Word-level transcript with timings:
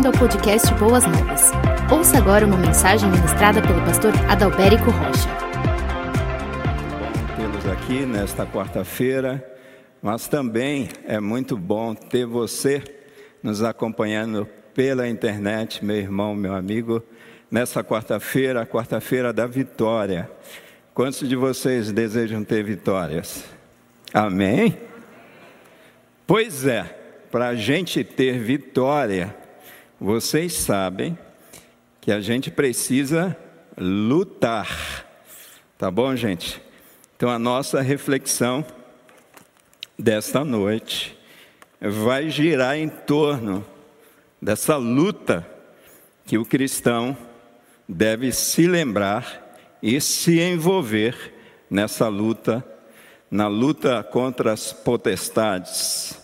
bem-vindo 0.00 0.08
ao 0.08 0.12
podcast 0.12 0.72
Boas 0.74 1.04
Novas. 1.04 1.50
Ouça 1.92 2.16
agora 2.16 2.46
uma 2.46 2.56
mensagem 2.56 3.10
ministrada 3.10 3.60
pelo 3.60 3.80
pastor 3.84 4.12
Adalberico 4.30 4.90
Rocha. 4.90 5.28
Bom 6.98 7.36
tê-los 7.36 7.66
aqui 7.66 8.06
nesta 8.06 8.46
quarta-feira, 8.46 9.44
mas 10.00 10.26
também 10.26 10.88
é 11.06 11.20
muito 11.20 11.54
bom 11.54 11.94
ter 11.94 12.24
você 12.24 12.82
nos 13.42 13.62
acompanhando 13.62 14.48
pela 14.74 15.06
internet, 15.06 15.84
meu 15.84 15.96
irmão, 15.96 16.34
meu 16.34 16.54
amigo, 16.54 17.02
nessa 17.50 17.84
quarta-feira, 17.84 18.64
quarta-feira 18.64 19.34
da 19.34 19.46
vitória. 19.46 20.30
Quantos 20.94 21.28
de 21.28 21.36
vocês 21.36 21.92
desejam 21.92 22.42
ter 22.42 22.64
vitórias? 22.64 23.44
Amém? 24.14 24.78
Pois 26.26 26.64
é, 26.64 26.84
para 27.30 27.48
a 27.48 27.54
gente 27.54 28.02
ter 28.02 28.38
vitória, 28.38 29.39
vocês 30.00 30.54
sabem 30.54 31.18
que 32.00 32.10
a 32.10 32.20
gente 32.20 32.50
precisa 32.50 33.36
lutar. 33.76 35.06
Tá 35.76 35.90
bom, 35.90 36.16
gente? 36.16 36.60
Então 37.16 37.28
a 37.28 37.38
nossa 37.38 37.82
reflexão 37.82 38.64
desta 39.98 40.42
noite 40.42 41.18
vai 41.78 42.30
girar 42.30 42.78
em 42.78 42.88
torno 42.88 43.64
dessa 44.40 44.76
luta 44.78 45.46
que 46.24 46.38
o 46.38 46.46
cristão 46.46 47.14
deve 47.86 48.32
se 48.32 48.66
lembrar 48.66 49.58
e 49.82 50.00
se 50.00 50.40
envolver 50.40 51.34
nessa 51.68 52.08
luta, 52.08 52.64
na 53.30 53.48
luta 53.48 54.02
contra 54.02 54.52
as 54.52 54.72
potestades. 54.72 56.18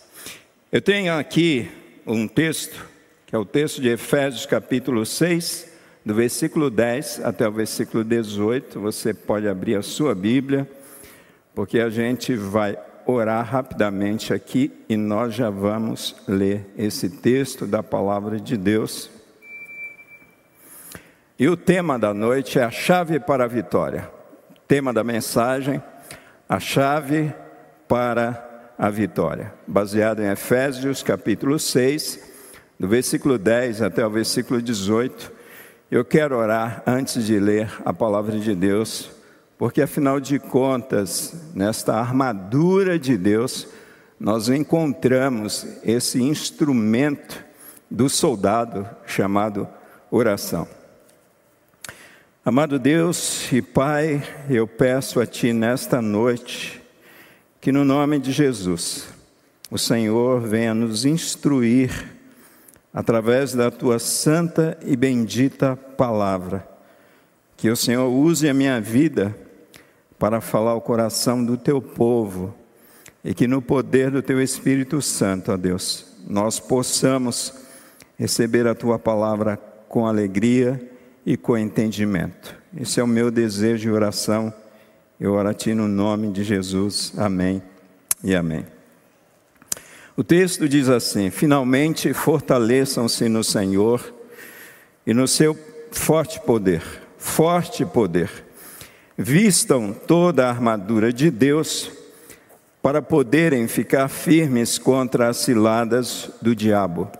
Eu 0.73 0.81
tenho 0.81 1.13
aqui 1.19 1.71
um 2.07 2.27
texto, 2.27 2.86
que 3.27 3.35
é 3.35 3.39
o 3.39 3.45
texto 3.45 3.83
de 3.83 3.89
Efésios 3.89 4.47
capítulo 4.47 5.05
6, 5.05 5.69
do 6.05 6.15
versículo 6.15 6.71
10 6.71 7.25
até 7.25 7.49
o 7.49 7.51
versículo 7.51 8.05
18. 8.05 8.79
Você 8.79 9.13
pode 9.13 9.49
abrir 9.49 9.75
a 9.75 9.83
sua 9.83 10.15
Bíblia, 10.15 10.71
porque 11.53 11.81
a 11.81 11.91
gente 11.91 12.37
vai 12.37 12.79
orar 13.05 13.45
rapidamente 13.45 14.33
aqui 14.33 14.73
e 14.89 14.97
nós 14.97 15.35
já 15.35 15.51
vamos 15.51 16.15
ler 16.29 16.67
esse 16.79 17.11
texto 17.11 17.67
da 17.67 17.83
palavra 17.83 18.39
de 18.39 18.57
Deus. 18.57 19.11
E 21.37 21.49
o 21.49 21.57
tema 21.57 21.99
da 21.99 22.15
noite 22.15 22.61
é 22.61 22.63
a 22.63 22.71
chave 22.71 23.19
para 23.19 23.45
a 23.45 23.49
vitória. 23.49 24.09
Tema 24.69 24.93
da 24.93 25.03
mensagem: 25.03 25.83
a 26.49 26.61
chave 26.61 27.35
para 27.89 28.73
a 28.79 28.89
vitória. 28.89 29.53
Baseado 29.67 30.23
em 30.23 30.31
Efésios 30.31 31.03
capítulo 31.03 31.59
6, 31.59 32.36
do 32.79 32.87
versículo 32.89 33.39
10 33.39 33.83
até 33.83 34.07
o 34.07 34.11
versículo 34.11 34.61
18. 34.61 35.33
Eu 35.91 36.05
quero 36.05 36.37
orar 36.37 36.83
antes 36.87 37.25
de 37.25 37.39
ler 37.39 37.71
a 37.85 37.93
palavra 37.93 38.39
de 38.39 38.55
Deus 38.55 39.17
porque 39.59 39.81
afinal 39.81 40.21
de 40.21 40.39
contas, 40.39 41.35
nesta 41.55 41.95
armadura 41.95 42.99
de 42.99 43.17
Deus, 43.17 43.67
nós 44.21 44.49
encontramos 44.49 45.67
esse 45.83 46.23
instrumento 46.23 47.43
do 47.91 48.09
soldado 48.09 48.87
chamado 49.07 49.67
oração. 50.11 50.69
Amado 52.45 52.79
Deus 52.79 53.51
e 53.51 53.63
Pai, 53.63 54.23
eu 54.49 54.67
peço 54.67 55.21
a 55.21 55.27
Ti 55.27 55.53
nesta 55.53 56.03
noite 56.03 56.83
que, 57.61 57.73
no 57.73 57.85
nome 57.85 58.19
de 58.19 58.33
Jesus, 58.33 59.09
o 59.71 59.79
Senhor 59.79 60.41
venha 60.41 60.75
nos 60.75 61.05
instruir 61.05 62.16
através 62.97 63.53
da 63.53 63.71
Tua 63.71 63.99
santa 63.99 64.79
e 64.83 64.97
bendita 64.97 65.77
palavra. 65.77 66.67
Que 67.55 67.69
o 67.69 67.77
Senhor 67.77 68.09
use 68.09 68.49
a 68.49 68.55
minha 68.55 68.81
vida 68.81 69.37
para 70.19 70.41
falar 70.41 70.75
o 70.75 70.81
coração 70.81 71.45
do 71.45 71.59
teu 71.59 71.83
povo 71.83 72.55
e 73.23 73.35
que 73.35 73.47
no 73.47 73.61
poder 73.61 74.11
do 74.11 74.23
teu 74.23 74.41
Espírito 74.41 75.03
Santo, 75.03 75.53
ó 75.53 75.59
Deus, 75.59 76.07
nós 76.27 76.59
possamos 76.59 77.53
receber 78.19 78.67
a 78.67 78.75
tua 78.75 78.99
palavra 78.99 79.59
com 79.89 80.07
alegria 80.07 80.81
e 81.25 81.37
com 81.37 81.59
entendimento. 81.59 82.57
Esse 82.81 82.99
é 82.99 83.03
o 83.05 83.07
meu 83.07 83.31
desejo 83.31 83.91
e 83.91 83.93
oração. 83.93 84.53
Eu 85.21 85.35
oro 85.35 85.51
a 85.51 85.55
ti 85.55 85.75
no 85.75 85.87
nome 85.87 86.33
de 86.33 86.43
Jesus. 86.43 87.13
Amém 87.19 87.63
e 88.25 88.35
amém. 88.35 88.76
O 90.17 90.25
texto 90.25 90.67
diz 90.67 90.89
assim: 90.89 91.31
Finalmente 91.31 92.15
fortaleçam-se 92.15 93.29
no 93.29 93.45
Senhor 93.45 94.15
e 95.07 95.13
no 95.13 95.29
seu 95.29 95.57
forte 95.93 96.41
poder, 96.41 96.83
forte 97.19 97.85
poder 97.85 98.47
vistam 99.19 99.93
toda 99.93 100.47
a 100.47 100.51
armadura 100.51 101.13
de 101.13 101.31
Deus 101.31 101.91
para 102.83 103.03
poderem 103.03 103.67
ficar 103.67 104.09
firmes 104.09 104.79
contra 104.79 105.29
as 105.29 105.39
ciladas 105.39 106.31
do 106.41 106.55
diabo. 106.55 107.11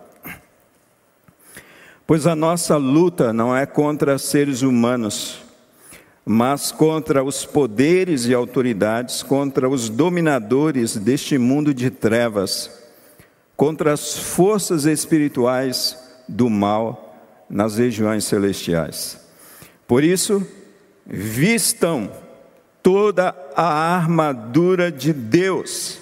Pois 2.05 2.25
a 2.25 2.35
nossa 2.35 2.77
luta 2.77 3.33
não 3.33 3.55
é 3.55 3.65
contra 3.65 4.17
seres 4.17 4.61
humanos, 4.61 5.39
mas 6.25 6.71
contra 6.71 7.23
os 7.23 7.45
poderes 7.45 8.25
e 8.25 8.33
autoridades, 8.33 9.21
contra 9.21 9.67
os 9.67 9.89
dominadores 9.89 10.95
deste 10.95 11.37
mundo 11.37 11.73
de 11.73 11.89
trevas, 11.89 12.86
contra 13.57 13.91
as 13.91 14.15
forças 14.15 14.85
espirituais 14.85 15.97
do 16.29 16.47
mal 16.47 17.17
nas 17.49 17.79
regiões 17.79 18.23
celestiais. 18.23 19.19
Por 19.87 20.03
isso, 20.03 20.45
vistam 21.03 22.11
toda 22.83 23.35
a 23.55 23.95
armadura 23.95 24.91
de 24.91 25.11
Deus, 25.11 25.99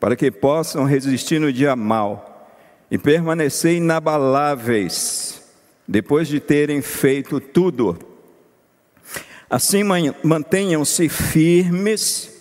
para 0.00 0.16
que 0.16 0.30
possam 0.30 0.84
resistir 0.84 1.38
no 1.38 1.52
dia 1.52 1.76
mal 1.76 2.50
e 2.90 2.98
permanecer 2.98 3.76
inabaláveis 3.76 5.42
depois 5.86 6.26
de 6.26 6.40
terem 6.40 6.82
feito 6.82 7.38
tudo. 7.38 7.96
Assim 9.48 9.82
mantenham-se 10.24 11.08
firmes, 11.08 12.32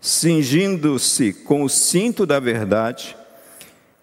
cingindo-se 0.00 1.32
com 1.32 1.62
o 1.62 1.68
cinto 1.68 2.26
da 2.26 2.38
verdade, 2.38 3.16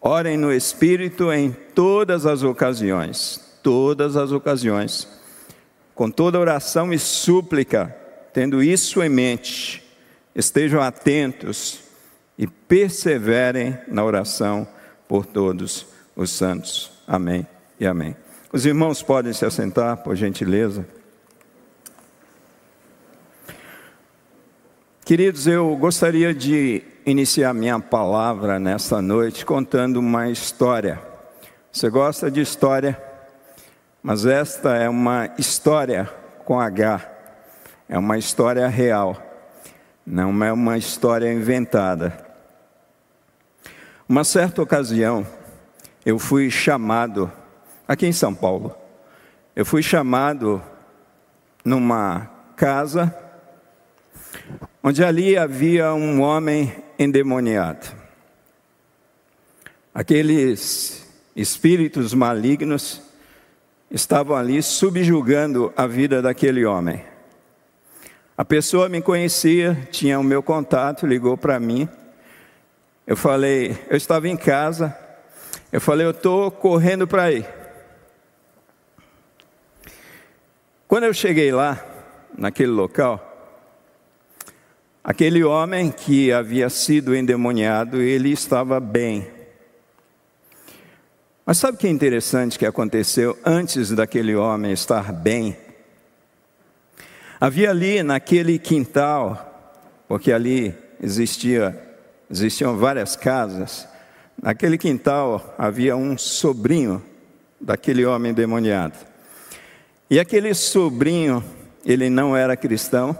Orem 0.00 0.36
no 0.36 0.52
Espírito 0.52 1.32
em 1.32 1.50
todas 1.74 2.26
as 2.26 2.42
ocasiões 2.42 3.46
todas 3.66 4.16
as 4.16 4.30
ocasiões, 4.30 5.08
com 5.92 6.08
toda 6.08 6.38
oração 6.38 6.92
e 6.92 7.00
súplica, 7.00 7.92
tendo 8.32 8.62
isso 8.62 9.02
em 9.02 9.08
mente, 9.08 9.82
estejam 10.36 10.80
atentos 10.80 11.80
e 12.38 12.46
perseverem 12.46 13.76
na 13.88 14.04
oração 14.04 14.68
por 15.08 15.26
todos 15.26 15.84
os 16.14 16.30
santos. 16.30 16.92
Amém 17.08 17.44
e 17.80 17.88
amém. 17.88 18.14
Os 18.52 18.64
irmãos 18.64 19.02
podem 19.02 19.32
se 19.32 19.44
assentar, 19.44 19.96
por 19.96 20.14
gentileza. 20.14 20.86
Queridos, 25.04 25.48
eu 25.48 25.74
gostaria 25.74 26.32
de 26.32 26.84
iniciar 27.06 27.54
minha 27.54 27.78
palavra 27.78 28.58
nesta 28.58 29.00
noite 29.00 29.46
contando 29.46 29.98
uma 29.98 30.28
história. 30.28 31.00
Você 31.70 31.88
gosta 31.88 32.28
de 32.28 32.40
história? 32.40 33.00
Mas 34.02 34.26
esta 34.26 34.74
é 34.74 34.88
uma 34.88 35.30
história 35.38 36.10
com 36.44 36.58
H, 36.58 37.08
é 37.88 37.96
uma 37.96 38.18
história 38.18 38.66
real, 38.66 39.16
não 40.04 40.42
é 40.42 40.52
uma 40.52 40.76
história 40.76 41.32
inventada. 41.32 42.26
Uma 44.08 44.24
certa 44.24 44.60
ocasião, 44.60 45.24
eu 46.04 46.18
fui 46.18 46.50
chamado, 46.50 47.30
aqui 47.86 48.06
em 48.06 48.12
São 48.12 48.34
Paulo, 48.34 48.76
eu 49.54 49.64
fui 49.64 49.82
chamado 49.82 50.60
numa 51.64 52.28
casa, 52.56 53.14
onde 54.82 55.04
ali 55.04 55.36
havia 55.36 55.92
um 55.94 56.20
homem 56.20 56.72
endemoniado. 56.98 57.86
Aqueles 59.92 61.06
espíritos 61.34 62.14
malignos 62.14 63.02
estavam 63.90 64.36
ali 64.36 64.62
subjugando 64.62 65.72
a 65.76 65.86
vida 65.86 66.20
daquele 66.20 66.64
homem. 66.64 67.04
A 68.36 68.44
pessoa 68.44 68.88
me 68.88 69.00
conhecia, 69.00 69.88
tinha 69.90 70.20
o 70.20 70.24
meu 70.24 70.42
contato, 70.42 71.06
ligou 71.06 71.36
para 71.36 71.58
mim. 71.58 71.88
Eu 73.06 73.16
falei, 73.16 73.78
eu 73.88 73.96
estava 73.96 74.28
em 74.28 74.36
casa, 74.36 74.96
eu 75.72 75.80
falei, 75.80 76.06
eu 76.06 76.10
estou 76.10 76.50
correndo 76.50 77.06
para 77.06 77.22
aí. 77.22 77.46
Quando 80.86 81.04
eu 81.04 81.14
cheguei 81.14 81.50
lá, 81.50 81.82
naquele 82.36 82.70
local, 82.70 83.25
aquele 85.06 85.44
homem 85.44 85.92
que 85.92 86.32
havia 86.32 86.68
sido 86.68 87.14
endemoniado, 87.14 88.02
ele 88.02 88.32
estava 88.32 88.80
bem. 88.80 89.24
Mas 91.46 91.58
sabe 91.58 91.76
o 91.76 91.78
que 91.78 91.86
é 91.86 91.90
interessante 91.90 92.58
que 92.58 92.66
aconteceu 92.66 93.38
antes 93.46 93.92
daquele 93.92 94.34
homem 94.34 94.72
estar 94.72 95.12
bem? 95.12 95.56
Havia 97.40 97.70
ali 97.70 98.02
naquele 98.02 98.58
quintal, 98.58 99.78
porque 100.08 100.32
ali 100.32 100.74
existia, 101.00 101.80
existiam 102.28 102.76
várias 102.76 103.14
casas, 103.14 103.86
naquele 104.42 104.76
quintal 104.76 105.54
havia 105.56 105.96
um 105.96 106.18
sobrinho 106.18 107.00
daquele 107.60 108.04
homem 108.04 108.34
demoniado. 108.34 109.06
E 110.10 110.18
aquele 110.18 110.52
sobrinho, 110.52 111.44
ele 111.84 112.10
não 112.10 112.36
era 112.36 112.56
cristão, 112.56 113.16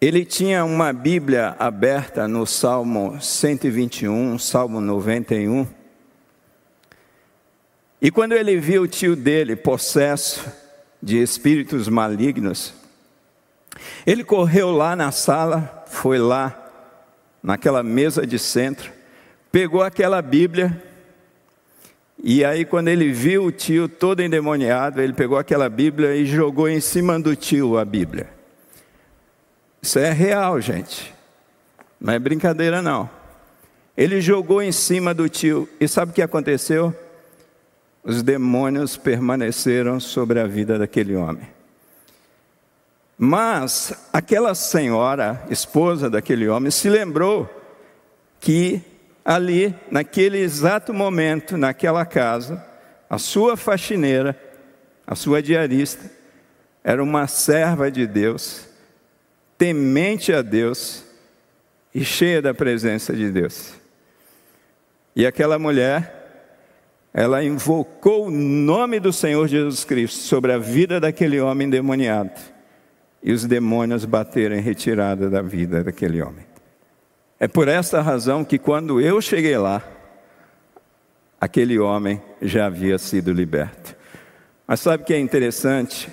ele 0.00 0.24
tinha 0.24 0.64
uma 0.64 0.92
Bíblia 0.92 1.56
aberta 1.58 2.28
no 2.28 2.46
Salmo 2.46 3.20
121, 3.20 4.38
Salmo 4.38 4.80
91, 4.80 5.66
e 8.00 8.10
quando 8.10 8.32
ele 8.32 8.58
viu 8.58 8.82
o 8.82 8.88
tio 8.88 9.16
dele 9.16 9.56
possesso 9.56 10.44
de 11.02 11.22
espíritos 11.22 11.88
malignos, 11.88 12.74
ele 14.06 14.22
correu 14.22 14.70
lá 14.70 14.94
na 14.94 15.10
sala, 15.10 15.84
foi 15.86 16.18
lá, 16.18 16.60
naquela 17.42 17.82
mesa 17.82 18.26
de 18.26 18.38
centro, 18.38 18.92
pegou 19.50 19.82
aquela 19.82 20.20
Bíblia, 20.20 20.82
e 22.22 22.44
aí, 22.44 22.64
quando 22.64 22.88
ele 22.88 23.12
viu 23.12 23.44
o 23.44 23.52
tio 23.52 23.88
todo 23.88 24.22
endemoniado, 24.22 25.00
ele 25.00 25.12
pegou 25.12 25.36
aquela 25.36 25.68
Bíblia 25.68 26.14
e 26.16 26.24
jogou 26.24 26.68
em 26.68 26.80
cima 26.80 27.20
do 27.20 27.36
tio 27.36 27.76
a 27.76 27.84
Bíblia. 27.84 28.33
Isso 29.84 29.98
é 29.98 30.10
real, 30.10 30.58
gente. 30.62 31.14
Não 32.00 32.14
é 32.14 32.18
brincadeira, 32.18 32.80
não. 32.80 33.10
Ele 33.94 34.18
jogou 34.18 34.62
em 34.62 34.72
cima 34.72 35.12
do 35.12 35.28
tio, 35.28 35.68
e 35.78 35.86
sabe 35.86 36.10
o 36.10 36.14
que 36.14 36.22
aconteceu? 36.22 36.94
os 38.04 38.22
demônios 38.22 38.98
permaneceram 38.98 39.98
sobre 39.98 40.38
a 40.38 40.46
vida 40.46 40.78
daquele 40.78 41.16
homem. 41.16 41.48
Mas 43.16 44.08
aquela 44.12 44.54
senhora, 44.54 45.42
esposa 45.48 46.10
daquele 46.10 46.46
homem, 46.46 46.70
se 46.70 46.90
lembrou 46.90 47.48
que 48.38 48.82
ali, 49.24 49.74
naquele 49.90 50.38
exato 50.38 50.92
momento, 50.92 51.56
naquela 51.56 52.04
casa, 52.04 52.62
a 53.08 53.16
sua 53.16 53.56
faxineira, 53.56 54.38
a 55.06 55.14
sua 55.14 55.42
diarista, 55.42 56.10
era 56.82 57.02
uma 57.02 57.26
serva 57.26 57.90
de 57.90 58.06
Deus, 58.06 58.73
temente 59.56 60.32
a 60.32 60.42
Deus 60.42 61.04
e 61.94 62.04
cheia 62.04 62.42
da 62.42 62.52
presença 62.52 63.12
de 63.12 63.30
Deus. 63.30 63.74
E 65.14 65.26
aquela 65.26 65.58
mulher 65.58 66.24
ela 67.12 67.44
invocou 67.44 68.26
o 68.26 68.30
nome 68.30 68.98
do 68.98 69.12
Senhor 69.12 69.46
Jesus 69.46 69.84
Cristo 69.84 70.18
sobre 70.18 70.52
a 70.52 70.58
vida 70.58 70.98
daquele 70.98 71.40
homem 71.40 71.70
demoniado. 71.70 72.32
E 73.22 73.32
os 73.32 73.46
demônios 73.46 74.04
bateram 74.04 74.56
em 74.56 74.60
retirada 74.60 75.30
da 75.30 75.40
vida 75.40 75.84
daquele 75.84 76.20
homem. 76.20 76.44
É 77.38 77.46
por 77.46 77.68
esta 77.68 78.00
razão 78.00 78.44
que 78.44 78.58
quando 78.58 79.00
eu 79.00 79.20
cheguei 79.20 79.56
lá, 79.56 79.82
aquele 81.40 81.78
homem 81.78 82.20
já 82.42 82.66
havia 82.66 82.98
sido 82.98 83.32
liberto. 83.32 83.94
Mas 84.66 84.80
sabe 84.80 85.04
o 85.04 85.06
que 85.06 85.14
é 85.14 85.18
interessante? 85.18 86.08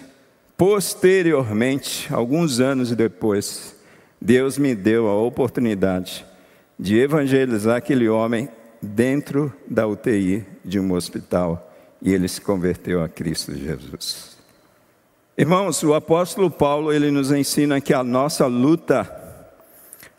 Posteriormente, 0.61 2.13
alguns 2.13 2.59
anos 2.59 2.91
depois, 2.91 3.75
Deus 4.21 4.59
me 4.59 4.75
deu 4.75 5.07
a 5.07 5.15
oportunidade 5.19 6.23
de 6.77 6.99
evangelizar 6.99 7.77
aquele 7.77 8.07
homem 8.07 8.47
dentro 8.79 9.51
da 9.67 9.87
UTI 9.87 10.45
de 10.63 10.79
um 10.79 10.93
hospital 10.93 11.73
e 11.99 12.13
ele 12.13 12.27
se 12.27 12.39
converteu 12.39 13.01
a 13.01 13.09
Cristo 13.09 13.57
Jesus. 13.57 14.37
Irmãos, 15.35 15.81
o 15.81 15.95
apóstolo 15.95 16.51
Paulo 16.51 16.93
ele 16.93 17.09
nos 17.09 17.31
ensina 17.31 17.81
que 17.81 17.91
a 17.91 18.03
nossa 18.03 18.45
luta 18.45 19.09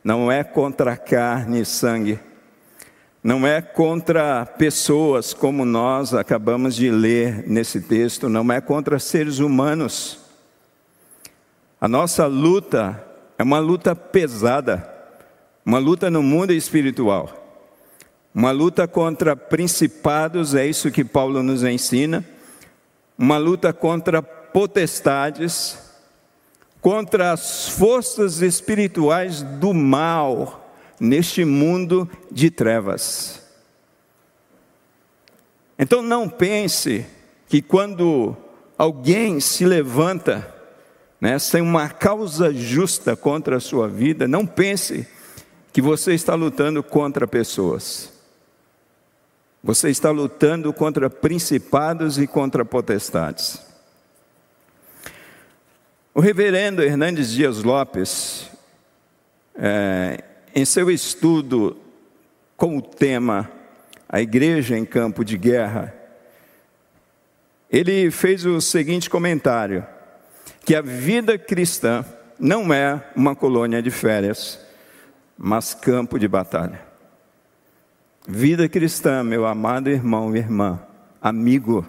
não 0.03 0.31
é 0.31 0.43
contra 0.43 0.97
carne 0.97 1.61
e 1.61 1.65
sangue, 1.65 2.19
não 3.23 3.47
é 3.47 3.62
contra 3.62 4.45
pessoas 4.45 5.33
como 5.33 5.65
nós 5.65 6.12
acabamos 6.12 6.75
de 6.75 6.91
ler 6.91 7.45
nesse 7.47 7.81
texto, 7.81 8.29
não 8.29 8.53
é 8.53 8.61
contra 8.61 8.99
seres 8.99 9.38
humanos. 9.38 10.22
A 11.82 11.88
nossa 11.88 12.29
luta 12.29 13.05
é 13.37 13.43
uma 13.43 13.58
luta 13.58 13.93
pesada, 13.96 14.88
uma 15.67 15.81
luta 15.81 16.08
no 16.08 16.23
mundo 16.23 16.52
espiritual. 16.52 17.61
Uma 18.32 18.52
luta 18.52 18.87
contra 18.87 19.34
principados, 19.34 20.55
é 20.55 20.64
isso 20.64 20.93
que 20.93 21.05
Paulo 21.05 21.43
nos 21.43 21.64
ensina. 21.64 22.25
Uma 23.19 23.37
luta 23.37 23.73
contra 23.73 24.23
potestades, 24.23 25.76
contra 26.81 27.32
as 27.32 27.70
forças 27.70 28.43
espirituais 28.43 29.43
do 29.43 29.75
mal 29.75 30.73
neste 31.00 31.44
mundo 31.44 32.08
de 32.31 32.49
trevas. 32.49 33.43
Então 35.76 36.00
não 36.00 36.28
pense 36.28 37.05
que 37.49 37.61
quando 37.61 38.37
alguém 38.78 39.40
se 39.40 39.64
levanta, 39.64 40.51
né, 41.23 41.39
sem 41.39 41.63
uma 41.63 41.89
causa 41.89 42.53
justa 42.53 43.15
contra 43.15 43.59
a 43.59 43.61
sua 43.61 43.87
vida, 43.87 44.27
não 44.27 44.45
pense 44.45 45.07
que 45.73 45.81
você 45.81 46.15
está 46.15 46.35
lutando 46.35 46.83
contra 46.83 47.29
pessoas. 47.29 48.13
Você 49.62 49.88
está 49.88 50.11
lutando 50.11 50.73
contra 50.73 51.09
principados 51.09 52.19
e 52.19 52.26
contra 52.26 52.64
potestades. 52.64 53.64
O 56.12 56.19
reverendo 56.19 56.83
Hernandes 56.83 57.31
Dias 57.31 57.62
Lopes, 57.62 58.50
é, 59.55 60.25
em 60.52 60.64
seu 60.64 60.91
estudo 60.91 61.76
com 62.57 62.79
o 62.79 62.83
tema 62.83 63.49
A 64.09 64.21
Igreja 64.21 64.76
em 64.76 64.85
Campo 64.85 65.25
de 65.25 65.38
Guerra, 65.38 65.95
ele 67.71 68.11
fez 68.11 68.45
o 68.45 68.61
seguinte 68.61 69.09
comentário: 69.09 69.87
que 70.64 70.75
a 70.75 70.82
vida 70.82 71.37
cristã 71.38 72.04
não 72.38 72.72
é 72.72 73.00
uma 73.14 73.34
colônia 73.34 73.82
de 73.82 73.90
férias, 73.90 74.58
mas 75.37 75.75
campo 75.75 76.18
de 76.18 76.26
batalha. 76.26 76.80
Vida 78.26 78.68
cristã, 78.68 79.22
meu 79.22 79.46
amado 79.46 79.90
irmão 79.90 80.34
e 80.34 80.38
irmã, 80.38 80.80
amigo, 81.20 81.87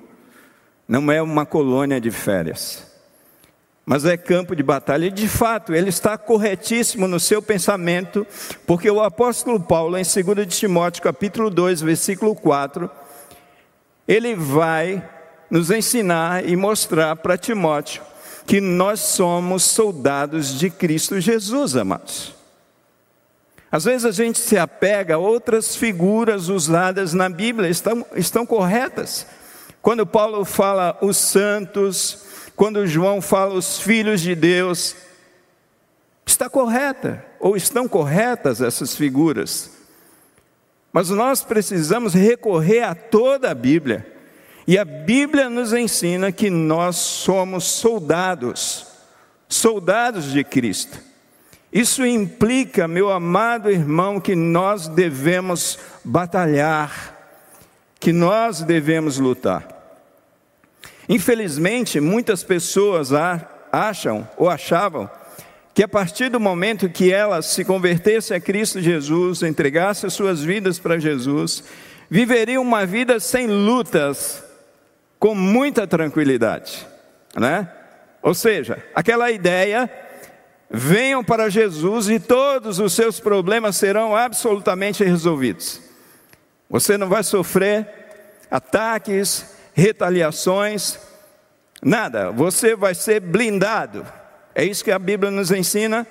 não 0.87 1.11
é 1.11 1.21
uma 1.21 1.45
colônia 1.45 2.01
de 2.01 2.09
férias, 2.09 2.91
mas 3.85 4.05
é 4.05 4.17
campo 4.17 4.55
de 4.55 4.63
batalha. 4.63 5.05
E 5.05 5.11
de 5.11 5.27
fato, 5.27 5.73
ele 5.73 5.89
está 5.89 6.17
corretíssimo 6.17 7.07
no 7.07 7.19
seu 7.19 7.41
pensamento, 7.41 8.25
porque 8.65 8.89
o 8.89 9.01
apóstolo 9.01 9.59
Paulo, 9.59 9.97
em 9.97 10.03
2 10.03 10.47
de 10.47 10.57
Timóteo, 10.57 11.03
capítulo 11.03 11.49
2, 11.49 11.81
versículo 11.81 12.35
4, 12.35 12.89
ele 14.07 14.35
vai 14.35 15.07
nos 15.49 15.69
ensinar 15.69 16.47
e 16.47 16.55
mostrar 16.55 17.15
para 17.15 17.37
Timóteo 17.37 18.01
que 18.45 18.59
nós 18.59 18.99
somos 18.99 19.63
soldados 19.63 20.57
de 20.57 20.69
Cristo 20.69 21.19
Jesus, 21.19 21.75
amados. 21.75 22.35
Às 23.71 23.85
vezes 23.85 24.05
a 24.05 24.11
gente 24.11 24.37
se 24.37 24.57
apega 24.57 25.15
a 25.15 25.17
outras 25.17 25.75
figuras 25.75 26.47
usadas 26.47 27.13
na 27.13 27.27
Bíblia, 27.27 27.69
estão, 27.69 28.05
estão 28.15 28.45
corretas. 28.45 29.25
Quando 29.81 30.05
Paulo 30.05 30.45
fala 30.45 30.97
os 31.01 31.17
santos, 31.17 32.23
quando 32.55 32.85
João 32.85 33.19
fala 33.19 33.55
os 33.55 33.79
filhos 33.79 34.21
de 34.21 34.35
Deus, 34.35 34.95
está 36.25 36.49
correta, 36.49 37.25
ou 37.39 37.57
estão 37.57 37.87
corretas 37.87 38.61
essas 38.61 38.95
figuras. 38.95 39.71
Mas 40.91 41.09
nós 41.09 41.41
precisamos 41.43 42.13
recorrer 42.13 42.83
a 42.83 42.93
toda 42.93 43.49
a 43.49 43.55
Bíblia. 43.55 44.12
E 44.65 44.77
a 44.77 44.85
Bíblia 44.85 45.49
nos 45.49 45.73
ensina 45.73 46.31
que 46.31 46.49
nós 46.49 46.95
somos 46.95 47.65
soldados, 47.65 48.87
soldados 49.49 50.31
de 50.31 50.43
Cristo. 50.43 50.99
Isso 51.71 52.05
implica, 52.05 52.87
meu 52.87 53.11
amado 53.11 53.69
irmão, 53.69 54.21
que 54.21 54.35
nós 54.35 54.87
devemos 54.87 55.79
batalhar. 56.03 57.11
que 57.99 58.11
nós 58.11 58.61
devemos 58.61 59.17
lutar. 59.17 59.65
Infelizmente, 61.07 62.01
muitas 62.01 62.43
pessoas 62.43 63.11
acham 63.71 64.27
ou 64.35 64.49
achavam 64.49 65.09
que 65.73 65.81
a 65.81 65.87
partir 65.87 66.29
do 66.29 66.37
momento 66.37 66.89
que 66.89 67.13
elas 67.13 67.45
se 67.45 67.63
convertessem 67.63 68.35
a 68.35 68.41
Cristo 68.41 68.81
Jesus, 68.81 69.41
entregassem 69.41 70.09
suas 70.09 70.41
vidas 70.41 70.77
para 70.79 70.99
Jesus, 70.99 71.63
viveriam 72.09 72.61
uma 72.61 72.85
vida 72.85 73.21
sem 73.21 73.47
lutas, 73.47 74.43
com 75.23 75.33
muita 75.33 75.87
tranquilidade, 75.87 76.85
né? 77.33 77.71
Ou 78.21 78.33
seja, 78.33 78.83
aquela 78.93 79.31
ideia, 79.31 79.89
venham 80.69 81.23
para 81.23 81.47
Jesus 81.47 82.09
e 82.09 82.19
todos 82.19 82.77
os 82.77 82.91
seus 82.91 83.21
problemas 83.21 83.77
serão 83.77 84.13
absolutamente 84.13 85.01
resolvidos. 85.01 85.79
Você 86.69 86.97
não 86.97 87.07
vai 87.07 87.23
sofrer 87.23 87.87
ataques, 88.51 89.55
retaliações, 89.73 90.99
nada, 91.81 92.29
você 92.29 92.75
vai 92.75 92.93
ser 92.93 93.21
blindado 93.21 94.05
é 94.53 94.65
isso 94.65 94.83
que 94.83 94.91
a 94.91 94.99
Bíblia 94.99 95.31
nos 95.31 95.51
ensina? 95.51 96.05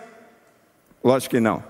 Lógico 1.05 1.35
que 1.35 1.41
não. 1.41 1.63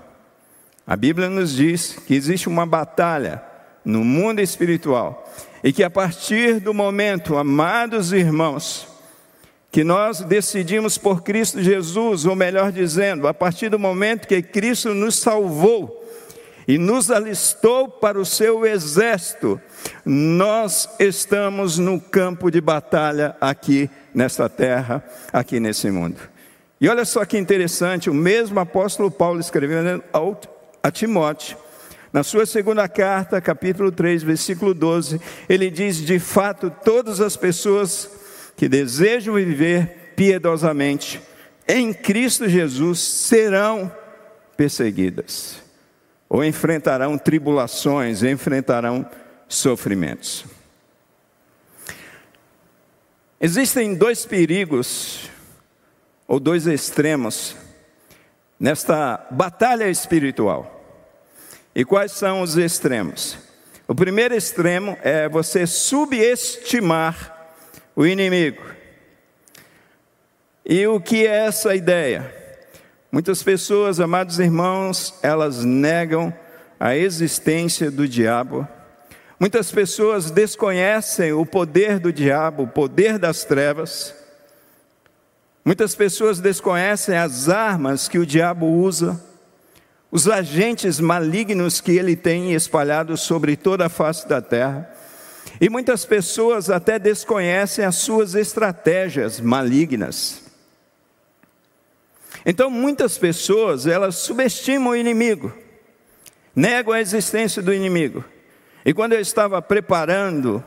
A 0.87 0.95
Bíblia 0.95 1.27
nos 1.27 1.53
diz 1.53 1.97
que 2.07 2.15
existe 2.15 2.47
uma 2.47 2.65
batalha 2.65 3.43
no 3.83 4.01
mundo 4.01 4.39
espiritual 4.39 5.29
e 5.63 5.71
que 5.71 5.83
a 5.83 5.89
partir 5.89 6.59
do 6.59 6.73
momento, 6.73 7.37
amados 7.37 8.11
irmãos, 8.11 8.87
que 9.71 9.83
nós 9.83 10.19
decidimos 10.19 10.97
por 10.97 11.23
Cristo 11.23 11.61
Jesus, 11.61 12.25
ou 12.25 12.35
melhor 12.35 12.71
dizendo, 12.71 13.27
a 13.27 13.33
partir 13.33 13.69
do 13.69 13.79
momento 13.79 14.27
que 14.27 14.41
Cristo 14.41 14.93
nos 14.93 15.17
salvou 15.17 16.03
e 16.67 16.77
nos 16.77 17.09
alistou 17.09 17.89
para 17.89 18.19
o 18.19 18.25
seu 18.25 18.65
exército, 18.65 19.59
nós 20.05 20.87
estamos 20.99 21.77
no 21.77 21.99
campo 21.99 22.51
de 22.51 22.61
batalha 22.61 23.35
aqui 23.41 23.89
nesta 24.13 24.47
terra, 24.47 25.03
aqui 25.31 25.59
nesse 25.59 25.89
mundo. 25.89 26.19
E 26.79 26.87
olha 26.87 27.05
só 27.05 27.23
que 27.25 27.37
interessante, 27.37 28.09
o 28.09 28.13
mesmo 28.13 28.59
apóstolo 28.59 29.09
Paulo 29.09 29.39
escrevendo 29.39 30.03
a 30.83 30.91
Timóteo, 30.91 31.57
na 32.13 32.21
sua 32.21 32.45
segunda 32.45 32.87
carta, 32.87 33.41
capítulo 33.41 33.91
3, 33.91 34.21
versículo 34.21 34.75
12, 34.75 35.19
ele 35.49 35.71
diz: 35.71 35.97
De 35.97 36.19
fato, 36.19 36.69
todas 36.69 37.19
as 37.19 37.35
pessoas 37.35 38.07
que 38.55 38.69
desejam 38.69 39.33
viver 39.33 40.13
piedosamente 40.15 41.19
em 41.67 41.91
Cristo 41.91 42.47
Jesus 42.47 42.99
serão 42.99 43.91
perseguidas, 44.55 45.59
ou 46.29 46.43
enfrentarão 46.43 47.17
tribulações, 47.17 48.21
enfrentarão 48.21 49.09
sofrimentos. 49.47 50.45
Existem 53.41 53.95
dois 53.95 54.23
perigos 54.23 55.31
ou 56.27 56.39
dois 56.39 56.67
extremos 56.67 57.55
nesta 58.59 59.25
batalha 59.31 59.89
espiritual. 59.89 60.72
E 61.75 61.83
quais 61.83 62.11
são 62.11 62.41
os 62.41 62.55
extremos? 62.55 63.37
O 63.87 63.95
primeiro 63.95 64.35
extremo 64.35 64.97
é 65.01 65.27
você 65.27 65.65
subestimar 65.65 67.55
o 67.95 68.05
inimigo. 68.05 68.63
E 70.65 70.85
o 70.87 71.01
que 71.01 71.27
é 71.27 71.45
essa 71.45 71.75
ideia? 71.75 72.33
Muitas 73.11 73.43
pessoas, 73.43 73.99
amados 73.99 74.39
irmãos, 74.39 75.13
elas 75.21 75.63
negam 75.63 76.33
a 76.79 76.95
existência 76.95 77.91
do 77.91 78.07
diabo. 78.07 78.67
Muitas 79.39 79.71
pessoas 79.71 80.31
desconhecem 80.31 81.33
o 81.33 81.45
poder 81.45 81.99
do 81.99 82.13
diabo, 82.13 82.63
o 82.63 82.67
poder 82.67 83.19
das 83.19 83.43
trevas. 83.43 84.15
Muitas 85.65 85.95
pessoas 85.95 86.39
desconhecem 86.39 87.17
as 87.17 87.49
armas 87.49 88.07
que 88.07 88.19
o 88.19 88.25
diabo 88.25 88.67
usa, 88.67 89.21
os 90.13 90.29
agentes 90.29 90.99
malignos 90.99 91.81
que 91.81 91.93
ele 91.93 92.15
tem 92.15 92.53
espalhados 92.53 93.21
sobre 93.21 93.57
toda 93.57 93.87
a 93.87 93.89
face 93.89 94.27
da 94.27 94.39
terra. 94.39 94.87
E 95.59 95.67
muitas 95.71 96.05
pessoas 96.05 96.69
até 96.69 96.99
desconhecem 96.99 97.83
as 97.83 97.95
suas 97.95 98.35
estratégias 98.35 99.39
malignas. 99.39 100.43
Então, 102.45 102.69
muitas 102.69 103.17
pessoas, 103.17 103.87
elas 103.87 104.17
subestimam 104.17 104.93
o 104.93 104.95
inimigo, 104.95 105.51
negam 106.55 106.93
a 106.93 107.01
existência 107.01 107.59
do 107.59 107.73
inimigo. 107.73 108.23
E 108.85 108.93
quando 108.93 109.13
eu 109.13 109.19
estava 109.19 109.59
preparando 109.63 110.63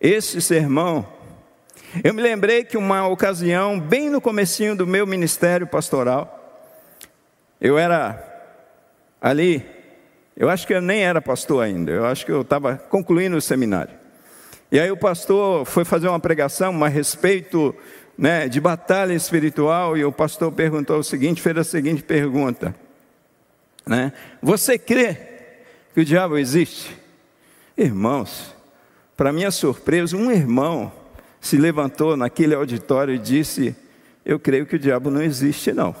esse 0.00 0.40
sermão, 0.40 1.04
eu 2.04 2.14
me 2.14 2.22
lembrei 2.22 2.62
que 2.62 2.76
uma 2.76 3.08
ocasião, 3.08 3.80
bem 3.80 4.08
no 4.08 4.20
comecinho 4.20 4.76
do 4.76 4.86
meu 4.86 5.04
ministério 5.04 5.66
pastoral, 5.66 6.32
eu 7.60 7.76
era 7.76 8.35
ali, 9.26 9.66
eu 10.36 10.48
acho 10.48 10.64
que 10.68 10.72
eu 10.72 10.80
nem 10.80 11.02
era 11.02 11.20
pastor 11.20 11.64
ainda, 11.64 11.90
eu 11.90 12.06
acho 12.06 12.24
que 12.24 12.30
eu 12.30 12.42
estava 12.42 12.76
concluindo 12.76 13.36
o 13.36 13.40
seminário. 13.40 13.92
E 14.70 14.78
aí 14.78 14.88
o 14.88 14.96
pastor 14.96 15.64
foi 15.64 15.84
fazer 15.84 16.06
uma 16.06 16.20
pregação 16.20 16.84
a 16.84 16.86
respeito 16.86 17.74
né, 18.16 18.48
de 18.48 18.60
batalha 18.60 19.12
espiritual, 19.12 19.96
e 19.96 20.04
o 20.04 20.12
pastor 20.12 20.52
perguntou 20.52 21.00
o 21.00 21.02
seguinte, 21.02 21.42
fez 21.42 21.58
a 21.58 21.64
seguinte 21.64 22.04
pergunta, 22.04 22.72
né, 23.84 24.12
você 24.40 24.78
crê 24.78 25.18
que 25.92 26.02
o 26.02 26.04
diabo 26.04 26.38
existe? 26.38 26.96
Irmãos, 27.76 28.54
para 29.16 29.32
minha 29.32 29.50
surpresa, 29.50 30.16
um 30.16 30.30
irmão 30.30 30.92
se 31.40 31.56
levantou 31.56 32.16
naquele 32.16 32.54
auditório 32.54 33.14
e 33.14 33.18
disse: 33.18 33.74
Eu 34.24 34.38
creio 34.38 34.66
que 34.66 34.76
o 34.76 34.78
diabo 34.78 35.10
não 35.10 35.22
existe, 35.22 35.72
não. 35.72 35.94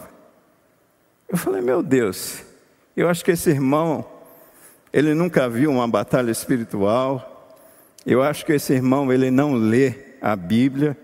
Eu 1.28 1.36
falei: 1.36 1.60
Meu 1.60 1.82
Deus, 1.82 2.45
eu 2.96 3.08
acho 3.08 3.24
que 3.24 3.32
esse 3.32 3.50
irmão, 3.50 4.04
ele 4.92 5.14
nunca 5.14 5.48
viu 5.48 5.70
uma 5.70 5.86
batalha 5.86 6.30
espiritual. 6.30 7.58
Eu 8.06 8.22
acho 8.22 8.46
que 8.46 8.52
esse 8.52 8.72
irmão, 8.72 9.12
ele 9.12 9.30
não 9.30 9.54
lê 9.54 9.94
a 10.20 10.34
Bíblia. 10.34 10.96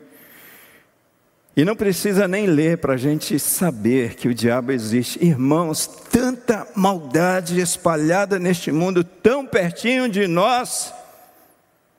E 1.55 1.65
não 1.67 1.77
precisa 1.77 2.27
nem 2.27 2.47
ler 2.47 2.79
para 2.79 2.95
a 2.95 2.97
gente 2.97 3.39
saber 3.39 4.15
que 4.15 4.27
o 4.27 4.35
diabo 4.35 4.73
existe. 4.73 5.23
Irmãos, 5.23 5.87
tanta 5.87 6.67
maldade 6.75 7.61
espalhada 7.61 8.39
neste 8.39 8.73
mundo, 8.73 9.05
tão 9.05 9.47
pertinho 9.47 10.09
de 10.09 10.27
nós, 10.27 10.95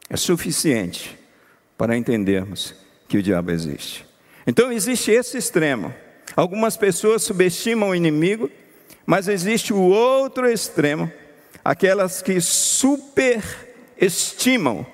é 0.10 0.18
suficiente 0.18 1.18
para 1.78 1.96
entendermos 1.96 2.74
que 3.08 3.18
o 3.18 3.22
diabo 3.22 3.52
existe. 3.52 4.08
Então 4.48 4.72
existe 4.72 5.12
esse 5.12 5.38
extremo. 5.38 5.94
Algumas 6.36 6.76
pessoas 6.76 7.22
subestimam 7.22 7.90
o 7.90 7.96
inimigo, 7.96 8.50
mas 9.06 9.28
existe 9.28 9.74
o 9.74 9.82
outro 9.82 10.50
extremo, 10.50 11.12
aquelas 11.64 12.22
que 12.22 12.42
superestimam, 12.42 14.86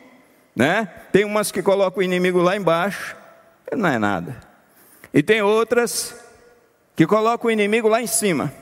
né? 0.55 0.89
Tem 1.11 1.25
umas 1.25 1.51
que 1.51 1.61
colocam 1.61 1.99
o 1.99 2.03
inimigo 2.03 2.41
lá 2.41 2.55
embaixo, 2.55 3.15
não 3.75 3.89
é 3.89 3.99
nada. 3.99 4.37
E 5.13 5.21
tem 5.23 5.41
outras 5.41 6.15
que 6.95 7.07
colocam 7.07 7.47
o 7.47 7.51
inimigo 7.51 7.87
lá 7.87 8.01
em 8.01 8.07
cima. 8.07 8.53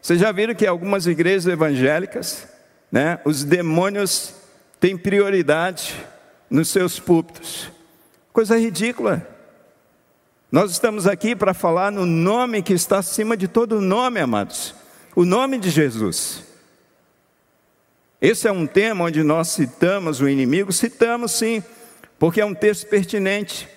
Vocês 0.00 0.18
já 0.20 0.32
viram 0.32 0.54
que 0.54 0.66
algumas 0.66 1.06
igrejas 1.06 1.46
evangélicas, 1.46 2.48
né, 2.92 3.18
os 3.24 3.44
demônios 3.44 4.34
têm 4.78 4.98
prioridade 4.98 5.94
nos 6.50 6.68
seus 6.68 7.00
púlpitos. 7.00 7.70
Coisa 8.32 8.58
ridícula. 8.58 9.26
Nós 10.52 10.72
estamos 10.72 11.06
aqui 11.06 11.34
para 11.34 11.54
falar 11.54 11.90
no 11.90 12.04
nome 12.04 12.62
que 12.62 12.72
está 12.72 12.98
acima 12.98 13.36
de 13.36 13.48
todo 13.48 13.80
nome, 13.80 14.20
amados. 14.20 14.74
O 15.14 15.24
nome 15.24 15.58
de 15.58 15.70
Jesus. 15.70 16.42
Esse 18.20 18.48
é 18.48 18.52
um 18.52 18.66
tema 18.66 19.04
onde 19.04 19.22
nós 19.22 19.48
citamos 19.48 20.20
o 20.20 20.28
inimigo, 20.28 20.72
citamos 20.72 21.32
sim, 21.32 21.62
porque 22.18 22.40
é 22.40 22.44
um 22.44 22.54
texto 22.54 22.88
pertinente. 22.88 23.68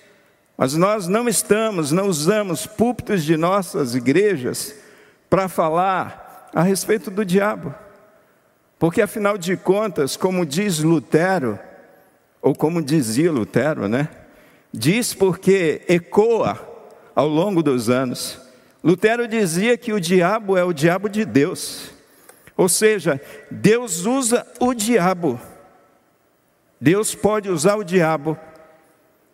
Mas 0.57 0.73
nós 0.73 1.07
não 1.07 1.29
estamos, 1.29 1.91
não 1.91 2.07
usamos 2.07 2.65
púlpitos 2.65 3.23
de 3.23 3.37
nossas 3.37 3.93
igrejas 3.93 4.73
para 5.29 5.47
falar 5.47 6.49
a 6.53 6.63
respeito 6.63 7.11
do 7.11 7.23
diabo. 7.23 7.75
Porque 8.79 9.01
afinal 9.01 9.37
de 9.37 9.55
contas, 9.55 10.17
como 10.17 10.45
diz 10.45 10.79
Lutero, 10.79 11.59
ou 12.41 12.55
como 12.55 12.81
dizia 12.81 13.31
Lutero, 13.31 13.87
né? 13.87 14.09
Diz 14.73 15.13
porque 15.13 15.81
ecoa 15.87 16.59
ao 17.13 17.27
longo 17.27 17.61
dos 17.61 17.89
anos. 17.89 18.46
Lutero 18.83 19.27
dizia 19.27 19.77
que 19.77 19.91
o 19.91 19.99
diabo 19.99 20.57
é 20.57 20.63
o 20.63 20.73
diabo 20.73 21.09
de 21.09 21.25
Deus. 21.25 21.91
Ou 22.55 22.67
seja, 22.67 23.21
Deus 23.51 24.05
usa 24.05 24.45
o 24.59 24.73
diabo. 24.73 25.39
Deus 26.79 27.15
pode 27.15 27.49
usar 27.49 27.75
o 27.75 27.83
diabo, 27.83 28.37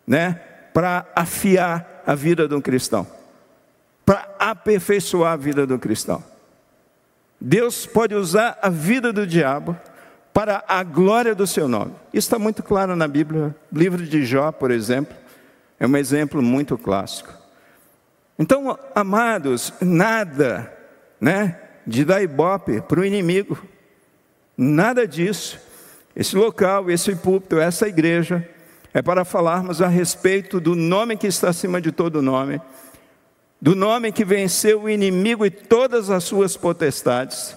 né, 0.06 0.40
para 0.72 1.06
afiar 1.14 2.02
a 2.06 2.14
vida 2.14 2.48
de 2.48 2.54
um 2.54 2.60
cristão, 2.60 3.06
para 4.04 4.28
aperfeiçoar 4.38 5.32
a 5.32 5.36
vida 5.36 5.66
do 5.66 5.78
cristão. 5.78 6.22
Deus 7.40 7.86
pode 7.86 8.14
usar 8.14 8.58
a 8.62 8.70
vida 8.70 9.12
do 9.12 9.26
diabo 9.26 9.78
para 10.32 10.64
a 10.66 10.82
glória 10.82 11.34
do 11.34 11.46
seu 11.46 11.68
nome. 11.68 11.92
Isso 12.12 12.26
está 12.26 12.38
muito 12.38 12.62
claro 12.62 12.96
na 12.96 13.06
Bíblia. 13.06 13.54
O 13.70 13.78
livro 13.78 14.04
de 14.04 14.24
Jó, 14.24 14.50
por 14.50 14.70
exemplo, 14.70 15.14
é 15.78 15.86
um 15.86 15.96
exemplo 15.96 16.42
muito 16.42 16.76
clássico. 16.76 17.43
Então, 18.38 18.78
amados, 18.94 19.72
nada, 19.80 20.72
né, 21.20 21.58
de 21.86 22.04
dar 22.04 22.22
ibope 22.22 22.80
para 22.80 23.00
o 23.00 23.04
inimigo. 23.04 23.58
Nada 24.56 25.06
disso. 25.06 25.58
Esse 26.16 26.36
local, 26.36 26.90
esse 26.90 27.14
púlpito, 27.16 27.58
essa 27.58 27.88
igreja 27.88 28.48
é 28.92 29.02
para 29.02 29.24
falarmos 29.24 29.82
a 29.82 29.88
respeito 29.88 30.60
do 30.60 30.74
nome 30.76 31.16
que 31.16 31.26
está 31.26 31.48
acima 31.48 31.80
de 31.80 31.90
todo 31.90 32.22
nome, 32.22 32.60
do 33.60 33.74
nome 33.74 34.12
que 34.12 34.24
venceu 34.24 34.82
o 34.82 34.90
inimigo 34.90 35.44
e 35.44 35.50
todas 35.50 36.10
as 36.10 36.22
suas 36.22 36.56
potestades, 36.56 37.56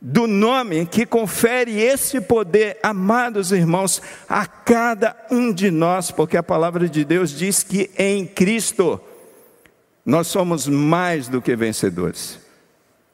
do 0.00 0.26
nome 0.26 0.86
que 0.86 1.06
confere 1.06 1.80
esse 1.80 2.20
poder, 2.20 2.78
amados 2.82 3.52
irmãos, 3.52 4.02
a 4.28 4.46
cada 4.46 5.16
um 5.30 5.52
de 5.52 5.70
nós, 5.70 6.10
porque 6.10 6.36
a 6.36 6.42
palavra 6.42 6.88
de 6.88 7.04
Deus 7.04 7.30
diz 7.30 7.62
que 7.62 7.90
em 7.96 8.26
Cristo 8.26 9.00
nós 10.04 10.26
somos 10.26 10.66
mais 10.66 11.28
do 11.28 11.40
que 11.40 11.54
vencedores. 11.54 12.38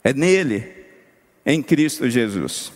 É 0.02 0.12
nele, 0.12 0.72
em 1.44 1.62
Cristo 1.62 2.08
Jesus. 2.08 2.72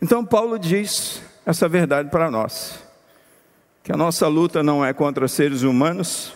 Então, 0.00 0.24
Paulo 0.24 0.58
diz 0.58 1.22
essa 1.44 1.68
verdade 1.68 2.10
para 2.10 2.30
nós 2.30 2.82
que 3.82 3.92
a 3.92 3.96
nossa 3.96 4.28
luta 4.28 4.62
não 4.62 4.84
é 4.84 4.92
contra 4.92 5.26
seres 5.26 5.62
humanos, 5.62 6.32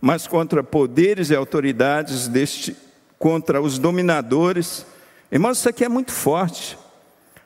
mas 0.00 0.26
contra 0.26 0.62
poderes 0.62 1.30
e 1.30 1.34
autoridades 1.34 2.28
deste, 2.28 2.76
contra 3.18 3.60
os 3.60 3.78
dominadores. 3.78 4.86
Irmãos, 5.32 5.58
isso 5.58 5.68
aqui 5.68 5.84
é 5.84 5.88
muito 5.88 6.12
forte. 6.12 6.78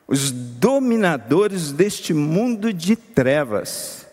Os 0.07 0.31
dominadores 0.31 1.73
deste 1.73 2.13
mundo 2.13 2.73
de 2.73 2.95
trevas, 2.95 4.04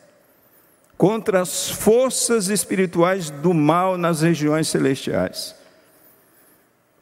contra 1.02 1.42
as 1.42 1.68
forças 1.68 2.48
espirituais 2.48 3.32
do 3.32 3.56
mal 3.56 3.98
nas 3.98 4.22
regiões 4.22 4.68
celestiais. 4.68 5.56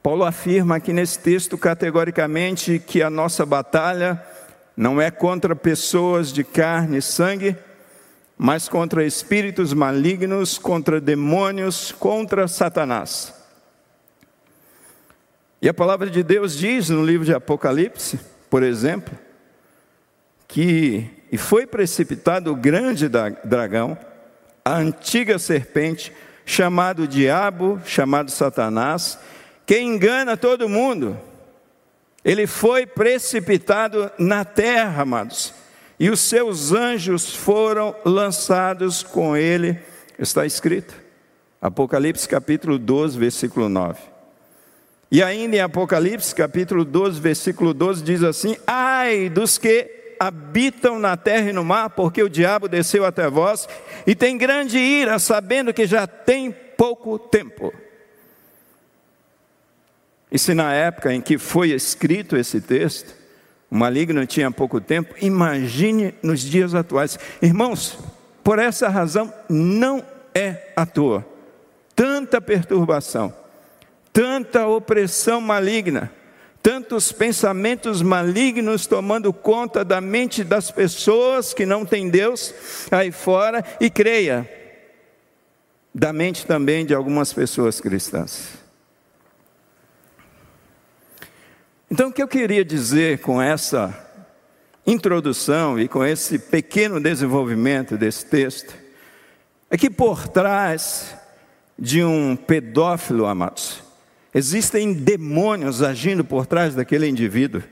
Paulo 0.02 0.24
afirma 0.24 0.78
aqui 0.78 0.94
nesse 0.94 1.20
texto 1.20 1.58
categoricamente 1.58 2.80
que 2.80 3.04
a 3.04 3.10
nossa 3.10 3.46
batalha 3.46 4.24
não 4.78 5.02
é 5.02 5.12
contra 5.12 5.54
pessoas 5.54 6.32
de 6.32 6.46
carne 6.46 7.00
e 7.00 7.02
sangue, 7.02 7.58
mas 8.38 8.70
contra 8.70 9.04
espíritos 9.04 9.74
malignos, 9.74 10.58
contra 10.58 11.02
demônios, 11.02 11.92
contra 11.92 12.48
Satanás. 12.48 13.34
E 15.62 15.68
a 15.68 15.74
palavra 15.74 16.10
de 16.10 16.24
Deus 16.24 16.58
diz 16.58 16.88
no 16.88 17.06
livro 17.06 17.26
de 17.26 17.34
Apocalipse, 17.34 18.18
por 18.50 18.64
exemplo, 18.64 19.14
que 20.48 21.19
e 21.32 21.38
foi 21.38 21.66
precipitado 21.66 22.52
o 22.52 22.56
grande 22.56 23.08
dragão, 23.44 23.98
a 24.64 24.76
antiga 24.78 25.38
serpente, 25.40 26.12
chamado 26.46 27.08
diabo, 27.08 27.82
chamado 27.86 28.32
Satanás, 28.32 29.20
que 29.66 29.80
engana 29.80 30.36
todo 30.36 30.70
mundo. 30.70 31.20
Ele 32.26 32.48
foi 32.48 32.86
precipitado 32.86 34.12
na 34.18 34.44
terra, 34.44 35.04
amados 35.04 35.54
e 36.00 36.10
os 36.10 36.22
seus 36.22 36.72
anjos 36.72 37.36
foram 37.36 37.94
lançados 38.06 39.04
com 39.04 39.36
ele, 39.36 39.78
está 40.18 40.46
escrito. 40.46 40.96
Apocalipse 41.62 42.28
capítulo 42.28 42.80
12, 42.80 43.20
versículo 43.20 43.68
9. 43.68 44.00
E 45.12 45.22
ainda 45.22 45.58
em 45.58 45.60
Apocalipse 45.60 46.34
capítulo 46.34 46.86
12, 46.86 47.20
versículo 47.20 47.74
12 47.74 48.02
diz 48.02 48.24
assim: 48.24 48.56
Ai 48.66 49.28
dos 49.28 49.58
que 49.58 49.99
habitam 50.20 51.00
na 51.00 51.16
terra 51.16 51.50
e 51.50 51.54
no 51.54 51.64
mar, 51.64 51.92
porque 51.92 52.22
o 52.22 52.30
diabo 52.30 52.68
desceu 52.68 53.06
até 53.06 53.30
vós 53.30 53.68
e 54.06 54.14
tem 54.14 54.38
grande 54.38 54.78
ira, 54.78 55.18
sabendo 55.18 55.74
que 55.74 55.88
já 55.88 56.06
tem 56.06 56.52
pouco 56.52 57.18
tempo. 57.18 57.74
E 60.32 60.38
se 60.38 60.54
na 60.54 60.74
época 60.74 61.14
em 61.14 61.22
que 61.22 61.38
foi 61.38 61.72
escrito 61.72 62.36
esse 62.36 62.60
texto, 62.60 63.16
o 63.72 63.76
maligno 63.76 64.26
tinha 64.26 64.52
pouco 64.52 64.82
tempo, 64.82 65.16
imagine 65.22 66.14
nos 66.22 66.42
dias 66.42 66.76
atuais. 66.76 67.18
Irmãos, 67.42 67.98
por 68.44 68.60
essa 68.60 68.90
razão, 68.90 69.34
não 69.48 70.04
é 70.34 70.72
à 70.76 70.86
toa. 70.86 71.26
Tanta 71.96 72.42
perturbação, 72.42 73.34
tanta 74.12 74.68
opressão 74.68 75.40
maligna, 75.42 76.12
tantos 76.70 77.12
pensamentos 77.12 78.00
malignos 78.04 78.86
tomando 78.86 79.34
conta 79.34 79.84
da 79.84 80.00
mente 80.00 80.44
das 80.44 80.70
pessoas 80.70 81.52
que 81.52 81.66
não 81.66 81.84
têm 81.84 82.12
Deus 82.12 82.54
aí 82.92 83.12
fora, 83.12 83.66
e 83.82 83.90
creia, 83.90 84.48
da 85.92 86.14
mente 86.14 86.46
também 86.46 86.86
de 86.86 86.94
algumas 86.94 87.34
pessoas 87.34 87.82
cristãs. 87.82 88.50
Então, 91.90 92.10
o 92.10 92.14
que 92.14 92.22
eu 92.22 92.28
queria 92.28 92.64
dizer 92.64 93.18
com 93.18 93.42
essa 93.42 93.92
introdução 94.86 95.80
e 95.80 95.88
com 95.88 96.06
esse 96.06 96.38
pequeno 96.38 97.02
desenvolvimento 97.02 97.98
desse 97.98 98.28
texto 98.28 98.76
é 99.72 99.76
que 99.76 99.90
por 99.90 100.28
trás 100.28 101.16
de 101.80 102.04
um 102.04 102.36
pedófilo, 102.36 103.26
amados, 103.26 103.89
existem 104.34 104.94
demônios 104.94 105.82
agindo 105.82 106.24
por 106.24 106.46
trás 106.46 106.76
daquele 106.76 107.08
indivíduo. 107.08 107.64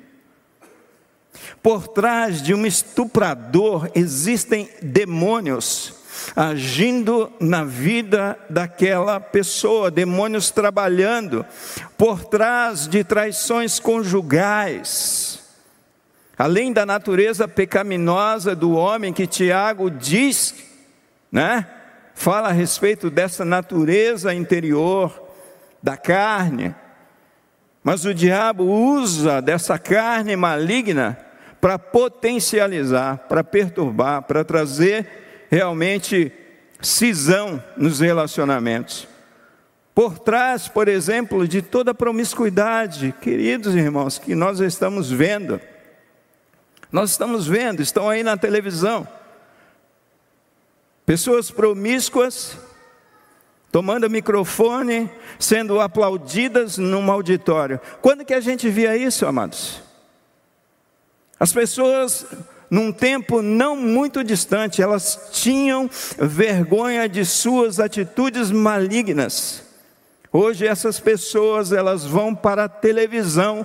Por 1.62 1.88
trás 1.88 2.42
de 2.42 2.54
um 2.54 2.66
estuprador 2.66 3.90
existem 3.94 4.70
demônios 4.82 5.96
agindo 6.36 7.32
na 7.40 7.64
vida 7.64 8.38
daquela 8.50 9.20
pessoa, 9.20 9.92
demônios 9.92 10.50
trabalhando 10.50 11.46
por 11.98 12.26
trás 12.26 12.88
de 12.88 13.04
traições 13.04 13.80
conjugais. 13.80 15.40
Além 16.38 16.72
da 16.72 16.86
natureza 16.86 17.48
pecaminosa 17.48 18.56
do 18.56 18.74
homem 18.74 19.14
que 19.14 19.26
Tiago 19.26 19.90
diz, 19.90 20.56
né? 21.32 21.68
Fala 22.14 22.50
a 22.50 22.52
respeito 22.52 23.10
dessa 23.10 23.46
natureza 23.46 24.34
interior 24.34 25.27
da 25.82 25.98
carne. 25.98 26.76
Mas 27.84 28.06
o 28.06 28.14
diabo 28.14 28.64
usa 28.64 29.42
dessa 29.42 29.80
carne 29.80 30.36
maligna 30.36 31.18
para 31.62 31.80
potencializar, 31.80 33.18
para 33.30 33.44
perturbar, 33.44 34.24
para 34.24 34.44
trazer 34.44 35.48
realmente 35.50 36.32
cisão 36.82 37.64
nos 37.76 38.00
relacionamentos. 38.00 39.08
Por 39.96 40.20
trás, 40.20 40.68
por 40.68 40.88
exemplo, 40.88 41.48
de 41.48 41.62
toda 41.62 41.92
a 41.92 41.96
promiscuidade, 41.96 43.16
queridos 43.20 43.74
irmãos, 43.74 44.20
que 44.20 44.36
nós 44.36 44.60
estamos 44.60 45.10
vendo, 45.10 45.60
nós 46.92 47.12
estamos 47.12 47.48
vendo, 47.48 47.82
estão 47.82 48.08
aí 48.08 48.22
na 48.22 48.38
televisão, 48.38 49.08
pessoas 51.06 51.50
promíscuas, 51.50 52.58
tomando 53.78 54.10
microfone, 54.10 55.08
sendo 55.38 55.80
aplaudidas 55.80 56.80
num 56.80 57.12
auditório. 57.12 57.80
Quando 58.02 58.26
que 58.26 58.34
a 58.34 58.40
gente 58.40 58.68
via 58.72 58.98
isso, 58.98 59.24
amados? 59.24 59.84
As 61.40 61.54
pessoas 61.54 62.26
num 62.72 62.92
tempo 62.92 63.40
não 63.40 63.76
muito 63.76 64.24
distante, 64.24 64.82
elas 64.82 65.30
tinham 65.32 65.88
vergonha 66.18 67.08
de 67.08 67.24
suas 67.24 67.80
atitudes 67.80 68.50
malignas. 68.50 69.62
Hoje 70.34 70.66
essas 70.66 71.00
pessoas, 71.00 71.72
elas 71.72 72.04
vão 72.04 72.34
para 72.34 72.64
a 72.64 72.70
televisão 72.70 73.64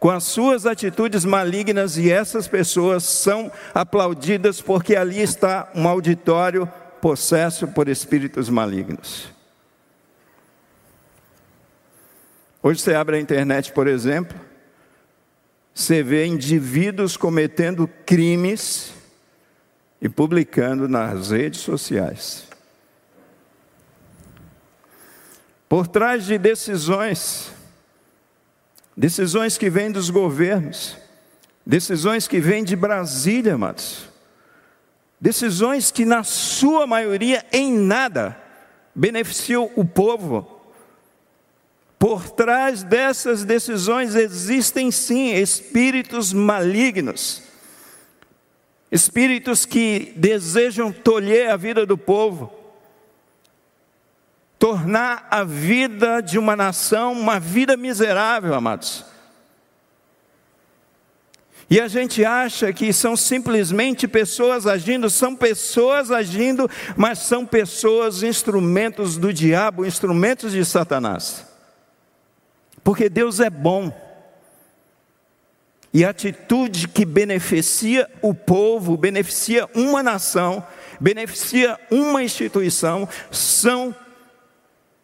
com 0.00 0.10
as 0.10 0.24
suas 0.24 0.66
atitudes 0.66 1.24
malignas 1.24 1.96
e 1.96 2.10
essas 2.10 2.48
pessoas 2.48 3.04
são 3.04 3.48
aplaudidas 3.72 4.60
porque 4.60 4.96
ali 4.96 5.22
está 5.22 5.70
um 5.72 5.86
auditório 5.86 6.68
possesso 7.00 7.68
por 7.68 7.88
espíritos 7.88 8.48
malignos. 8.48 9.31
Hoje 12.64 12.80
você 12.80 12.94
abre 12.94 13.16
a 13.16 13.20
internet, 13.20 13.72
por 13.72 13.88
exemplo, 13.88 14.38
você 15.74 16.00
vê 16.00 16.26
indivíduos 16.26 17.16
cometendo 17.16 17.88
crimes 18.06 18.92
e 20.00 20.08
publicando 20.08 20.88
nas 20.88 21.32
redes 21.32 21.60
sociais. 21.60 22.46
Por 25.68 25.88
trás 25.88 26.24
de 26.24 26.38
decisões, 26.38 27.50
decisões 28.96 29.58
que 29.58 29.68
vêm 29.68 29.90
dos 29.90 30.08
governos, 30.08 30.96
decisões 31.66 32.28
que 32.28 32.38
vêm 32.38 32.62
de 32.62 32.76
Brasília, 32.76 33.54
amados, 33.54 34.08
decisões 35.20 35.90
que, 35.90 36.04
na 36.04 36.22
sua 36.22 36.86
maioria, 36.86 37.44
em 37.52 37.72
nada 37.72 38.40
beneficiam 38.94 39.68
o 39.74 39.84
povo, 39.84 40.51
Por 42.02 42.30
trás 42.30 42.82
dessas 42.82 43.44
decisões 43.44 44.16
existem 44.16 44.90
sim 44.90 45.34
espíritos 45.34 46.32
malignos, 46.32 47.44
espíritos 48.90 49.64
que 49.64 50.12
desejam 50.16 50.90
tolher 50.90 51.50
a 51.50 51.56
vida 51.56 51.86
do 51.86 51.96
povo, 51.96 52.52
tornar 54.58 55.28
a 55.30 55.44
vida 55.44 56.20
de 56.20 56.40
uma 56.40 56.56
nação 56.56 57.12
uma 57.12 57.38
vida 57.38 57.76
miserável, 57.76 58.52
amados. 58.52 59.04
E 61.70 61.80
a 61.80 61.86
gente 61.86 62.24
acha 62.24 62.72
que 62.72 62.92
são 62.92 63.16
simplesmente 63.16 64.08
pessoas 64.08 64.66
agindo, 64.66 65.08
são 65.08 65.36
pessoas 65.36 66.10
agindo, 66.10 66.68
mas 66.96 67.20
são 67.20 67.46
pessoas 67.46 68.24
instrumentos 68.24 69.16
do 69.16 69.32
diabo, 69.32 69.86
instrumentos 69.86 70.50
de 70.50 70.64
Satanás. 70.64 71.51
Porque 72.82 73.08
Deus 73.08 73.40
é 73.40 73.50
bom. 73.50 73.92
E 75.92 76.04
a 76.04 76.10
atitude 76.10 76.88
que 76.88 77.04
beneficia 77.04 78.10
o 78.22 78.32
povo, 78.32 78.96
beneficia 78.96 79.68
uma 79.74 80.02
nação, 80.02 80.66
beneficia 80.98 81.78
uma 81.90 82.22
instituição, 82.22 83.06
são 83.30 83.94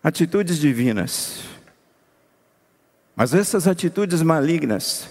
atitudes 0.02 0.58
divinas. 0.58 1.40
Mas 3.14 3.34
essas 3.34 3.68
atitudes 3.68 4.22
malignas, 4.22 5.10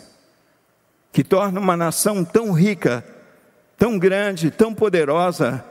que 1.11 1.23
torna 1.23 1.59
uma 1.59 1.77
nação 1.77 2.23
tão 2.25 2.51
rica, 2.51 3.05
tão 3.77 3.99
grande, 3.99 4.49
tão 4.49 4.73
poderosa, 4.73 5.63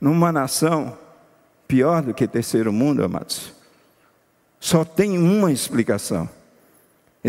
numa 0.00 0.30
nação 0.30 0.98
pior 1.66 2.02
do 2.02 2.12
que 2.12 2.28
terceiro 2.28 2.72
mundo, 2.72 3.02
amados. 3.02 3.52
Só 4.60 4.84
tem 4.84 5.16
uma 5.16 5.50
explicação. 5.50 6.28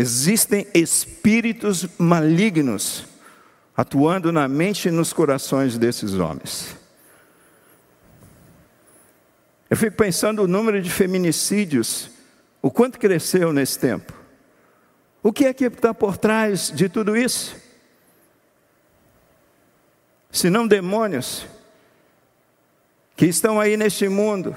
Existem 0.00 0.64
espíritos 0.72 1.84
malignos 1.98 3.04
atuando 3.76 4.30
na 4.30 4.46
mente 4.46 4.86
e 4.86 4.92
nos 4.92 5.12
corações 5.12 5.76
desses 5.76 6.14
homens. 6.14 6.76
Eu 9.68 9.76
fico 9.76 9.96
pensando 9.96 10.44
o 10.44 10.46
número 10.46 10.80
de 10.80 10.88
feminicídios, 10.88 12.12
o 12.62 12.70
quanto 12.70 12.96
cresceu 12.96 13.52
nesse 13.52 13.76
tempo. 13.76 14.12
O 15.20 15.32
que 15.32 15.46
é 15.46 15.52
que 15.52 15.64
está 15.64 15.92
por 15.92 16.16
trás 16.16 16.70
de 16.72 16.88
tudo 16.88 17.16
isso? 17.16 17.56
Se 20.30 20.48
não 20.48 20.64
demônios 20.64 21.44
que 23.16 23.26
estão 23.26 23.58
aí 23.58 23.76
neste 23.76 24.08
mundo 24.08 24.56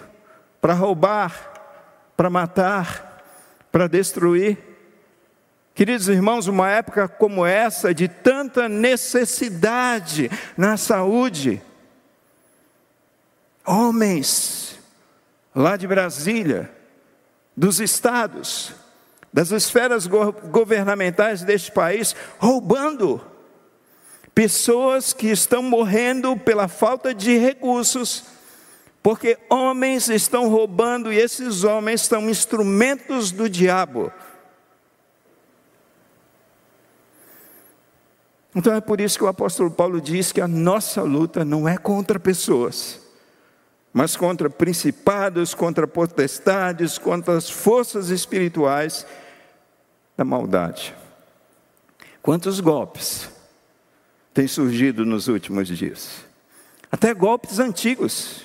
para 0.61 0.75
roubar, 0.75 2.13
para 2.15 2.29
matar, 2.29 3.25
para 3.71 3.87
destruir. 3.87 4.69
Queridos 5.81 6.07
irmãos, 6.09 6.45
uma 6.45 6.69
época 6.69 7.07
como 7.07 7.43
essa, 7.43 7.91
de 7.91 8.07
tanta 8.07 8.69
necessidade 8.69 10.29
na 10.55 10.77
saúde, 10.77 11.59
homens 13.65 14.79
lá 15.55 15.75
de 15.75 15.87
Brasília, 15.87 16.69
dos 17.57 17.79
estados, 17.79 18.75
das 19.33 19.49
esferas 19.49 20.05
governamentais 20.05 21.41
deste 21.41 21.71
país, 21.71 22.15
roubando. 22.37 23.19
Pessoas 24.35 25.13
que 25.13 25.31
estão 25.31 25.63
morrendo 25.63 26.37
pela 26.37 26.67
falta 26.67 27.11
de 27.11 27.39
recursos, 27.39 28.25
porque 29.01 29.35
homens 29.49 30.09
estão 30.09 30.47
roubando 30.47 31.11
e 31.11 31.17
esses 31.17 31.63
homens 31.63 32.01
são 32.01 32.29
instrumentos 32.29 33.31
do 33.31 33.49
diabo. 33.49 34.13
Então 38.55 38.73
é 38.73 38.81
por 38.81 38.99
isso 38.99 39.17
que 39.17 39.23
o 39.23 39.27
apóstolo 39.27 39.71
Paulo 39.71 40.01
diz 40.01 40.31
que 40.31 40.41
a 40.41 40.47
nossa 40.47 41.01
luta 41.01 41.45
não 41.45 41.67
é 41.67 41.77
contra 41.77 42.19
pessoas, 42.19 42.99
mas 43.93 44.15
contra 44.15 44.49
principados, 44.49 45.53
contra 45.53 45.87
potestades, 45.87 46.97
contra 46.97 47.37
as 47.37 47.49
forças 47.49 48.09
espirituais 48.09 49.05
da 50.17 50.25
maldade. 50.25 50.93
Quantos 52.21 52.59
golpes 52.59 53.29
têm 54.33 54.47
surgido 54.47 55.05
nos 55.05 55.27
últimos 55.27 55.67
dias? 55.67 56.25
Até 56.91 57.13
golpes 57.13 57.57
antigos. 57.57 58.41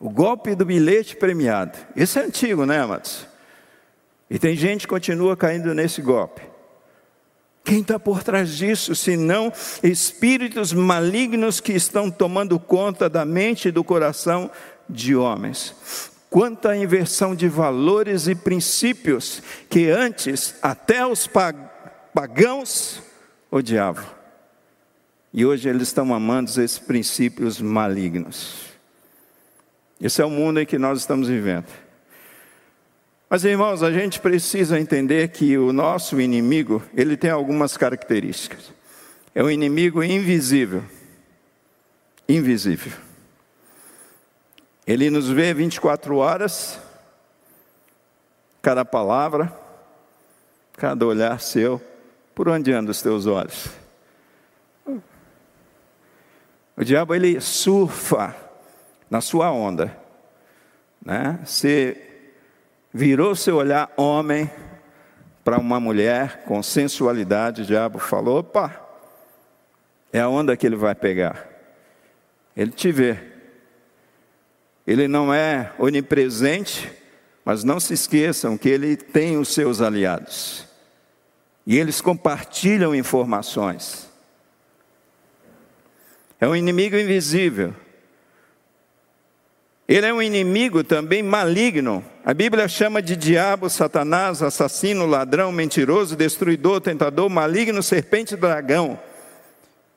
O 0.00 0.10
golpe 0.10 0.54
do 0.54 0.64
bilhete 0.64 1.16
premiado. 1.16 1.78
Esse 1.96 2.18
é 2.18 2.22
antigo, 2.24 2.66
né, 2.66 2.80
amados? 2.80 3.26
E 4.28 4.38
tem 4.38 4.54
gente 4.54 4.82
que 4.82 4.88
continua 4.88 5.36
caindo 5.36 5.74
nesse 5.74 6.02
golpe. 6.02 6.42
Quem 7.64 7.80
está 7.80 7.98
por 7.98 8.22
trás 8.22 8.56
disso, 8.56 8.94
senão 8.94 9.52
espíritos 9.82 10.72
malignos 10.72 11.60
que 11.60 11.72
estão 11.72 12.10
tomando 12.10 12.58
conta 12.58 13.10
da 13.10 13.24
mente 13.24 13.68
e 13.68 13.72
do 13.72 13.84
coração 13.84 14.50
de 14.88 15.14
homens? 15.14 15.74
Quanta 16.30 16.76
inversão 16.76 17.34
de 17.34 17.48
valores 17.48 18.26
e 18.26 18.34
princípios 18.34 19.42
que 19.68 19.90
antes 19.90 20.54
até 20.62 21.06
os 21.06 21.28
pagãos 22.14 23.02
odiavam. 23.50 24.04
E 25.32 25.44
hoje 25.44 25.68
eles 25.68 25.88
estão 25.88 26.14
amando 26.14 26.50
esses 26.50 26.78
princípios 26.78 27.60
malignos. 27.60 28.68
Esse 30.00 30.22
é 30.22 30.24
o 30.24 30.30
mundo 30.30 30.60
em 30.60 30.66
que 30.66 30.78
nós 30.78 31.00
estamos 31.00 31.28
vivendo. 31.28 31.66
Mas 33.30 33.44
irmãos, 33.44 33.82
a 33.82 33.92
gente 33.92 34.20
precisa 34.20 34.80
entender 34.80 35.28
que 35.28 35.58
o 35.58 35.70
nosso 35.70 36.18
inimigo, 36.18 36.82
ele 36.94 37.14
tem 37.14 37.30
algumas 37.30 37.76
características. 37.76 38.72
É 39.34 39.42
um 39.42 39.50
inimigo 39.50 40.02
invisível. 40.02 40.82
Invisível. 42.26 42.92
Ele 44.86 45.10
nos 45.10 45.28
vê 45.28 45.52
24 45.52 46.16
horas, 46.16 46.80
cada 48.62 48.82
palavra, 48.82 49.52
cada 50.72 51.04
olhar 51.04 51.38
seu, 51.38 51.82
por 52.34 52.48
onde 52.48 52.72
andam 52.72 52.90
os 52.90 53.02
teus 53.02 53.26
olhos? 53.26 53.68
O 56.74 56.82
diabo 56.82 57.14
ele 57.14 57.38
surfa 57.42 58.34
na 59.10 59.20
sua 59.20 59.50
onda, 59.50 59.94
né? 61.04 61.40
Você 61.44 62.07
virou 62.92 63.34
seu 63.34 63.56
olhar 63.56 63.90
homem 63.96 64.50
para 65.44 65.58
uma 65.58 65.80
mulher 65.80 66.44
com 66.44 66.62
sensualidade, 66.62 67.62
o 67.62 67.66
diabo 67.66 67.98
falou: 67.98 68.40
opa, 68.40 68.80
é 70.12 70.20
a 70.20 70.28
onda 70.28 70.56
que 70.56 70.66
ele 70.66 70.76
vai 70.76 70.94
pegar. 70.94 71.48
Ele 72.56 72.70
te 72.70 72.90
vê, 72.90 73.18
ele 74.86 75.06
não 75.06 75.32
é 75.32 75.72
onipresente, 75.78 76.90
mas 77.44 77.62
não 77.62 77.78
se 77.78 77.94
esqueçam 77.94 78.58
que 78.58 78.68
ele 78.68 78.96
tem 78.96 79.38
os 79.38 79.48
seus 79.48 79.80
aliados. 79.80 80.66
E 81.66 81.78
eles 81.78 82.00
compartilham 82.00 82.94
informações. 82.94 84.08
É 86.40 86.48
um 86.48 86.56
inimigo 86.56 86.96
invisível. 86.96 87.74
Ele 89.88 90.04
é 90.04 90.12
um 90.12 90.20
inimigo 90.20 90.84
também 90.84 91.22
maligno. 91.22 92.04
A 92.22 92.34
Bíblia 92.34 92.68
chama 92.68 93.00
de 93.00 93.16
diabo, 93.16 93.70
Satanás, 93.70 94.42
assassino, 94.42 95.06
ladrão, 95.06 95.50
mentiroso, 95.50 96.14
destruidor, 96.14 96.82
tentador, 96.82 97.30
maligno, 97.30 97.82
serpente, 97.82 98.36
dragão. 98.36 99.00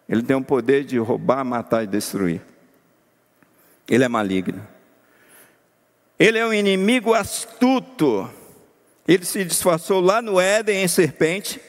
Ele 0.07 0.23
tem 0.23 0.33
o 0.33 0.41
poder 0.41 0.85
de 0.85 0.97
roubar, 0.97 1.43
matar 1.43 1.83
e 1.83 1.87
destruir. 1.87 2.41
Ele 3.89 4.05
é 4.05 4.07
maligno. 4.07 4.65
Ele 6.17 6.39
é 6.39 6.45
um 6.45 6.53
inimigo 6.53 7.13
astuto. 7.13 8.31
Ele 9.05 9.25
se 9.25 9.43
disfarçou 9.43 9.99
lá 9.99 10.21
no 10.21 10.39
Éden 10.39 10.83
em 10.83 10.87
serpente. 10.87 11.59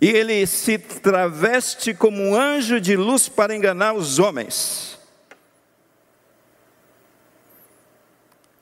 E 0.00 0.08
ele 0.08 0.46
se 0.46 0.78
traveste 0.78 1.92
como 1.92 2.22
um 2.22 2.34
anjo 2.34 2.80
de 2.80 2.96
luz 2.96 3.28
para 3.28 3.54
enganar 3.54 3.92
os 3.92 4.18
homens. 4.18 4.91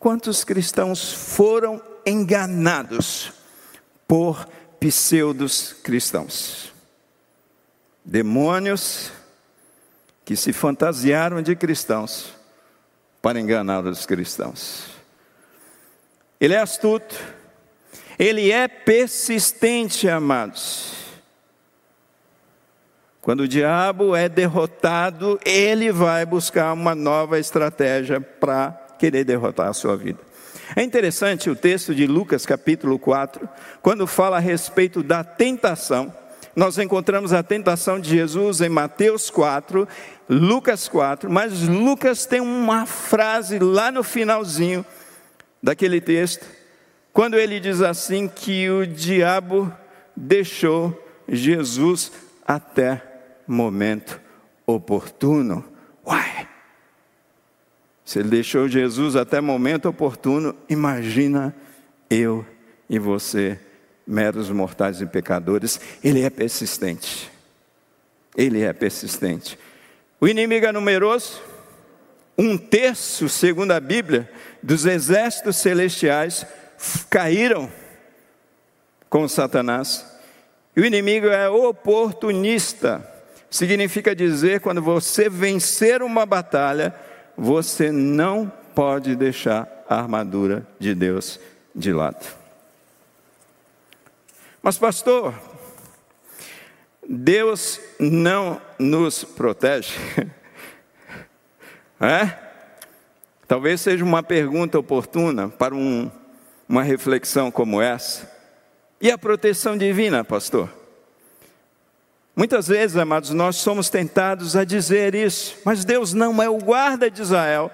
Quantos 0.01 0.45
cristãos 0.45 1.13
foram 1.13 1.79
enganados 2.07 3.35
por 4.09 4.49
pseudos 4.81 5.75
cristãos? 5.75 6.73
Demônios 8.03 9.13
que 10.25 10.35
se 10.37 10.55
fantasiaram 10.55 11.43
de 11.43 11.55
cristãos 11.55 12.33
para 13.21 13.39
enganar 13.39 13.85
os 13.85 14.07
cristãos. 14.07 14.87
Ele 16.41 16.55
é 16.55 16.61
astuto, 16.61 17.15
ele 18.19 18.51
é 18.51 18.67
persistente, 18.69 20.09
amados. 20.09 20.95
Quando 23.21 23.41
o 23.41 23.49
diabo 23.49 24.17
é 24.17 24.31
derrotado, 24.31 25.39
ele 25.45 25.93
vai 25.93 26.25
buscar 26.25 26.73
uma 26.73 26.95
nova 26.95 27.39
estratégia 27.39 28.19
para 28.19 28.90
querer 29.01 29.25
derrotar 29.25 29.69
a 29.69 29.73
sua 29.73 29.97
vida. 29.97 30.21
É 30.77 30.83
interessante 30.83 31.49
o 31.49 31.57
texto 31.57 31.95
de 31.95 32.07
Lucas, 32.07 32.45
capítulo 32.45 32.99
4, 32.99 33.49
quando 33.81 34.07
fala 34.07 34.37
a 34.37 34.41
respeito 34.41 35.03
da 35.03 35.25
tentação. 35.25 36.15
Nós 36.55 36.77
encontramos 36.79 37.33
a 37.33 37.43
tentação 37.43 37.99
de 37.99 38.11
Jesus 38.11 38.61
em 38.61 38.69
Mateus 38.69 39.31
4, 39.31 39.89
Lucas 40.29 40.87
4, 40.87 41.31
mas 41.31 41.63
Lucas 41.67 42.27
tem 42.27 42.41
uma 42.41 42.85
frase 42.85 43.59
lá 43.59 43.91
no 43.91 44.03
finalzinho 44.03 44.85
daquele 45.63 46.01
texto, 46.01 46.45
quando 47.13 47.39
ele 47.39 47.59
diz 47.59 47.81
assim 47.81 48.29
que 48.29 48.69
o 48.69 48.87
diabo 48.87 49.73
deixou 50.15 50.97
Jesus 51.27 52.13
até 52.47 53.03
momento 53.47 54.21
oportuno. 54.67 55.65
Uai! 56.07 56.40
Se 58.11 58.19
ele 58.19 58.29
deixou 58.29 58.67
Jesus 58.67 59.15
até 59.15 59.41
momento 59.41 59.89
oportuno, 59.89 60.53
imagina 60.69 61.55
eu 62.11 62.45
e 62.89 62.99
você, 62.99 63.57
meros 64.05 64.51
mortais 64.51 65.01
e 65.01 65.07
pecadores. 65.07 65.81
Ele 66.03 66.21
é 66.23 66.29
persistente. 66.29 67.31
Ele 68.37 68.63
é 68.63 68.73
persistente. 68.73 69.57
O 70.21 70.27
inimigo 70.27 70.67
é 70.67 70.73
numeroso. 70.73 71.41
Um 72.37 72.59
terço, 72.59 73.29
segundo 73.29 73.71
a 73.71 73.79
Bíblia, 73.79 74.29
dos 74.61 74.87
exércitos 74.87 75.59
celestiais 75.59 76.45
caíram 77.09 77.71
com 79.09 79.29
Satanás. 79.29 80.05
E 80.75 80.81
o 80.81 80.85
inimigo 80.85 81.29
é 81.29 81.49
oportunista. 81.49 83.09
Significa 83.49 84.17
dizer 84.17 84.61
quando 84.61 84.83
você 84.83 85.29
vencer 85.29 86.03
uma 86.03 86.27
batalha, 86.27 86.93
você 87.41 87.91
não 87.91 88.53
pode 88.75 89.17
deixar 89.17 89.67
a 89.89 89.97
armadura 89.97 90.67
de 90.79 90.95
Deus 90.95 91.41
de 91.75 91.91
lado. 91.91 92.27
Mas, 94.63 94.77
pastor, 94.77 95.33
Deus 97.09 97.81
não 97.99 98.61
nos 98.79 99.25
protege? 99.25 99.95
É? 102.03 102.35
Talvez 103.47 103.83
seja 103.83 104.03
uma 104.03 104.23
pergunta 104.23 104.79
oportuna 104.79 105.51
para 105.51 105.75
um, 105.75 106.11
uma 106.67 106.83
reflexão 106.83 107.51
como 107.51 107.83
essa. 107.83 108.27
E 108.99 109.11
a 109.11 109.19
proteção 109.19 109.77
divina, 109.77 110.25
pastor? 110.25 110.80
Muitas 112.41 112.69
vezes, 112.69 112.97
amados, 112.97 113.33
nós 113.33 113.57
somos 113.57 113.91
tentados 113.91 114.57
a 114.57 114.65
dizer 114.65 115.15
isso, 115.15 115.59
mas 115.63 115.85
Deus 115.85 116.15
não 116.15 116.43
é 116.43 116.49
o 116.49 116.57
guarda 116.57 117.11
de 117.11 117.21
Israel, 117.21 117.71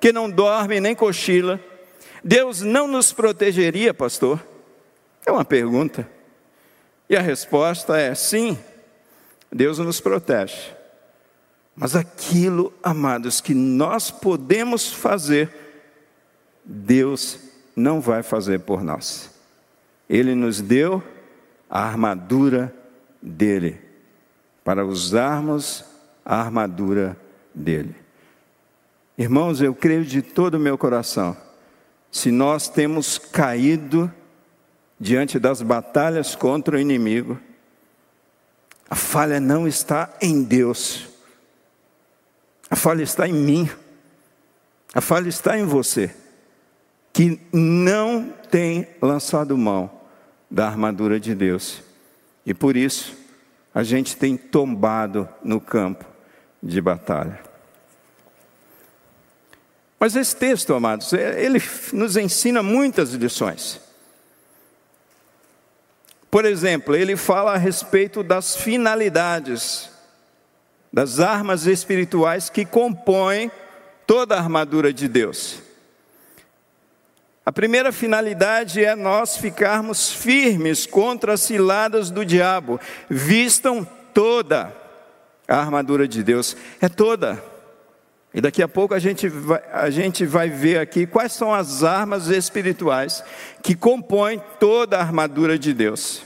que 0.00 0.12
não 0.12 0.30
dorme 0.30 0.78
nem 0.78 0.94
cochila. 0.94 1.58
Deus 2.22 2.60
não 2.60 2.86
nos 2.86 3.12
protegeria, 3.12 3.92
pastor? 3.92 4.40
É 5.26 5.32
uma 5.32 5.44
pergunta. 5.44 6.08
E 7.10 7.16
a 7.16 7.20
resposta 7.20 7.98
é 7.98 8.14
sim, 8.14 8.56
Deus 9.50 9.80
nos 9.80 10.00
protege. 10.00 10.70
Mas 11.74 11.96
aquilo, 11.96 12.72
amados, 12.84 13.40
que 13.40 13.52
nós 13.52 14.12
podemos 14.12 14.92
fazer, 14.92 15.50
Deus 16.64 17.36
não 17.74 18.00
vai 18.00 18.22
fazer 18.22 18.60
por 18.60 18.80
nós. 18.80 19.28
Ele 20.08 20.36
nos 20.36 20.60
deu 20.60 21.02
a 21.68 21.80
armadura 21.82 22.72
dele 23.20 23.82
para 24.64 24.84
usarmos 24.84 25.84
a 26.24 26.40
armadura 26.40 27.16
dele. 27.54 27.94
Irmãos, 29.16 29.60
eu 29.60 29.74
creio 29.74 30.04
de 30.04 30.22
todo 30.22 30.54
o 30.54 30.60
meu 30.60 30.76
coração, 30.76 31.36
se 32.10 32.30
nós 32.30 32.68
temos 32.68 33.18
caído 33.18 34.12
diante 34.98 35.38
das 35.38 35.60
batalhas 35.60 36.34
contra 36.34 36.76
o 36.76 36.80
inimigo, 36.80 37.38
a 38.88 38.94
falha 38.94 39.38
não 39.38 39.68
está 39.68 40.12
em 40.20 40.42
Deus, 40.42 41.08
a 42.70 42.76
falha 42.76 43.02
está 43.02 43.28
em 43.28 43.32
mim, 43.32 43.68
a 44.94 45.00
falha 45.00 45.28
está 45.28 45.58
em 45.58 45.64
você, 45.64 46.14
que 47.12 47.40
não 47.52 48.32
tem 48.50 48.88
lançado 49.00 49.56
mão 49.58 49.90
da 50.50 50.66
armadura 50.66 51.20
de 51.20 51.34
Deus, 51.34 51.82
e 52.46 52.54
por 52.54 52.76
isso, 52.76 53.23
a 53.74 53.82
gente 53.82 54.16
tem 54.16 54.36
tombado 54.36 55.28
no 55.42 55.60
campo 55.60 56.04
de 56.62 56.80
batalha. 56.80 57.40
Mas 59.98 60.14
esse 60.14 60.36
texto, 60.36 60.72
amados, 60.74 61.12
é, 61.12 61.42
ele 61.42 61.60
nos 61.92 62.16
ensina 62.16 62.62
muitas 62.62 63.12
lições. 63.12 63.80
Por 66.30 66.44
exemplo, 66.44 66.94
ele 66.94 67.16
fala 67.16 67.54
a 67.54 67.56
respeito 67.56 68.22
das 68.22 68.56
finalidades, 68.56 69.90
das 70.92 71.18
armas 71.18 71.66
espirituais 71.66 72.50
que 72.50 72.64
compõem 72.64 73.50
toda 74.06 74.34
a 74.34 74.38
armadura 74.38 74.92
de 74.92 75.08
Deus. 75.08 75.62
A 77.46 77.52
primeira 77.52 77.92
finalidade 77.92 78.82
é 78.82 78.96
nós 78.96 79.36
ficarmos 79.36 80.10
firmes 80.10 80.86
contra 80.86 81.34
as 81.34 81.42
ciladas 81.42 82.10
do 82.10 82.24
diabo. 82.24 82.80
Vistam 83.08 83.86
toda 84.14 84.74
a 85.46 85.58
armadura 85.58 86.08
de 86.08 86.22
Deus, 86.22 86.56
é 86.80 86.88
toda. 86.88 87.42
E 88.32 88.40
daqui 88.40 88.62
a 88.62 88.68
pouco 88.68 88.94
a 88.94 88.98
gente, 88.98 89.28
vai, 89.28 89.62
a 89.70 89.90
gente 89.90 90.24
vai 90.24 90.48
ver 90.48 90.78
aqui 90.78 91.06
quais 91.06 91.32
são 91.32 91.52
as 91.52 91.84
armas 91.84 92.28
espirituais 92.28 93.22
que 93.62 93.74
compõem 93.74 94.42
toda 94.58 94.96
a 94.96 95.00
armadura 95.02 95.58
de 95.58 95.74
Deus, 95.74 96.22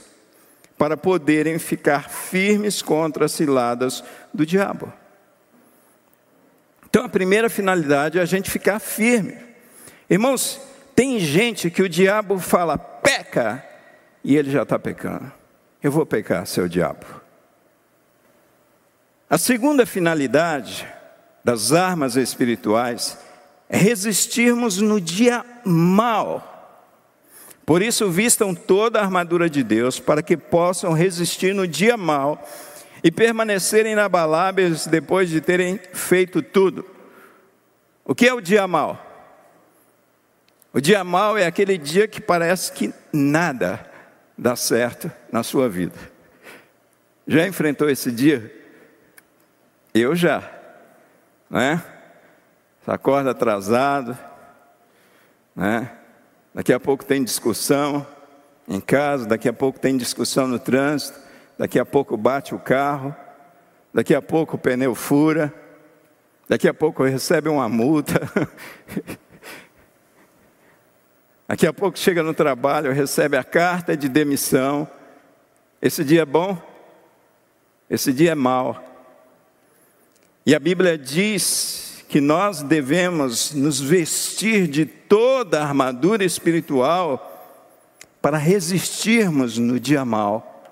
para 0.77 0.95
poderem 0.95 1.59
ficar 1.59 2.09
firmes 2.09 2.81
contra 2.81 3.25
as 3.25 3.33
ciladas 3.33 4.01
do 4.33 4.45
diabo. 4.45 4.91
Então 6.89 7.03
a 7.03 7.09
primeira 7.09 7.49
finalidade 7.49 8.17
é 8.17 8.21
a 8.21 8.25
gente 8.25 8.49
ficar 8.49 8.79
firme. 8.79 9.37
Irmãos, 10.09 10.68
tem 10.99 11.17
gente 11.17 11.69
que 11.69 11.81
o 11.81 11.87
diabo 11.87 12.39
fala, 12.39 12.77
peca, 12.77 13.65
e 14.21 14.35
ele 14.35 14.51
já 14.51 14.63
está 14.63 14.77
pecando. 14.77 15.31
Eu 15.81 15.93
vou 15.93 16.05
pecar, 16.05 16.45
seu 16.45 16.67
diabo. 16.67 17.05
A 19.29 19.37
segunda 19.37 19.85
finalidade 19.85 20.85
das 21.41 21.71
armas 21.71 22.17
espirituais 22.17 23.17
é 23.69 23.77
resistirmos 23.77 24.79
no 24.79 24.99
dia 24.99 25.45
mal. 25.63 26.83
Por 27.65 27.81
isso, 27.81 28.11
vistam 28.11 28.53
toda 28.53 28.99
a 28.99 29.01
armadura 29.01 29.49
de 29.49 29.63
Deus, 29.63 30.01
para 30.01 30.21
que 30.21 30.35
possam 30.35 30.91
resistir 30.91 31.55
no 31.55 31.65
dia 31.65 31.95
mal 31.95 32.45
e 33.01 33.09
permanecerem 33.09 33.93
inabaláveis 33.93 34.85
depois 34.85 35.29
de 35.29 35.39
terem 35.39 35.79
feito 35.93 36.41
tudo. 36.41 36.85
O 38.03 38.13
que 38.13 38.27
é 38.27 38.33
o 38.33 38.41
dia 38.41 38.67
mal? 38.67 39.08
O 40.71 40.79
dia 40.79 41.03
mau 41.03 41.37
é 41.37 41.45
aquele 41.45 41.77
dia 41.77 42.07
que 42.07 42.21
parece 42.21 42.71
que 42.71 42.93
nada 43.11 43.89
dá 44.37 44.55
certo 44.55 45.11
na 45.31 45.41
sua 45.41 45.67
vida. 45.67 45.97
Já 47.27 47.47
enfrentou 47.47 47.89
esse 47.89 48.11
dia? 48.11 48.55
Eu 49.93 50.15
já, 50.15 50.47
né? 51.49 51.83
Você 52.81 52.91
acorda 52.91 53.31
atrasado, 53.31 54.17
né? 55.55 55.91
Daqui 56.53 56.71
a 56.71 56.79
pouco 56.79 57.03
tem 57.03 57.23
discussão 57.23 58.05
em 58.67 58.79
casa, 58.79 59.25
daqui 59.25 59.49
a 59.49 59.53
pouco 59.53 59.79
tem 59.79 59.97
discussão 59.97 60.47
no 60.47 60.59
trânsito, 60.59 61.19
daqui 61.57 61.79
a 61.79 61.85
pouco 61.85 62.15
bate 62.15 62.53
o 62.53 62.59
carro, 62.59 63.15
daqui 63.91 64.13
a 64.13 64.21
pouco 64.21 64.55
o 64.55 64.59
pneu 64.59 64.93
fura, 64.93 65.51
daqui 66.47 66.67
a 66.67 66.73
pouco 66.73 67.03
recebe 67.03 67.49
uma 67.49 67.67
multa. 67.67 68.21
Daqui 71.49 71.65
a 71.65 71.73
pouco 71.73 71.97
chega 71.97 72.21
no 72.21 72.31
trabalho, 72.31 72.93
recebe 72.93 73.35
a 73.35 73.43
carta 73.43 73.97
de 73.97 74.07
demissão. 74.07 74.87
Esse 75.81 76.03
dia 76.03 76.21
é 76.21 76.25
bom? 76.25 76.55
Esse 77.89 78.13
dia 78.13 78.33
é 78.33 78.35
mau. 78.35 78.79
E 80.45 80.53
a 80.53 80.59
Bíblia 80.59 80.95
diz 80.95 82.05
que 82.07 82.21
nós 82.21 82.61
devemos 82.61 83.51
nos 83.51 83.81
vestir 83.81 84.67
de 84.67 84.85
toda 84.85 85.59
a 85.59 85.65
armadura 85.65 86.23
espiritual 86.23 87.25
para 88.21 88.37
resistirmos 88.37 89.57
no 89.57 89.79
dia 89.79 90.05
mau. 90.05 90.63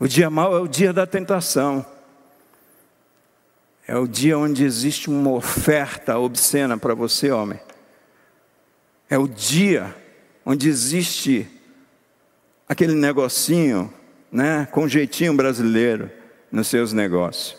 O 0.00 0.08
dia 0.08 0.30
mau 0.30 0.56
é 0.56 0.60
o 0.60 0.66
dia 0.66 0.90
da 0.90 1.06
tentação. 1.06 1.84
É 3.86 3.94
o 3.94 4.08
dia 4.08 4.38
onde 4.38 4.64
existe 4.64 5.10
uma 5.10 5.32
oferta 5.32 6.18
obscena 6.18 6.78
para 6.78 6.94
você, 6.94 7.30
homem. 7.30 7.60
É 9.14 9.16
o 9.16 9.28
dia 9.28 9.94
onde 10.44 10.68
existe 10.68 11.48
aquele 12.68 12.96
negocinho, 12.96 13.94
né, 14.32 14.66
com 14.72 14.88
jeitinho 14.88 15.36
brasileiro 15.36 16.10
nos 16.50 16.66
seus 16.66 16.92
negócios. 16.92 17.56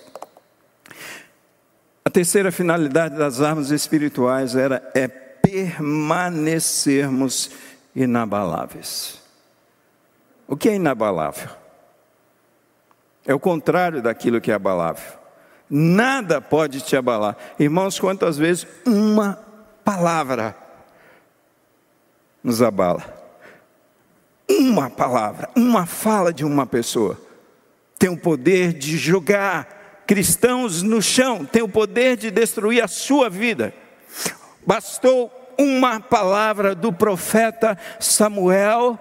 A 2.04 2.10
terceira 2.10 2.52
finalidade 2.52 3.18
das 3.18 3.40
armas 3.40 3.72
espirituais 3.72 4.54
era 4.54 4.86
é 4.94 5.08
permanecermos 5.08 7.52
inabaláveis. 7.96 9.22
O 10.50 10.58
que 10.58 10.68
é 10.68 10.76
inabalável? 10.76 11.52
É 13.26 13.34
o 13.34 13.40
contrário 13.40 14.02
daquilo 14.02 14.42
que 14.42 14.52
é 14.52 14.56
abalável. 14.56 15.18
Nada 15.70 16.42
pode 16.42 16.82
te 16.82 16.98
abalar. 16.98 17.38
Irmãos, 17.58 17.98
quantas 17.98 18.38
vezes 18.38 18.68
uma 18.86 19.40
palavra 19.86 20.65
nos 22.46 22.62
abala? 22.62 23.04
Uma 24.50 24.90
palavra, 24.90 25.50
uma 25.54 25.86
fala 25.86 26.32
de 26.32 26.46
uma 26.46 26.66
pessoa 26.66 27.26
tem 27.98 28.10
o 28.10 28.18
poder 28.18 28.74
de 28.74 28.98
jogar 28.98 30.04
cristãos 30.06 30.84
no 30.84 31.02
chão, 31.02 31.46
tem 31.46 31.64
o 31.64 31.68
poder 31.68 32.16
de 32.16 32.30
destruir 32.30 32.84
a 32.84 32.88
sua 32.88 33.30
vida. 33.30 33.74
Bastou 34.66 35.32
uma 35.58 36.00
palavra 36.00 36.76
do 36.76 36.92
profeta 36.92 37.78
Samuel 38.00 39.00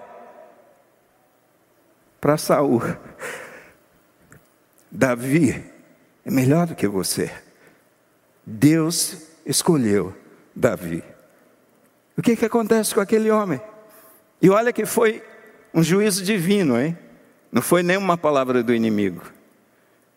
para 2.19 2.37
Saul. 2.37 2.81
Davi 4.89 5.63
é 6.25 6.31
melhor 6.31 6.65
do 6.65 6.75
que 6.75 6.87
você. 6.87 7.31
Deus 8.43 9.27
escolheu 9.45 10.15
Davi. 10.55 11.03
O 12.17 12.21
que, 12.21 12.35
que 12.35 12.45
acontece 12.45 12.93
com 12.93 13.01
aquele 13.01 13.29
homem? 13.29 13.59
E 14.41 14.49
olha 14.49 14.71
que 14.71 14.85
foi 14.85 15.23
um 15.73 15.83
juízo 15.83 16.23
divino, 16.23 16.79
hein? 16.79 16.97
Não 17.51 17.61
foi 17.61 17.83
nenhuma 17.83 18.17
palavra 18.17 18.63
do 18.63 18.73
inimigo. 18.73 19.21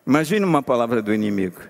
Imagine 0.05 0.45
uma 0.45 0.63
palavra 0.63 1.01
do 1.01 1.13
inimigo. 1.13 1.61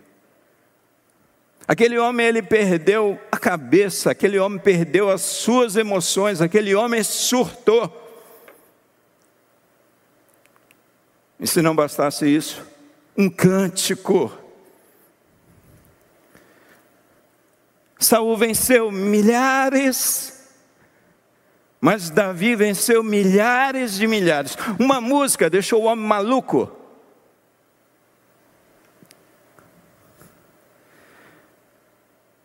Aquele 1.68 2.00
homem 2.00 2.26
ele 2.26 2.42
perdeu 2.42 3.20
a 3.32 3.38
cabeça, 3.38 4.10
aquele 4.10 4.40
homem 4.40 4.58
perdeu 4.58 5.10
as 5.10 5.22
suas 5.22 5.76
emoções, 5.76 6.42
aquele 6.42 6.74
homem 6.74 7.04
surtou. 7.04 7.96
E 11.40 11.46
se 11.46 11.62
não 11.62 11.76
bastasse 11.76 12.26
isso, 12.26 12.66
um 13.16 13.30
cântico. 13.30 14.36
Saul 18.00 18.38
venceu 18.38 18.90
milhares, 18.90 20.34
mas 21.82 22.10
Davi 22.10 22.56
venceu 22.56 23.04
milhares 23.04 23.96
de 23.96 24.08
milhares. 24.08 24.58
Uma 24.80 25.02
música 25.02 25.50
deixou 25.50 25.84
o 25.84 25.86
homem 25.86 26.06
maluco. 26.06 26.72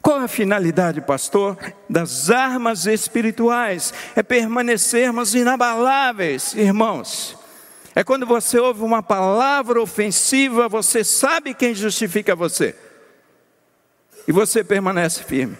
Qual 0.03 0.19
a 0.19 0.29
finalidade, 0.29 1.01
pastor, 1.01 1.57
das 1.89 2.31
armas 2.31 2.85
espirituais? 2.87 3.95
É 4.15 4.23
permanecermos 4.23 5.35
inabaláveis, 5.35 6.53
irmãos. 6.55 7.39
É 7.95 8.03
quando 8.03 8.27
você 8.27 8.59
ouve 8.59 8.83
uma 8.83 9.03
palavra 9.03 9.81
ofensiva, 9.81 10.69
você 10.69 11.05
sabe 11.05 11.55
quem 11.55 11.75
justifica 11.75 12.35
você. 12.35 12.77
E 14.27 14.33
você 14.33 14.65
permanece 14.65 15.23
firme. 15.23 15.57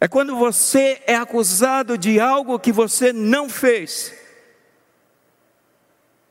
É 0.00 0.06
quando 0.06 0.36
você 0.36 1.02
é 1.06 1.16
acusado 1.16 1.98
de 1.98 2.20
algo 2.20 2.58
que 2.58 2.70
você 2.70 3.12
não 3.12 3.48
fez. 3.48 4.14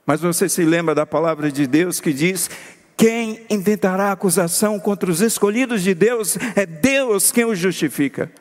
Mas 0.06 0.22
você 0.22 0.48
se 0.48 0.64
lembra 0.64 0.96
da 0.96 1.06
palavra 1.06 1.52
de 1.52 1.68
Deus 1.68 2.00
que 2.00 2.14
diz: 2.14 2.50
quem 2.96 3.46
intentará 3.50 4.12
acusação 4.12 4.80
contra 4.80 5.12
os 5.12 5.22
escolhidos 5.22 5.84
de 5.84 5.94
Deus 5.94 6.38
é 6.56 6.66
Deus 6.66 7.32
quem 7.32 7.46
os 7.46 7.60
justifica. 7.60 8.32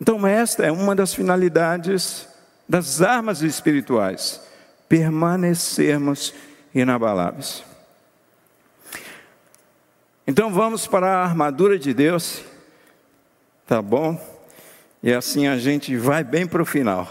Então, 0.00 0.26
esta 0.26 0.64
é 0.64 0.72
uma 0.72 0.96
das 0.96 1.14
finalidades 1.14 2.26
das 2.68 3.02
armas 3.02 3.42
espirituais, 3.42 4.40
permanecermos 4.88 6.34
inabaláveis. 6.74 7.62
Então 10.32 10.50
vamos 10.50 10.86
para 10.86 11.08
a 11.08 11.24
armadura 11.24 11.78
de 11.78 11.92
Deus, 11.92 12.42
tá 13.66 13.82
bom? 13.82 14.18
E 15.02 15.12
assim 15.12 15.46
a 15.46 15.58
gente 15.58 15.94
vai 15.94 16.24
bem 16.24 16.46
para 16.46 16.62
o 16.62 16.64
final. 16.64 17.06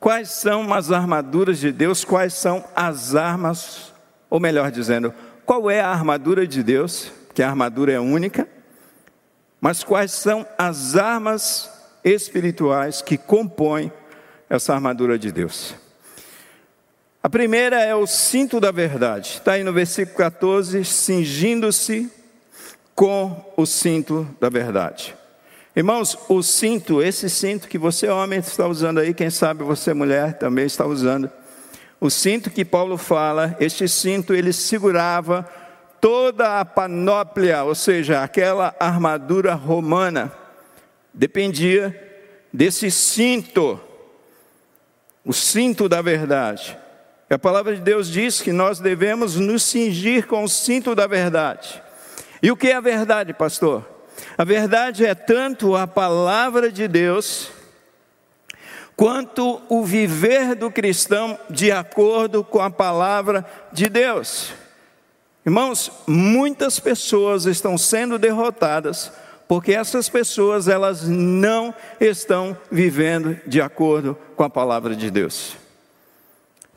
Quais 0.00 0.30
são 0.30 0.72
as 0.72 0.90
armaduras 0.90 1.58
de 1.58 1.70
Deus? 1.70 2.02
Quais 2.02 2.32
são 2.32 2.64
as 2.74 3.14
armas, 3.14 3.92
ou 4.30 4.40
melhor 4.40 4.70
dizendo, 4.70 5.12
qual 5.44 5.70
é 5.70 5.82
a 5.82 5.90
armadura 5.90 6.46
de 6.46 6.62
Deus? 6.62 7.12
Que 7.34 7.42
a 7.42 7.50
armadura 7.50 7.92
é 7.92 8.00
única. 8.00 8.48
Mas 9.60 9.84
quais 9.84 10.12
são 10.12 10.46
as 10.56 10.96
armas 10.96 11.70
espirituais 12.02 13.02
que 13.02 13.18
compõem 13.18 13.92
essa 14.48 14.72
armadura 14.72 15.18
de 15.18 15.30
Deus. 15.30 15.74
A 17.20 17.28
primeira 17.28 17.82
é 17.82 17.94
o 17.96 18.06
cinto 18.06 18.60
da 18.60 18.70
verdade, 18.70 19.30
está 19.34 19.52
aí 19.52 19.64
no 19.64 19.72
versículo 19.72 20.16
14: 20.16 20.84
cingindo-se 20.84 22.08
com 22.94 23.52
o 23.56 23.66
cinto 23.66 24.28
da 24.40 24.48
verdade. 24.48 25.16
Irmãos, 25.74 26.16
o 26.28 26.42
cinto, 26.44 27.02
esse 27.02 27.28
cinto 27.28 27.68
que 27.68 27.76
você, 27.76 28.08
homem, 28.08 28.38
está 28.38 28.68
usando 28.68 28.98
aí, 28.98 29.12
quem 29.12 29.30
sabe 29.30 29.64
você, 29.64 29.92
mulher, 29.92 30.38
também 30.38 30.64
está 30.64 30.86
usando. 30.86 31.28
O 32.00 32.08
cinto 32.08 32.50
que 32.50 32.64
Paulo 32.64 32.96
fala, 32.96 33.56
este 33.58 33.88
cinto 33.88 34.32
ele 34.32 34.52
segurava 34.52 35.42
toda 36.00 36.60
a 36.60 36.64
panóplia, 36.64 37.64
ou 37.64 37.74
seja, 37.74 38.22
aquela 38.22 38.76
armadura 38.78 39.54
romana 39.54 40.32
dependia 41.12 41.94
desse 42.52 42.92
cinto, 42.92 43.80
o 45.24 45.32
cinto 45.32 45.88
da 45.88 46.00
verdade. 46.00 46.78
A 47.30 47.38
palavra 47.38 47.74
de 47.74 47.82
Deus 47.82 48.08
diz 48.08 48.40
que 48.40 48.52
nós 48.52 48.80
devemos 48.80 49.36
nos 49.36 49.62
cingir 49.62 50.26
com 50.26 50.44
o 50.44 50.48
cinto 50.48 50.94
da 50.94 51.06
verdade. 51.06 51.82
E 52.42 52.50
o 52.50 52.56
que 52.56 52.68
é 52.68 52.74
a 52.76 52.80
verdade, 52.80 53.34
pastor? 53.34 53.86
A 54.36 54.44
verdade 54.44 55.04
é 55.04 55.14
tanto 55.14 55.76
a 55.76 55.86
palavra 55.86 56.72
de 56.72 56.88
Deus, 56.88 57.50
quanto 58.96 59.60
o 59.68 59.84
viver 59.84 60.54
do 60.54 60.70
cristão 60.70 61.38
de 61.48 61.70
acordo 61.70 62.42
com 62.42 62.60
a 62.60 62.70
palavra 62.70 63.44
de 63.72 63.88
Deus. 63.88 64.52
Irmãos, 65.46 65.92
muitas 66.06 66.80
pessoas 66.80 67.44
estão 67.44 67.78
sendo 67.78 68.18
derrotadas 68.18 69.12
porque 69.46 69.72
essas 69.72 70.08
pessoas 70.08 70.68
elas 70.68 71.08
não 71.08 71.74
estão 71.98 72.56
vivendo 72.70 73.38
de 73.46 73.62
acordo 73.62 74.18
com 74.36 74.44
a 74.44 74.50
palavra 74.50 74.94
de 74.94 75.10
Deus. 75.10 75.56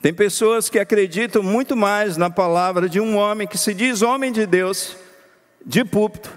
Tem 0.02 0.12
pessoas 0.12 0.68
que 0.68 0.80
acreditam 0.80 1.44
muito 1.44 1.78
mais 1.78 2.18
na 2.18 2.30
palavra 2.30 2.90
de 2.90 3.00
um 3.00 3.16
homem 3.16 3.48
que 3.48 3.58
se 3.58 3.72
diz 3.72 4.02
homem 4.02 4.32
de 4.32 4.48
Deus, 4.48 4.98
de 5.64 5.86
púlpito. 5.86 6.32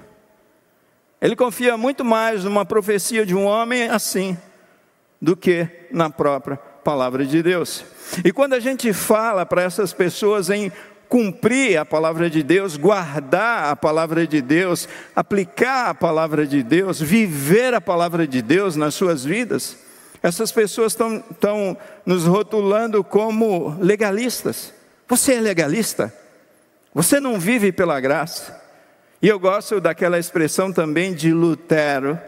Ele 1.18 1.34
confia 1.34 1.74
muito 1.78 2.04
mais 2.04 2.44
numa 2.44 2.66
profecia 2.66 3.24
de 3.24 3.34
um 3.34 3.46
homem 3.46 3.88
assim, 3.88 4.36
do 5.18 5.34
que 5.34 5.66
na 5.90 6.10
própria 6.10 6.58
palavra 6.58 7.24
de 7.24 7.42
Deus. 7.42 7.82
E 8.22 8.30
quando 8.30 8.52
a 8.52 8.60
gente 8.60 8.92
fala 8.92 9.46
para 9.46 9.62
essas 9.62 9.94
pessoas 9.94 10.50
em 10.50 10.70
cumprir 11.08 11.78
a 11.78 11.86
palavra 11.86 12.28
de 12.28 12.42
Deus, 12.42 12.76
guardar 12.76 13.70
a 13.70 13.76
palavra 13.76 14.26
de 14.26 14.42
Deus, 14.42 14.86
aplicar 15.16 15.88
a 15.88 15.94
palavra 15.94 16.46
de 16.46 16.62
Deus, 16.62 17.00
viver 17.00 17.72
a 17.72 17.80
palavra 17.80 18.26
de 18.26 18.42
Deus 18.42 18.76
nas 18.76 18.94
suas 18.94 19.24
vidas, 19.24 19.78
essas 20.24 20.50
pessoas 20.50 20.92
estão, 20.94 21.76
nos 22.06 22.24
rotulando 22.24 23.04
como 23.04 23.76
legalistas. 23.78 24.72
Você 25.06 25.34
é 25.34 25.40
legalista? 25.40 26.10
Você 26.94 27.20
não 27.20 27.38
vive 27.38 27.70
pela 27.70 28.00
graça? 28.00 28.58
E 29.20 29.28
eu 29.28 29.38
gosto 29.38 29.82
daquela 29.82 30.18
expressão 30.18 30.72
também 30.72 31.12
de 31.12 31.30
Lutero. 31.30 32.18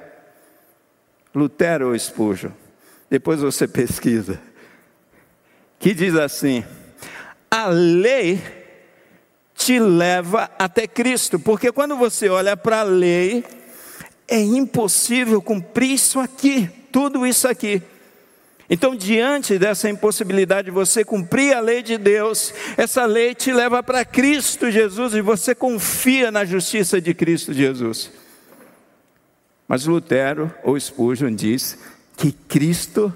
Lutero 1.34 1.88
ou 1.88 1.94
Espúgio. 1.94 2.54
Depois 3.08 3.40
você 3.40 3.66
pesquisa. 3.66 4.38
Que 5.78 5.94
diz 5.94 6.16
assim: 6.16 6.62
a 7.50 7.68
lei 7.68 8.42
te 9.54 9.78
leva 9.78 10.50
até 10.58 10.86
Cristo, 10.86 11.38
porque 11.38 11.72
quando 11.72 11.96
você 11.96 12.28
olha 12.28 12.58
para 12.58 12.80
a 12.80 12.84
lei, 12.84 13.42
é 14.28 14.38
impossível 14.38 15.40
cumprir 15.40 15.92
isso 15.92 16.20
aqui, 16.20 16.68
tudo 16.96 17.26
isso 17.26 17.46
aqui. 17.46 17.82
Então, 18.70 18.96
diante 18.96 19.58
dessa 19.58 19.86
impossibilidade 19.86 20.64
de 20.64 20.70
você 20.70 21.04
cumprir 21.04 21.54
a 21.54 21.60
lei 21.60 21.82
de 21.82 21.98
Deus, 21.98 22.54
essa 22.74 23.04
lei 23.04 23.34
te 23.34 23.52
leva 23.52 23.82
para 23.82 24.02
Cristo 24.02 24.70
Jesus 24.70 25.12
e 25.12 25.20
você 25.20 25.54
confia 25.54 26.30
na 26.30 26.46
justiça 26.46 26.98
de 26.98 27.12
Cristo 27.12 27.52
Jesus. 27.52 28.10
Mas 29.68 29.84
Lutero 29.84 30.50
ou 30.64 30.80
Spurgeon 30.80 31.34
diz 31.34 31.78
que 32.16 32.32
Cristo 32.32 33.14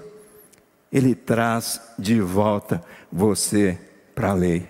ele 0.93 1.15
traz 1.15 1.81
de 1.97 2.21
volta 2.21 2.83
você 3.11 3.79
para 4.13 4.29
a 4.29 4.35
lei. 4.35 4.69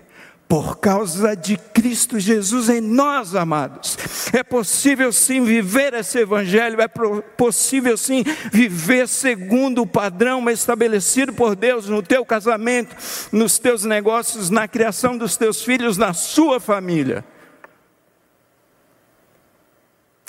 Por 0.52 0.76
causa 0.76 1.34
de 1.34 1.56
Cristo 1.56 2.20
Jesus 2.20 2.68
em 2.68 2.78
nós, 2.78 3.34
amados. 3.34 3.96
É 4.34 4.42
possível 4.42 5.10
sim 5.10 5.42
viver 5.42 5.94
esse 5.94 6.18
evangelho, 6.18 6.78
é 6.78 6.86
possível 6.86 7.96
sim 7.96 8.22
viver 8.52 9.08
segundo 9.08 9.80
o 9.80 9.86
padrão 9.86 10.50
estabelecido 10.50 11.32
por 11.32 11.56
Deus 11.56 11.88
no 11.88 12.02
teu 12.02 12.22
casamento, 12.22 12.94
nos 13.32 13.58
teus 13.58 13.84
negócios, 13.84 14.50
na 14.50 14.68
criação 14.68 15.16
dos 15.16 15.38
teus 15.38 15.62
filhos, 15.62 15.96
na 15.96 16.12
sua 16.12 16.60
família. 16.60 17.24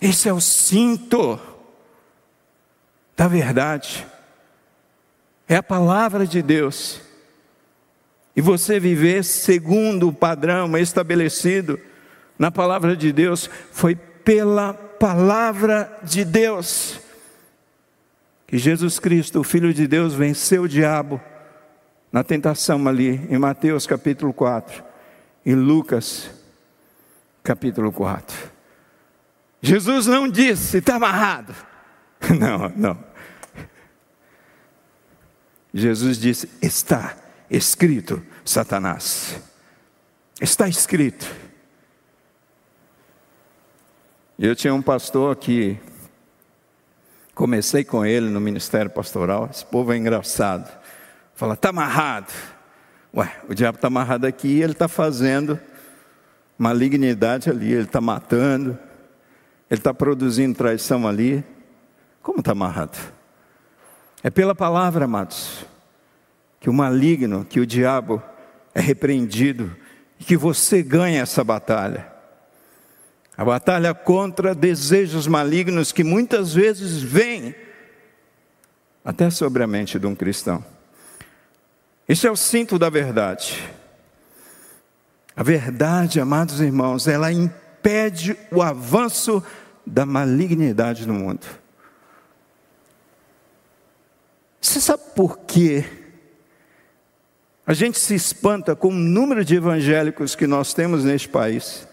Esse 0.02 0.30
é 0.30 0.34
o 0.34 0.40
cinto 0.40 1.38
da 3.18 3.28
verdade. 3.28 4.08
É 5.50 5.58
a 5.58 5.64
palavra 5.64 6.26
de 6.26 6.42
Deus 6.42 7.02
e 8.36 8.42
você 8.42 8.80
viver 8.80 9.24
segundo 9.24 10.10
o 10.10 10.14
padrão 10.14 10.78
estabelecido 10.78 11.80
na 12.38 12.50
palavra 12.52 12.96
de 12.96 13.12
Deus, 13.12 13.50
foi 13.72 13.96
pela 13.96 14.74
palavra 14.74 16.00
de 16.04 16.26
Deus 16.26 17.04
que 18.54 18.60
Jesus 18.60 19.00
Cristo, 19.00 19.40
o 19.40 19.44
Filho 19.44 19.74
de 19.74 19.88
Deus, 19.88 20.14
venceu 20.14 20.62
o 20.62 20.68
diabo 20.68 21.20
na 22.12 22.24
tentação 22.24 22.88
ali, 22.88 23.26
em 23.28 23.40
Mateus 23.40 23.88
capítulo 23.88 24.32
4, 24.32 24.84
em 25.44 25.56
Lucas 25.56 26.30
capítulo 27.42 27.92
4. 27.92 28.52
Jesus 29.60 30.06
não 30.06 30.30
disse, 30.30 30.78
está 30.78 30.98
amarrado. 30.98 31.56
Não, 32.40 32.72
não. 32.76 33.04
Jesus 35.74 36.20
disse, 36.20 36.48
está 36.62 37.16
escrito, 37.54 38.22
Satanás. 38.44 39.40
Está 40.42 40.68
escrito. 40.68 41.26
Eu 44.40 44.56
tinha 44.56 44.74
um 44.74 44.82
pastor 44.82 45.36
que 45.36 45.78
comecei 47.36 47.84
com 47.84 48.04
ele 48.04 48.30
no 48.30 48.42
ministério 48.42 48.90
pastoral. 48.90 49.48
Esse 49.52 49.64
povo 49.66 49.94
é 49.94 49.98
engraçado. 49.98 50.70
Fala, 51.36 51.54
está 51.54 51.70
amarrado. 51.70 52.34
Ué, 53.16 53.32
o 53.48 53.54
diabo 53.54 53.76
está 53.76 53.88
amarrado 53.88 54.26
aqui 54.26 54.48
e 54.48 54.64
ele 54.64 54.74
está 54.74 54.88
fazendo 54.88 55.60
malignidade 56.58 57.50
ali, 57.50 57.72
ele 57.72 57.84
está 57.84 58.02
matando, 58.02 58.78
ele 59.70 59.80
está 59.80 59.94
produzindo 59.94 60.58
traição 60.58 61.08
ali. 61.08 61.44
Como 62.22 62.40
está 62.40 62.54
amarrado? 62.54 62.98
É 64.24 64.32
pela 64.32 64.56
palavra, 64.56 65.06
amados 65.06 65.73
que 66.64 66.70
o 66.70 66.74
maligno, 66.74 67.44
que 67.44 67.60
o 67.60 67.66
diabo 67.66 68.24
é 68.74 68.80
repreendido 68.80 69.76
e 70.18 70.24
que 70.24 70.38
você 70.38 70.82
ganha 70.82 71.22
essa 71.22 71.44
batalha. 71.44 72.10
A 73.36 73.44
batalha 73.44 73.94
contra 73.94 74.56
desejos 74.56 75.28
malignos 75.28 75.92
que 75.92 76.06
muitas 76.06 76.54
vezes 76.54 77.04
vêm 77.04 77.54
até 79.04 79.30
sobre 79.30 79.62
a 79.62 79.68
mente 79.68 80.00
de 80.00 80.08
um 80.08 80.16
cristão. 80.16 80.64
Esse 82.08 82.28
é 82.28 82.32
o 82.32 82.36
cinto 82.38 82.80
da 82.80 82.90
verdade. 82.90 83.62
A 85.36 85.44
verdade, 85.44 86.22
amados 86.22 86.62
irmãos, 86.62 87.10
ela 87.10 87.30
impede 87.30 88.38
o 88.50 88.62
avanço 88.62 89.44
da 89.86 90.06
malignidade 90.06 91.06
no 91.06 91.14
mundo. 91.14 91.46
Você 94.62 94.80
sabe 94.80 95.04
por 95.14 95.40
quê? 95.40 96.03
A 97.66 97.74
gente 97.74 97.98
se 97.98 98.14
espanta 98.14 98.76
com 98.76 98.90
o 98.90 98.94
número 98.94 99.46
de 99.46 99.56
evangélicos 99.56 100.36
que 100.36 100.46
nós 100.46 100.74
temos 100.74 101.06
neste 101.06 101.30
país. 101.30 101.88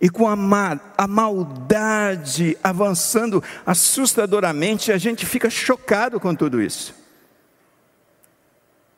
E 0.00 0.10
com 0.10 0.28
a, 0.28 0.36
ma 0.36 0.78
a 0.98 1.06
maldade 1.06 2.58
avançando 2.62 3.42
assustadoramente, 3.64 4.92
a 4.92 4.98
gente 4.98 5.24
fica 5.24 5.48
chocado 5.48 6.20
com 6.20 6.34
tudo 6.34 6.60
isso. 6.60 6.94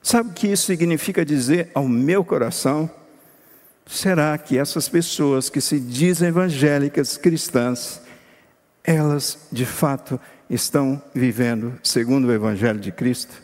Sabe 0.03 0.31
o 0.31 0.33
que 0.33 0.49
isso 0.49 0.67
significa 0.67 1.25
dizer 1.25 1.71
ao 1.75 1.87
meu 1.87 2.25
coração? 2.25 2.91
Será 3.87 4.37
que 4.39 4.59
essas 4.59 4.89
pessoas 4.89 5.49
que 5.49 5.61
se 5.61 5.79
dizem 5.79 6.29
evangélicas 6.29 7.17
cristãs, 7.17 8.01
elas 8.83 9.47
de 9.53 9.67
fato 9.67 10.19
estão 10.49 11.01
vivendo 11.15 11.79
segundo 11.83 12.29
o 12.29 12.33
Evangelho 12.33 12.81
de 12.81 12.91
Cristo? 12.91 13.44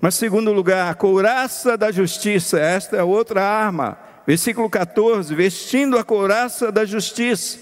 Mas, 0.00 0.14
segundo 0.14 0.52
lugar, 0.52 0.90
a 0.90 0.94
couraça 0.94 1.76
da 1.76 1.92
justiça, 1.92 2.58
esta 2.58 2.96
é 2.96 3.02
outra 3.02 3.42
arma. 3.44 3.98
Versículo 4.26 4.70
14: 4.70 5.34
vestindo 5.34 5.98
a 5.98 6.04
couraça 6.04 6.72
da 6.72 6.84
justiça. 6.84 7.58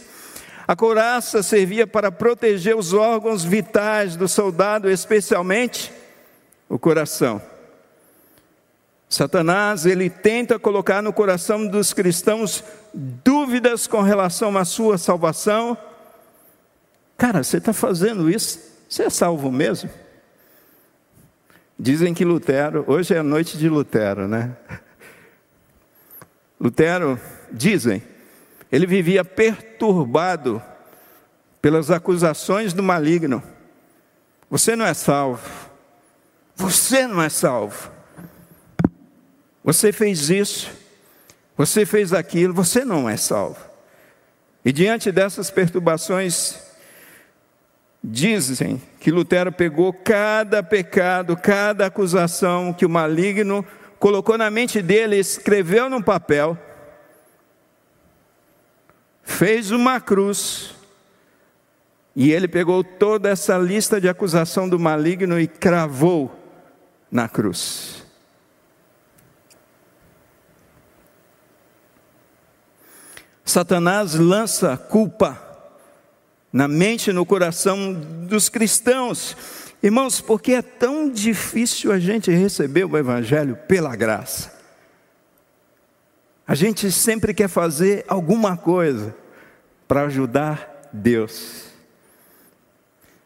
A 0.66 0.76
couraça 0.76 1.42
servia 1.42 1.86
para 1.86 2.12
proteger 2.12 2.76
os 2.76 2.92
órgãos 2.92 3.42
vitais 3.42 4.16
do 4.16 4.28
soldado, 4.28 4.90
especialmente 4.90 5.90
o 6.68 6.78
coração. 6.78 7.40
Satanás, 9.08 9.86
ele 9.86 10.10
tenta 10.10 10.58
colocar 10.58 11.02
no 11.02 11.12
coração 11.12 11.66
dos 11.66 11.94
cristãos 11.94 12.62
dúvidas 12.92 13.86
com 13.86 14.02
relação 14.02 14.56
à 14.58 14.64
sua 14.66 14.98
salvação. 14.98 15.76
Cara, 17.16 17.42
você 17.42 17.56
está 17.56 17.72
fazendo 17.72 18.30
isso? 18.30 18.60
Você 18.88 19.04
é 19.04 19.10
salvo 19.10 19.50
mesmo? 19.50 19.88
Dizem 21.78 22.12
que 22.12 22.24
Lutero, 22.24 22.84
hoje 22.88 23.14
é 23.14 23.18
a 23.18 23.22
noite 23.22 23.56
de 23.56 23.68
Lutero, 23.68 24.26
né? 24.26 24.56
Lutero, 26.60 27.20
dizem, 27.52 28.02
ele 28.72 28.84
vivia 28.84 29.24
perturbado 29.24 30.60
pelas 31.62 31.90
acusações 31.90 32.72
do 32.72 32.82
maligno. 32.82 33.40
Você 34.50 34.74
não 34.74 34.84
é 34.84 34.92
salvo. 34.92 35.48
Você 36.56 37.06
não 37.06 37.22
é 37.22 37.28
salvo. 37.28 37.92
Você 39.62 39.92
fez 39.92 40.30
isso. 40.30 40.72
Você 41.56 41.86
fez 41.86 42.12
aquilo. 42.12 42.52
Você 42.54 42.84
não 42.84 43.08
é 43.08 43.16
salvo. 43.16 43.60
E 44.64 44.72
diante 44.72 45.12
dessas 45.12 45.50
perturbações, 45.50 46.67
Dizem 48.02 48.80
que 49.00 49.10
Lutero 49.10 49.50
pegou 49.50 49.92
cada 49.92 50.62
pecado, 50.62 51.36
cada 51.36 51.86
acusação 51.86 52.72
que 52.72 52.86
o 52.86 52.88
maligno 52.88 53.64
colocou 53.98 54.38
na 54.38 54.50
mente 54.50 54.80
dele, 54.80 55.16
escreveu 55.16 55.90
num 55.90 56.00
papel, 56.00 56.56
fez 59.24 59.72
uma 59.72 60.00
cruz, 60.00 60.74
e 62.14 62.32
ele 62.32 62.48
pegou 62.48 62.82
toda 62.82 63.28
essa 63.28 63.58
lista 63.58 64.00
de 64.00 64.08
acusação 64.08 64.68
do 64.68 64.78
maligno 64.78 65.38
e 65.38 65.46
cravou 65.46 66.34
na 67.10 67.28
cruz. 67.28 68.04
Satanás 73.44 74.14
lança 74.14 74.76
culpa 74.76 75.47
na 76.52 76.66
mente 76.66 77.10
e 77.10 77.12
no 77.12 77.26
coração 77.26 77.92
dos 77.92 78.48
cristãos. 78.48 79.36
Irmãos, 79.82 80.20
porque 80.20 80.52
é 80.52 80.62
tão 80.62 81.10
difícil 81.10 81.92
a 81.92 81.98
gente 81.98 82.30
receber 82.30 82.84
o 82.84 82.96
Evangelho 82.96 83.56
pela 83.68 83.94
graça. 83.94 84.56
A 86.46 86.54
gente 86.54 86.90
sempre 86.90 87.34
quer 87.34 87.48
fazer 87.48 88.04
alguma 88.08 88.56
coisa 88.56 89.14
para 89.86 90.02
ajudar 90.04 90.88
Deus. 90.92 91.66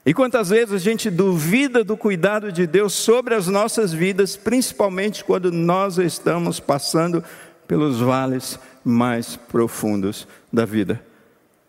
E 0.04 0.12
quantas 0.12 0.48
vezes 0.48 0.74
a 0.74 0.78
gente 0.78 1.08
duvida 1.08 1.84
do 1.84 1.96
cuidado 1.96 2.50
de 2.50 2.66
Deus 2.66 2.92
sobre 2.92 3.36
as 3.36 3.46
nossas 3.46 3.92
vidas, 3.92 4.36
principalmente 4.36 5.22
quando 5.22 5.52
nós 5.52 5.96
estamos 5.98 6.58
passando 6.58 7.22
pelos 7.68 8.00
vales 8.00 8.58
mais 8.84 9.36
profundos 9.36 10.26
da 10.52 10.64
vida. 10.64 11.11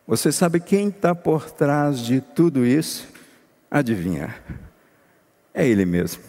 Você 0.05 0.31
sabe 0.31 0.59
quem 0.59 0.89
está 0.89 1.15
por 1.15 1.49
trás 1.49 1.99
de 1.99 2.19
tudo 2.19 2.65
isso? 2.65 3.07
Adivinha? 3.71 4.35
É 5.53 5.65
Ele 5.65 5.85
mesmo. 5.85 6.21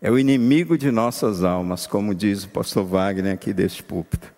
É 0.00 0.10
o 0.10 0.18
inimigo 0.18 0.78
de 0.78 0.90
nossas 0.90 1.42
almas, 1.42 1.86
como 1.86 2.14
diz 2.14 2.44
o 2.44 2.48
pastor 2.48 2.84
Wagner 2.84 3.34
aqui 3.34 3.52
deste 3.52 3.82
púlpito. 3.82 4.32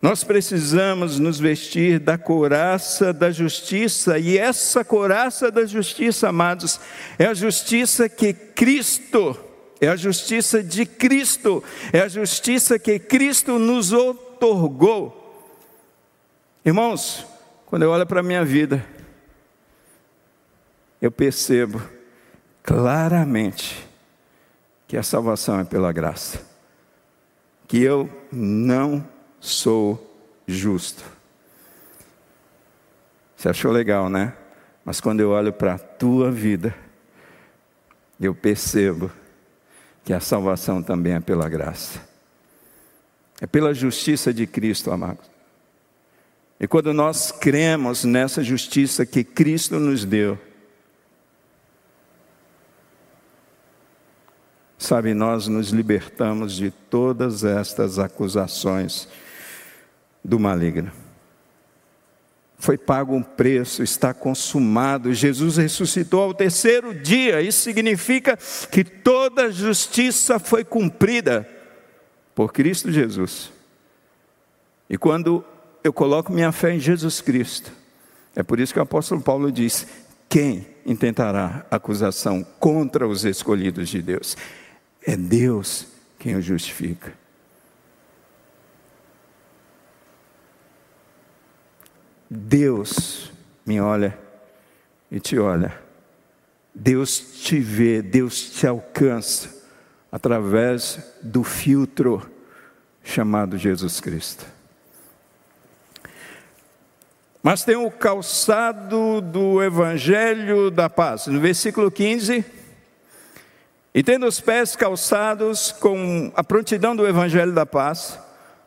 Nós 0.00 0.24
precisamos 0.24 1.18
nos 1.18 1.38
vestir 1.38 1.98
da 1.98 2.16
couraça 2.16 3.12
da 3.12 3.30
justiça, 3.30 4.18
e 4.18 4.38
essa 4.38 4.84
couraça 4.84 5.50
da 5.50 5.66
justiça, 5.66 6.28
amados, 6.28 6.80
é 7.18 7.26
a 7.26 7.34
justiça 7.34 8.08
que 8.08 8.32
Cristo, 8.32 9.36
é 9.80 9.88
a 9.88 9.96
justiça 9.96 10.62
de 10.62 10.86
Cristo, 10.86 11.62
é 11.92 12.00
a 12.00 12.08
justiça 12.08 12.78
que 12.78 12.98
Cristo 12.98 13.58
nos 13.58 13.92
otorgou. 13.92 15.25
Irmãos, 16.66 17.24
quando 17.66 17.82
eu 17.82 17.90
olho 17.92 18.04
para 18.04 18.18
a 18.18 18.24
minha 18.24 18.44
vida, 18.44 18.84
eu 21.00 21.12
percebo 21.12 21.80
claramente 22.60 23.86
que 24.88 24.96
a 24.96 25.02
salvação 25.04 25.60
é 25.60 25.64
pela 25.64 25.92
graça, 25.92 26.44
que 27.68 27.80
eu 27.80 28.10
não 28.32 29.06
sou 29.38 30.20
justo. 30.44 31.04
Você 33.36 33.48
achou 33.48 33.70
legal, 33.70 34.10
né? 34.10 34.34
Mas 34.84 35.00
quando 35.00 35.20
eu 35.20 35.30
olho 35.30 35.52
para 35.52 35.74
a 35.74 35.78
tua 35.78 36.32
vida, 36.32 36.74
eu 38.18 38.34
percebo 38.34 39.08
que 40.04 40.12
a 40.12 40.18
salvação 40.18 40.82
também 40.82 41.12
é 41.12 41.20
pela 41.20 41.48
graça. 41.48 42.00
É 43.40 43.46
pela 43.46 43.72
justiça 43.72 44.34
de 44.34 44.48
Cristo, 44.48 44.90
amados. 44.90 45.35
E 46.58 46.66
quando 46.66 46.92
nós 46.94 47.30
cremos 47.30 48.04
nessa 48.04 48.42
justiça 48.42 49.04
que 49.04 49.22
Cristo 49.22 49.78
nos 49.78 50.04
deu, 50.04 50.38
sabe, 54.78 55.12
nós 55.12 55.48
nos 55.48 55.68
libertamos 55.68 56.54
de 56.54 56.70
todas 56.70 57.44
estas 57.44 57.98
acusações 57.98 59.06
do 60.24 60.38
maligno. 60.38 60.90
Foi 62.58 62.78
pago 62.78 63.14
um 63.14 63.22
preço, 63.22 63.82
está 63.82 64.14
consumado. 64.14 65.12
Jesus 65.12 65.58
ressuscitou 65.58 66.22
ao 66.22 66.34
terceiro 66.34 66.94
dia. 66.94 67.42
Isso 67.42 67.60
significa 67.60 68.38
que 68.70 68.82
toda 68.82 69.52
justiça 69.52 70.38
foi 70.38 70.64
cumprida 70.64 71.46
por 72.34 72.52
Cristo 72.52 72.90
Jesus. 72.90 73.52
E 74.88 74.96
quando 74.96 75.44
eu 75.86 75.92
coloco 75.92 76.32
minha 76.32 76.50
fé 76.50 76.74
em 76.74 76.80
Jesus 76.80 77.20
Cristo, 77.20 77.70
é 78.34 78.42
por 78.42 78.58
isso 78.58 78.72
que 78.72 78.78
o 78.78 78.82
apóstolo 78.82 79.20
Paulo 79.20 79.52
diz: 79.52 79.86
quem 80.28 80.66
intentará 80.84 81.64
acusação 81.70 82.44
contra 82.58 83.06
os 83.06 83.24
escolhidos 83.24 83.88
de 83.88 84.02
Deus? 84.02 84.36
É 85.02 85.16
Deus 85.16 85.86
quem 86.18 86.34
o 86.34 86.42
justifica. 86.42 87.12
Deus 92.28 93.30
me 93.64 93.80
olha 93.80 94.18
e 95.10 95.20
te 95.20 95.38
olha. 95.38 95.78
Deus 96.74 97.18
te 97.18 97.60
vê, 97.60 98.02
Deus 98.02 98.50
te 98.50 98.66
alcança 98.66 99.54
através 100.10 100.98
do 101.22 101.44
filtro 101.44 102.28
chamado 103.04 103.56
Jesus 103.56 104.00
Cristo. 104.00 104.55
Mas 107.46 107.62
tem 107.62 107.76
o 107.76 107.88
calçado 107.92 109.20
do 109.20 109.62
Evangelho 109.62 110.68
da 110.68 110.90
Paz. 110.90 111.28
No 111.28 111.38
versículo 111.38 111.92
15, 111.92 112.44
e 113.94 114.02
tendo 114.02 114.26
os 114.26 114.40
pés 114.40 114.74
calçados 114.74 115.70
com 115.70 116.32
a 116.34 116.42
prontidão 116.42 116.96
do 116.96 117.06
Evangelho 117.06 117.52
da 117.52 117.64
Paz, 117.64 118.18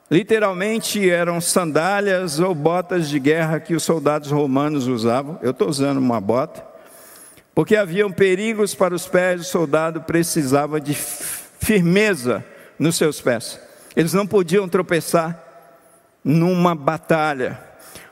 Literalmente 0.09 1.09
eram 1.09 1.41
sandálias 1.41 2.39
ou 2.39 2.55
botas 2.55 3.09
de 3.09 3.19
guerra 3.19 3.59
que 3.59 3.75
os 3.75 3.83
soldados 3.83 4.31
romanos 4.31 4.87
usavam. 4.87 5.37
Eu 5.41 5.51
estou 5.51 5.67
usando 5.67 5.97
uma 5.97 6.21
bota, 6.21 6.65
porque 7.53 7.75
haviam 7.75 8.09
perigos 8.09 8.73
para 8.73 8.95
os 8.95 9.05
pés, 9.05 9.41
o 9.41 9.43
soldado 9.43 10.03
precisava 10.03 10.79
de 10.79 10.93
firmeza 10.95 12.45
nos 12.79 12.95
seus 12.95 13.19
pés. 13.19 13.59
Eles 13.93 14.13
não 14.13 14.25
podiam 14.25 14.69
tropeçar 14.69 15.37
numa 16.23 16.73
batalha. 16.73 17.68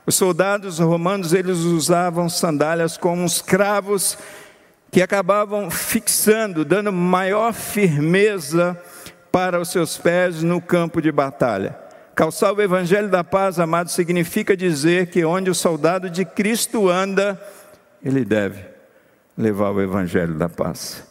Os 0.07 0.15
soldados 0.15 0.79
romanos 0.79 1.33
eles 1.33 1.57
usavam 1.57 2.29
sandálias 2.29 2.95
como 2.95 3.25
os 3.25 3.41
cravos 3.41 4.17
que 4.89 5.01
acabavam 5.01 5.69
fixando, 5.69 6.63
dando 6.63 6.93
maior 6.93 7.51
firmeza 7.51 8.81
para 9.33 9.59
os 9.59 9.69
seus 9.69 9.97
pés 9.97 10.41
no 10.41 10.61
campo 10.61 11.01
de 11.01 11.11
batalha. 11.11 11.77
Calçar 12.15 12.53
o 12.53 12.61
evangelho 12.61 13.09
da 13.09 13.21
paz, 13.21 13.59
amado, 13.59 13.89
significa 13.91 14.55
dizer 14.55 15.07
que 15.07 15.25
onde 15.25 15.49
o 15.49 15.55
soldado 15.55 16.09
de 16.09 16.23
Cristo 16.23 16.87
anda, 16.87 17.37
ele 18.01 18.23
deve 18.23 18.63
levar 19.37 19.71
o 19.71 19.81
evangelho 19.81 20.35
da 20.35 20.47
paz, 20.47 21.03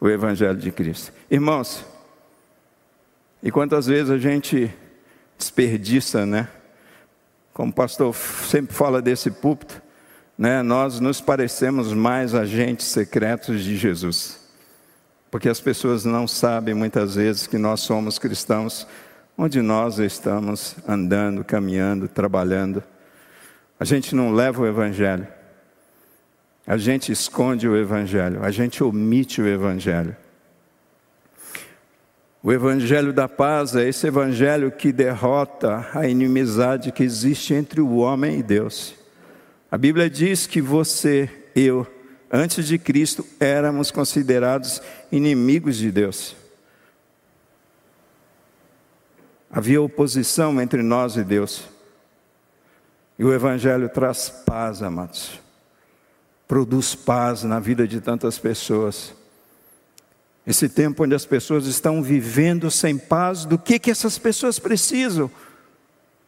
o 0.00 0.08
evangelho 0.08 0.56
de 0.56 0.70
Cristo. 0.70 1.12
Irmãos, 1.28 1.84
e 3.42 3.50
quantas 3.50 3.88
vezes 3.88 4.08
a 4.08 4.18
gente 4.18 4.72
desperdiça, 5.36 6.24
né? 6.24 6.48
Como 7.56 7.70
o 7.70 7.74
pastor 7.74 8.14
sempre 8.14 8.76
fala 8.76 9.00
desse 9.00 9.30
púlpito, 9.30 9.80
né? 10.36 10.60
Nós 10.60 11.00
nos 11.00 11.22
parecemos 11.22 11.90
mais 11.90 12.34
agentes 12.34 12.84
secretos 12.84 13.64
de 13.64 13.78
Jesus. 13.78 14.46
Porque 15.30 15.48
as 15.48 15.58
pessoas 15.58 16.04
não 16.04 16.28
sabem 16.28 16.74
muitas 16.74 17.14
vezes 17.14 17.46
que 17.46 17.56
nós 17.56 17.80
somos 17.80 18.18
cristãos 18.18 18.86
onde 19.38 19.62
nós 19.62 19.98
estamos 19.98 20.76
andando, 20.86 21.42
caminhando, 21.42 22.08
trabalhando. 22.08 22.84
A 23.80 23.86
gente 23.86 24.14
não 24.14 24.34
leva 24.34 24.60
o 24.60 24.66
Evangelho, 24.66 25.26
a 26.66 26.76
gente 26.76 27.10
esconde 27.10 27.66
o 27.66 27.74
Evangelho, 27.74 28.44
a 28.44 28.50
gente 28.50 28.84
omite 28.84 29.40
o 29.40 29.48
Evangelho. 29.48 30.14
O 32.46 32.52
Evangelho 32.52 33.12
da 33.12 33.28
paz 33.28 33.74
é 33.74 33.88
esse 33.88 34.06
Evangelho 34.06 34.70
que 34.70 34.92
derrota 34.92 35.84
a 35.92 36.06
inimizade 36.06 36.92
que 36.92 37.02
existe 37.02 37.52
entre 37.52 37.80
o 37.80 37.96
homem 37.96 38.38
e 38.38 38.42
Deus. 38.44 38.94
A 39.68 39.76
Bíblia 39.76 40.08
diz 40.08 40.46
que 40.46 40.60
você, 40.60 41.28
eu, 41.56 41.84
antes 42.30 42.68
de 42.68 42.78
Cristo, 42.78 43.26
éramos 43.40 43.90
considerados 43.90 44.80
inimigos 45.10 45.76
de 45.76 45.90
Deus. 45.90 46.36
Havia 49.50 49.82
oposição 49.82 50.62
entre 50.62 50.84
nós 50.84 51.16
e 51.16 51.24
Deus. 51.24 51.64
E 53.18 53.24
o 53.24 53.34
Evangelho 53.34 53.88
traz 53.88 54.28
paz, 54.28 54.84
amados. 54.84 55.40
Produz 56.46 56.94
paz 56.94 57.42
na 57.42 57.58
vida 57.58 57.88
de 57.88 58.00
tantas 58.00 58.38
pessoas. 58.38 59.15
Esse 60.46 60.68
tempo 60.68 61.02
onde 61.02 61.14
as 61.14 61.26
pessoas 61.26 61.66
estão 61.66 62.02
vivendo 62.02 62.70
sem 62.70 62.96
paz, 62.96 63.44
do 63.44 63.58
que, 63.58 63.78
que 63.78 63.90
essas 63.90 64.16
pessoas 64.16 64.58
precisam? 64.58 65.30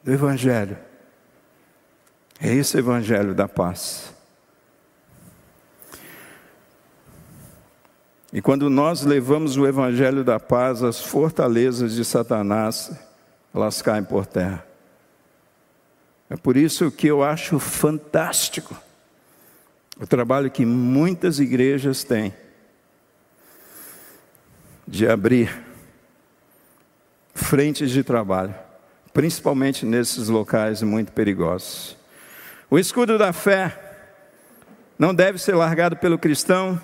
Do 0.02 0.12
Evangelho. 0.12 0.76
É 2.40 2.52
esse 2.52 2.76
Evangelho 2.78 3.34
da 3.34 3.46
paz. 3.46 4.12
E 8.32 8.42
quando 8.42 8.68
nós 8.68 9.02
levamos 9.02 9.56
o 9.56 9.66
Evangelho 9.66 10.24
da 10.24 10.40
paz, 10.40 10.82
as 10.82 11.00
fortalezas 11.00 11.94
de 11.94 12.04
Satanás 12.04 12.90
elas 13.54 13.80
caem 13.80 14.04
por 14.04 14.26
terra. 14.26 14.66
É 16.28 16.36
por 16.36 16.56
isso 16.56 16.90
que 16.90 17.06
eu 17.06 17.22
acho 17.22 17.58
fantástico 17.58 18.76
o 19.98 20.06
trabalho 20.06 20.50
que 20.50 20.66
muitas 20.66 21.40
igrejas 21.40 22.04
têm 22.04 22.34
de 24.88 25.06
abrir 25.06 25.54
frentes 27.34 27.90
de 27.90 28.02
trabalho, 28.02 28.54
principalmente 29.12 29.84
nesses 29.84 30.28
locais 30.28 30.82
muito 30.82 31.12
perigosos. 31.12 31.94
O 32.70 32.78
escudo 32.78 33.18
da 33.18 33.32
fé 33.32 33.78
não 34.98 35.14
deve 35.14 35.38
ser 35.38 35.54
largado 35.54 35.96
pelo 35.96 36.18
cristão. 36.18 36.80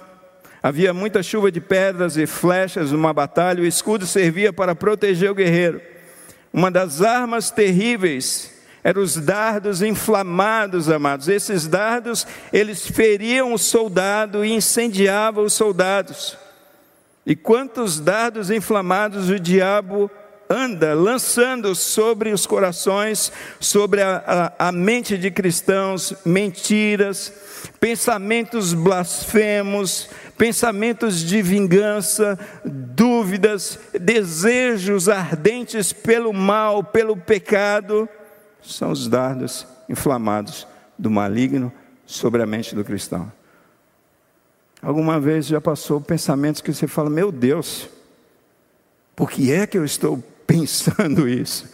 Havia 0.62 0.92
muita 0.92 1.22
chuva 1.22 1.50
de 1.50 1.61
pedras 1.61 2.18
e 2.18 2.26
flechas 2.26 2.92
numa 2.92 3.12
batalha, 3.12 3.62
o 3.62 3.66
escudo 3.66 4.07
servia 4.07 4.52
para 4.52 4.74
proteger 4.74 5.30
o 5.30 5.34
guerreiro. 5.34 5.80
Uma 6.52 6.70
das 6.70 7.00
armas 7.00 7.50
terríveis 7.50 8.52
eram 8.82 9.02
os 9.02 9.16
dardos 9.16 9.80
inflamados, 9.80 10.90
amados. 10.90 11.26
Esses 11.26 11.66
dardos, 11.66 12.26
eles 12.52 12.86
feriam 12.86 13.55
o 13.55 13.59
soldado 13.59 14.44
e 14.44 14.52
incendiavam 14.52 15.44
os 15.44 15.55
soldados. 15.55 16.43
E 17.26 17.34
quantos 17.34 17.98
dardos 17.98 18.50
inflamados 18.50 19.30
o 19.30 19.38
diabo 19.38 20.10
anda 20.48 20.94
lançando 20.94 21.74
sobre 21.74 22.30
os 22.30 22.46
corações, 22.46 23.32
sobre 23.58 24.02
a, 24.02 24.52
a, 24.58 24.68
a 24.68 24.72
mente 24.72 25.16
de 25.16 25.30
cristãos, 25.30 26.14
mentiras, 26.24 27.32
pensamentos 27.80 28.74
blasfemos, 28.74 30.08
pensamentos 30.36 31.20
de 31.20 31.40
vingança, 31.40 32.38
dúvidas, 32.64 33.78
desejos 33.98 35.08
ardentes 35.08 35.92
pelo 35.92 36.32
mal, 36.32 36.84
pelo 36.84 37.16
pecado, 37.16 38.08
são 38.62 38.90
os 38.90 39.08
dardos 39.08 39.66
inflamados 39.88 40.66
do 40.98 41.10
maligno 41.10 41.72
sobre 42.06 42.42
a 42.42 42.46
mente 42.46 42.74
do 42.74 42.84
cristão. 42.84 43.32
Alguma 44.85 45.18
vez 45.18 45.47
já 45.47 45.62
passou 45.62 45.99
pensamentos 45.99 46.61
que 46.61 46.70
você 46.70 46.87
fala: 46.87 47.09
Meu 47.09 47.32
Deus, 47.32 47.89
por 49.16 49.30
que 49.30 49.51
é 49.51 49.66
que 49.66 49.78
eu 49.78 49.85
estou 49.85 50.18
pensando 50.47 51.26
isso? 51.26 51.66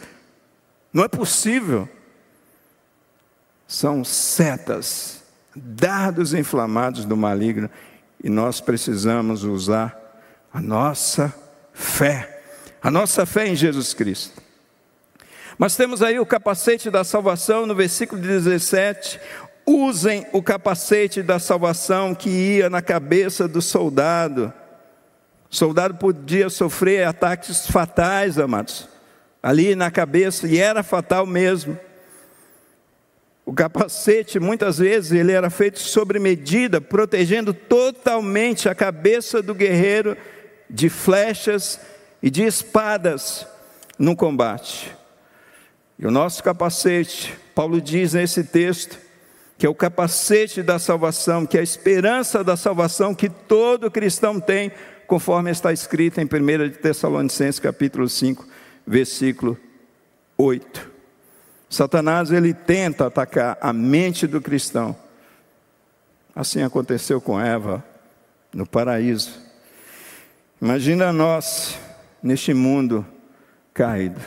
Não 0.93 1.03
é 1.03 1.09
possível. 1.09 1.89
São 3.67 4.03
setas, 4.03 5.23
dardos 5.53 6.33
inflamados 6.33 7.03
do 7.03 7.17
maligno 7.17 7.69
e 8.23 8.29
nós 8.29 8.61
precisamos 8.61 9.43
usar 9.43 9.97
a 10.53 10.61
nossa 10.61 11.33
fé, 11.73 12.41
a 12.81 12.89
nossa 12.89 13.25
fé 13.25 13.47
em 13.47 13.55
Jesus 13.55 13.93
Cristo. 13.93 14.41
Mas 15.57 15.75
temos 15.75 16.01
aí 16.01 16.17
o 16.17 16.25
capacete 16.25 16.89
da 16.89 17.03
salvação 17.03 17.65
no 17.65 17.75
versículo 17.75 18.21
17. 18.21 19.19
Usem 19.65 20.25
o 20.31 20.41
capacete 20.41 21.21
da 21.21 21.39
salvação 21.39 22.15
que 22.15 22.29
ia 22.29 22.69
na 22.69 22.81
cabeça 22.81 23.47
do 23.47 23.61
soldado. 23.61 24.51
O 25.49 25.55
soldado 25.55 25.95
podia 25.95 26.49
sofrer 26.49 27.05
ataques 27.05 27.67
fatais, 27.67 28.39
amados, 28.39 28.87
ali 29.43 29.75
na 29.75 29.91
cabeça, 29.91 30.47
e 30.47 30.57
era 30.57 30.81
fatal 30.81 31.25
mesmo. 31.25 31.77
O 33.45 33.53
capacete, 33.53 34.39
muitas 34.39 34.77
vezes, 34.77 35.11
ele 35.11 35.31
era 35.31 35.49
feito 35.49 35.79
sobre 35.79 36.19
medida, 36.19 36.79
protegendo 36.79 37.53
totalmente 37.53 38.69
a 38.69 38.75
cabeça 38.75 39.41
do 39.41 39.53
guerreiro 39.53 40.15
de 40.69 40.89
flechas 40.89 41.79
e 42.23 42.29
de 42.29 42.43
espadas 42.43 43.45
no 43.99 44.15
combate. 44.15 44.95
E 45.99 46.05
o 46.05 46.11
nosso 46.11 46.41
capacete, 46.43 47.33
Paulo 47.53 47.81
diz 47.81 48.13
nesse 48.13 48.43
texto, 48.43 48.97
que 49.61 49.67
é 49.67 49.69
o 49.69 49.75
capacete 49.75 50.63
da 50.63 50.79
salvação, 50.79 51.45
que 51.45 51.55
é 51.55 51.59
a 51.59 51.63
esperança 51.63 52.43
da 52.43 52.57
salvação 52.57 53.13
que 53.13 53.29
todo 53.29 53.91
cristão 53.91 54.39
tem, 54.39 54.71
conforme 55.05 55.51
está 55.51 55.71
escrito 55.71 56.19
em 56.19 56.25
1 56.25 56.81
Tessalonicenses 56.81 57.59
capítulo 57.59 58.09
5, 58.09 58.43
versículo 58.87 59.55
8. 60.35 60.89
Satanás 61.69 62.31
ele 62.31 62.55
tenta 62.55 63.05
atacar 63.05 63.55
a 63.61 63.71
mente 63.71 64.25
do 64.25 64.41
cristão. 64.41 64.95
Assim 66.35 66.63
aconteceu 66.63 67.21
com 67.21 67.39
Eva 67.39 67.85
no 68.51 68.65
paraíso. 68.65 69.39
Imagina 70.59 71.13
nós 71.13 71.77
neste 72.23 72.51
mundo 72.51 73.05
caído. 73.75 74.21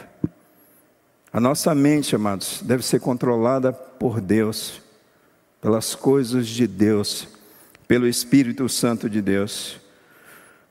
A 1.32 1.40
nossa 1.40 1.74
mente, 1.74 2.14
amados, 2.14 2.62
deve 2.62 2.86
ser 2.86 3.00
controlada 3.00 3.72
por 3.72 4.20
Deus, 4.20 4.83
pelas 5.64 5.94
coisas 5.94 6.46
de 6.46 6.66
Deus, 6.66 7.26
pelo 7.88 8.06
Espírito 8.06 8.68
Santo 8.68 9.08
de 9.08 9.22
Deus. 9.22 9.80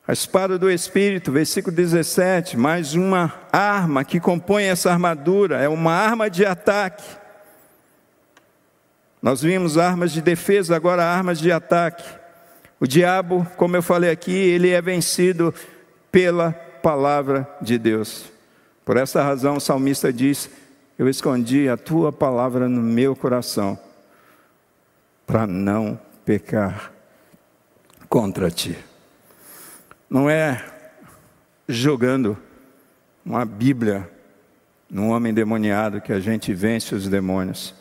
A 0.07 0.13
espada 0.13 0.55
do 0.55 0.69
Espírito, 0.69 1.31
versículo 1.31 1.75
17, 1.75 2.55
mais 2.55 2.93
uma 2.93 3.33
arma 3.51 4.05
que 4.05 4.19
compõe 4.19 4.65
essa 4.65 4.91
armadura, 4.91 5.59
é 5.59 5.67
uma 5.67 5.93
arma 5.93 6.29
de 6.29 6.45
ataque. 6.45 7.03
Nós 9.19 9.41
vimos 9.41 9.79
armas 9.79 10.11
de 10.11 10.21
defesa, 10.21 10.75
agora 10.75 11.03
armas 11.03 11.39
de 11.39 11.51
ataque. 11.51 12.07
O 12.79 12.85
diabo, 12.85 13.47
como 13.57 13.75
eu 13.75 13.81
falei 13.81 14.11
aqui, 14.11 14.31
ele 14.31 14.69
é 14.69 14.79
vencido 14.79 15.51
pela 16.11 16.51
palavra 16.83 17.49
de 17.59 17.79
Deus. 17.79 18.25
Por 18.85 18.97
essa 18.97 19.23
razão, 19.23 19.55
o 19.55 19.59
salmista 19.59 20.13
diz: 20.13 20.51
Eu 20.99 21.09
escondi 21.09 21.67
a 21.67 21.77
tua 21.77 22.11
palavra 22.11 22.69
no 22.69 22.83
meu 22.83 23.15
coração, 23.15 23.75
para 25.25 25.47
não 25.47 25.99
pecar 26.25 26.91
contra 28.09 28.51
ti. 28.51 28.77
Não 30.09 30.29
é 30.29 30.63
jogando 31.67 32.37
uma 33.25 33.45
Bíblia 33.45 34.09
num 34.89 35.09
homem 35.09 35.33
demoniado 35.33 36.01
que 36.01 36.13
a 36.13 36.19
gente 36.19 36.53
vence 36.53 36.93
os 36.93 37.07
demônios. 37.07 37.73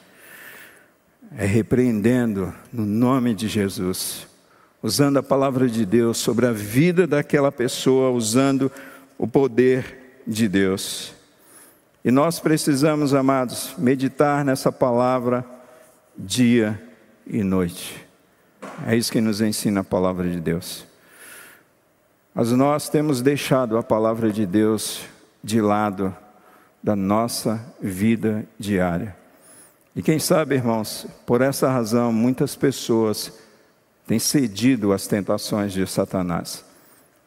É 1.36 1.44
repreendendo 1.44 2.54
no 2.72 2.86
nome 2.86 3.34
de 3.34 3.48
Jesus, 3.48 4.26
usando 4.82 5.18
a 5.18 5.22
palavra 5.22 5.68
de 5.68 5.84
Deus 5.84 6.18
sobre 6.18 6.46
a 6.46 6.52
vida 6.52 7.06
daquela 7.06 7.50
pessoa, 7.50 8.10
usando 8.10 8.70
o 9.18 9.26
poder 9.26 10.22
de 10.26 10.48
Deus. 10.48 11.14
E 12.04 12.10
nós 12.10 12.38
precisamos, 12.38 13.14
amados, 13.14 13.74
meditar 13.78 14.44
nessa 14.44 14.72
palavra 14.72 15.44
dia 16.16 16.91
e 17.32 17.42
noite. 17.42 18.06
É 18.86 18.94
isso 18.94 19.10
que 19.10 19.20
nos 19.20 19.40
ensina 19.40 19.80
a 19.80 19.84
palavra 19.84 20.28
de 20.28 20.38
Deus. 20.38 20.86
Mas 22.34 22.52
nós 22.52 22.90
temos 22.90 23.22
deixado 23.22 23.78
a 23.78 23.82
palavra 23.82 24.30
de 24.30 24.44
Deus 24.44 25.00
de 25.42 25.60
lado 25.60 26.14
da 26.82 26.94
nossa 26.94 27.64
vida 27.80 28.46
diária. 28.58 29.16
E 29.96 30.02
quem 30.02 30.18
sabe, 30.18 30.54
irmãos, 30.54 31.06
por 31.26 31.40
essa 31.40 31.70
razão, 31.70 32.12
muitas 32.12 32.54
pessoas 32.54 33.32
têm 34.06 34.18
cedido 34.18 34.92
às 34.92 35.06
tentações 35.06 35.72
de 35.72 35.86
Satanás. 35.86 36.64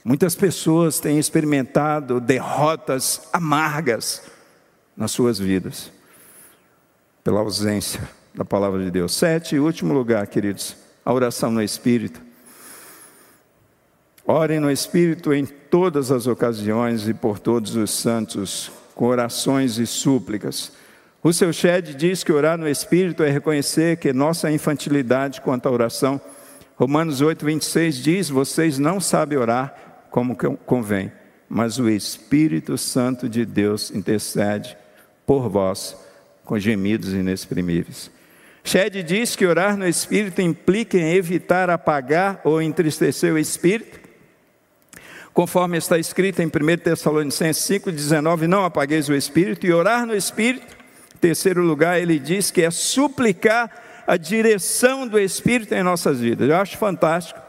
Muitas 0.03 0.36
pessoas 0.36 0.99
têm 0.99 1.18
experimentado 1.18 2.20
derrotas 2.20 3.28
amargas 3.34 4.22
nas 4.95 5.12
suas 5.12 5.39
vidas, 5.39 5.91
pela 7.24 7.39
ausência 7.39 8.01
da 8.36 8.43
palavra 8.43 8.83
de 8.83 8.91
Deus. 8.91 9.13
Sete, 9.13 9.57
último 9.57 9.93
lugar, 9.93 10.27
queridos, 10.27 10.75
a 11.03 11.13
oração 11.13 11.49
no 11.49 11.61
Espírito. 11.61 12.21
Orem 14.25 14.59
no 14.59 14.69
Espírito 14.69 15.33
em 15.33 15.45
todas 15.45 16.11
as 16.11 16.27
ocasiões 16.27 17.07
e 17.07 17.13
por 17.13 17.39
todos 17.39 17.75
os 17.75 17.91
santos, 17.91 18.71
com 18.93 19.05
orações 19.05 19.77
e 19.77 19.86
súplicas. 19.86 20.71
O 21.23 21.31
seu 21.31 21.53
Shed 21.53 21.95
diz 21.95 22.23
que 22.23 22.31
orar 22.31 22.57
no 22.57 22.67
Espírito 22.67 23.23
é 23.23 23.29
reconhecer 23.29 23.97
que 23.97 24.11
nossa 24.11 24.51
infantilidade 24.51 25.41
quanto 25.41 25.67
à 25.67 25.71
oração. 25.71 26.19
Romanos 26.75 27.21
8, 27.21 27.45
26 27.45 27.95
diz: 27.95 28.29
Vocês 28.29 28.77
não 28.77 28.99
sabem 28.99 29.38
orar 29.38 30.07
como 30.11 30.36
convém, 30.65 31.11
mas 31.47 31.79
o 31.79 31.89
Espírito 31.89 32.77
Santo 32.77 33.29
de 33.29 33.45
Deus 33.45 33.91
intercede 33.91 34.77
por 35.25 35.49
vós 35.49 35.95
com 36.43 36.59
gemidos 36.59 37.13
inexprimíveis. 37.13 38.14
Shed 38.66 39.03
diz 39.03 39.36
que 39.36 39.45
orar 39.45 39.78
no 39.78 39.88
Espírito 39.88 40.41
implica 40.41 40.97
em 40.97 41.13
evitar 41.13 41.70
apagar 41.70 42.41
ou 42.43 42.59
entristecer 42.59 43.32
o 43.32 43.38
Espírito, 43.38 43.99
conforme 45.32 45.78
está 45.78 45.99
escrito 45.99 46.41
em 46.41 46.47
1 46.47 46.78
Tessalonicenses 46.84 47.63
5,19, 47.63 48.47
não 48.47 48.66
apagueis 48.66 49.07
o 49.07 49.13
Espírito, 49.13 49.68
e 49.68 49.72
orar 49.72 50.07
no 50.07 50.16
Espírito, 50.16 50.76
terceiro 51.22 51.61
lugar, 51.61 52.01
ele 52.01 52.18
diz 52.18 52.49
que 52.49 52.63
é 52.63 52.72
suplicar 52.72 53.70
a 54.07 54.18
direção 54.18 55.07
do 55.07 55.20
Espírito 55.20 55.76
em 55.76 55.84
nossas 55.84 56.20
vidas. 56.20 56.49
Eu 56.49 56.55
acho 56.55 56.76
fantástico 56.76 57.39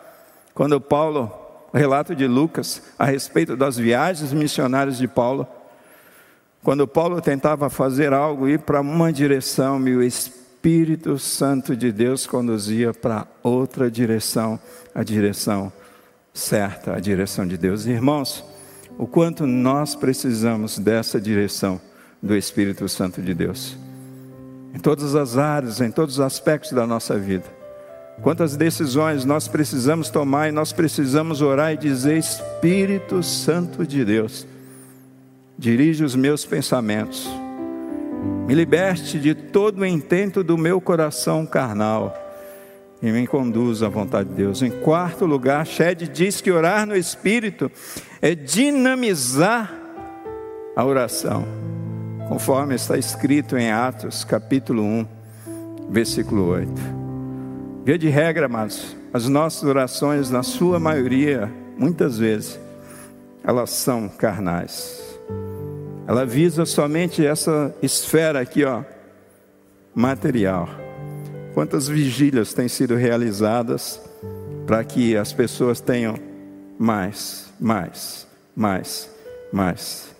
quando 0.53 0.79
Paulo, 0.79 1.33
relato 1.73 2.15
de 2.15 2.27
Lucas, 2.27 2.83
a 2.99 3.07
respeito 3.07 3.57
das 3.57 3.79
viagens 3.79 4.35
missionárias 4.35 4.99
de 4.99 5.09
Paulo, 5.09 5.49
quando 6.63 6.87
Paulo 6.87 7.23
tentava 7.23 7.71
fazer 7.71 8.13
algo, 8.13 8.47
ir 8.47 8.59
para 8.59 8.83
uma 8.83 9.11
direção, 9.11 9.79
e 9.87 10.11
Espírito 10.67 11.17
Santo 11.17 11.77
de 11.77 11.93
Deus 11.93 12.27
conduzia 12.27 12.93
para 12.93 13.25
outra 13.41 13.89
direção, 13.89 14.59
a 14.93 15.05
direção 15.05 15.73
certa, 16.35 16.93
a 16.93 16.99
direção 16.99 17.47
de 17.47 17.57
Deus. 17.57 17.87
Irmãos, 17.87 18.45
o 18.99 19.07
quanto 19.07 19.47
nós 19.47 19.95
precisamos 19.95 20.77
dessa 20.77 21.21
direção 21.21 21.81
do 22.21 22.37
Espírito 22.37 22.89
Santo 22.89 23.23
de 23.23 23.33
Deus. 23.33 23.79
Em 24.75 24.81
todas 24.81 25.15
as 25.15 25.39
áreas, 25.39 25.81
em 25.81 25.93
todos 25.93 26.17
os 26.17 26.21
aspectos 26.21 26.73
da 26.73 26.85
nossa 26.85 27.17
vida. 27.17 27.45
Quantas 28.21 28.57
decisões 28.57 29.25
nós 29.25 29.47
precisamos 29.47 30.11
tomar 30.11 30.49
e 30.49 30.53
nós 30.53 30.73
precisamos 30.73 31.43
orar 31.43 31.75
e 31.75 31.77
dizer: 31.77 32.19
Espírito 32.19 33.23
Santo 33.23 33.87
de 33.87 34.05
Deus, 34.05 34.45
dirige 35.57 36.03
os 36.03 36.17
meus 36.17 36.45
pensamentos, 36.45 37.31
me 38.47 38.55
liberte 38.55 39.19
de 39.19 39.35
todo 39.35 39.81
o 39.81 39.87
intento 39.87 40.45
do 40.45 40.57
meu 40.57 40.81
coração 40.81 41.45
carnal 41.45 42.17
e 43.03 43.11
me 43.11 43.27
conduz 43.27 43.83
à 43.83 43.89
vontade 43.89 44.29
de 44.29 44.37
Deus. 44.37 44.63
Em 44.63 44.71
quarto 44.71 45.27
lugar, 45.27 45.67
Shed 45.67 46.09
diz 46.09 46.41
que 46.41 46.53
orar 46.53 46.87
no 46.87 46.97
Espírito 46.97 47.71
é 48.23 48.37
dinamizar 48.37 49.75
a 50.77 50.85
oração, 50.85 51.45
conforme 52.29 52.77
está 52.77 52.97
escrito 52.97 53.57
em 53.57 53.71
Atos, 53.71 54.25
capítulo 54.25 54.83
1, 54.83 55.07
versículo 55.91 56.47
8. 56.49 56.71
Via 57.85 57.99
de 57.99 58.09
regra, 58.09 58.47
amados, 58.47 58.97
as 59.13 59.29
nossas 59.29 59.65
orações, 59.65 60.31
na 60.31 60.43
sua 60.45 60.79
maioria, 60.79 61.53
muitas 61.77 62.19
vezes, 62.19 62.61
elas 63.43 63.71
são 63.71 64.09
carnais. 64.09 65.06
Ela 66.07 66.25
visa 66.25 66.65
somente 66.65 67.27
essa 67.27 67.75
esfera 67.83 68.41
aqui, 68.41 68.65
ó, 68.65 68.83
material 69.95 70.69
Quantas 71.57 71.89
vigílias 71.89 72.53
têm 72.53 72.69
sido 72.69 72.97
realizadas 72.97 73.99
para 74.67 74.85
que 74.85 75.17
as 75.17 75.33
pessoas 75.33 75.81
tenham 75.81 76.19
mais, 76.79 77.51
mais, 77.59 78.27
mais, 78.55 79.11
mais? 79.51 80.15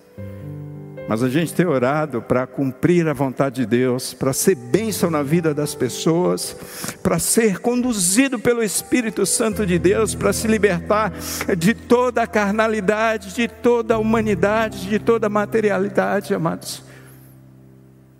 Mas 1.07 1.23
a 1.23 1.29
gente 1.29 1.53
tem 1.53 1.65
orado 1.65 2.21
para 2.21 2.45
cumprir 2.45 3.07
a 3.07 3.13
vontade 3.13 3.61
de 3.61 3.65
Deus, 3.65 4.13
para 4.13 4.33
ser 4.33 4.55
bênção 4.55 5.09
na 5.09 5.23
vida 5.23 5.53
das 5.53 5.73
pessoas, 5.73 6.55
para 7.01 7.17
ser 7.17 7.59
conduzido 7.59 8.37
pelo 8.37 8.61
Espírito 8.61 9.25
Santo 9.25 9.65
de 9.65 9.79
Deus, 9.79 10.13
para 10.13 10.33
se 10.33 10.47
libertar 10.47 11.13
de 11.57 11.73
toda 11.73 12.23
a 12.23 12.27
carnalidade, 12.27 13.33
de 13.33 13.47
toda 13.47 13.95
a 13.95 13.97
humanidade, 13.97 14.89
de 14.89 14.99
toda 14.99 15.27
a 15.27 15.29
materialidade, 15.29 16.33
amados. 16.33 16.83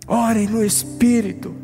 Orem 0.06 0.46
no 0.46 0.64
Espírito. 0.64 1.54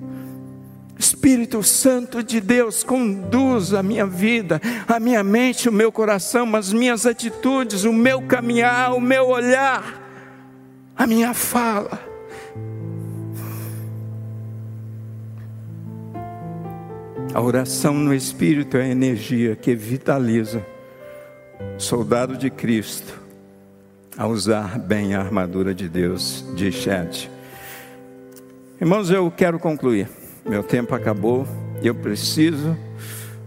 Espírito 0.98 1.62
Santo 1.62 2.22
de 2.22 2.40
Deus, 2.40 2.84
conduz 2.84 3.72
a 3.72 3.82
minha 3.82 4.06
vida, 4.06 4.60
a 4.86 5.00
minha 5.00 5.24
mente, 5.24 5.68
o 5.68 5.72
meu 5.72 5.90
coração, 5.90 6.54
as 6.54 6.72
minhas 6.72 7.04
atitudes, 7.04 7.84
o 7.84 7.92
meu 7.92 8.22
caminhar, 8.22 8.94
o 8.94 9.00
meu 9.00 9.28
olhar 9.28 10.03
a 10.96 11.06
minha 11.06 11.34
fala. 11.34 12.00
A 17.32 17.40
oração 17.40 17.94
no 17.94 18.14
Espírito 18.14 18.76
é 18.76 18.82
a 18.82 18.88
energia 18.88 19.56
que 19.56 19.74
vitaliza 19.74 20.64
o 21.76 21.80
soldado 21.80 22.36
de 22.36 22.48
Cristo 22.48 23.20
a 24.16 24.26
usar 24.26 24.78
bem 24.78 25.14
a 25.14 25.20
armadura 25.20 25.74
de 25.74 25.88
Deus, 25.88 26.44
de 26.54 26.70
Chet. 26.70 27.28
Irmãos, 28.80 29.10
eu 29.10 29.30
quero 29.30 29.58
concluir. 29.58 30.08
Meu 30.46 30.62
tempo 30.62 30.94
acabou 30.94 31.46
eu 31.82 31.94
preciso 31.94 32.76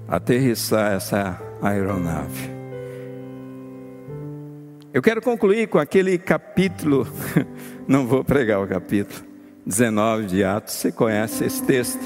aterrissar 0.07 0.93
essa 0.93 1.41
aeronave. 1.61 2.57
Eu 4.97 5.01
quero 5.03 5.21
concluir 5.21 5.67
com 5.67 5.77
aquele 5.77 6.17
capítulo, 6.17 7.07
não 7.87 8.07
vou 8.07 8.23
pregar 8.23 8.59
o 8.59 8.67
capítulo 8.67 9.23
19 9.63 10.25
de 10.25 10.43
Atos, 10.43 10.73
você 10.73 10.91
conhece 10.91 11.45
esse 11.45 11.61
texto. 11.61 12.01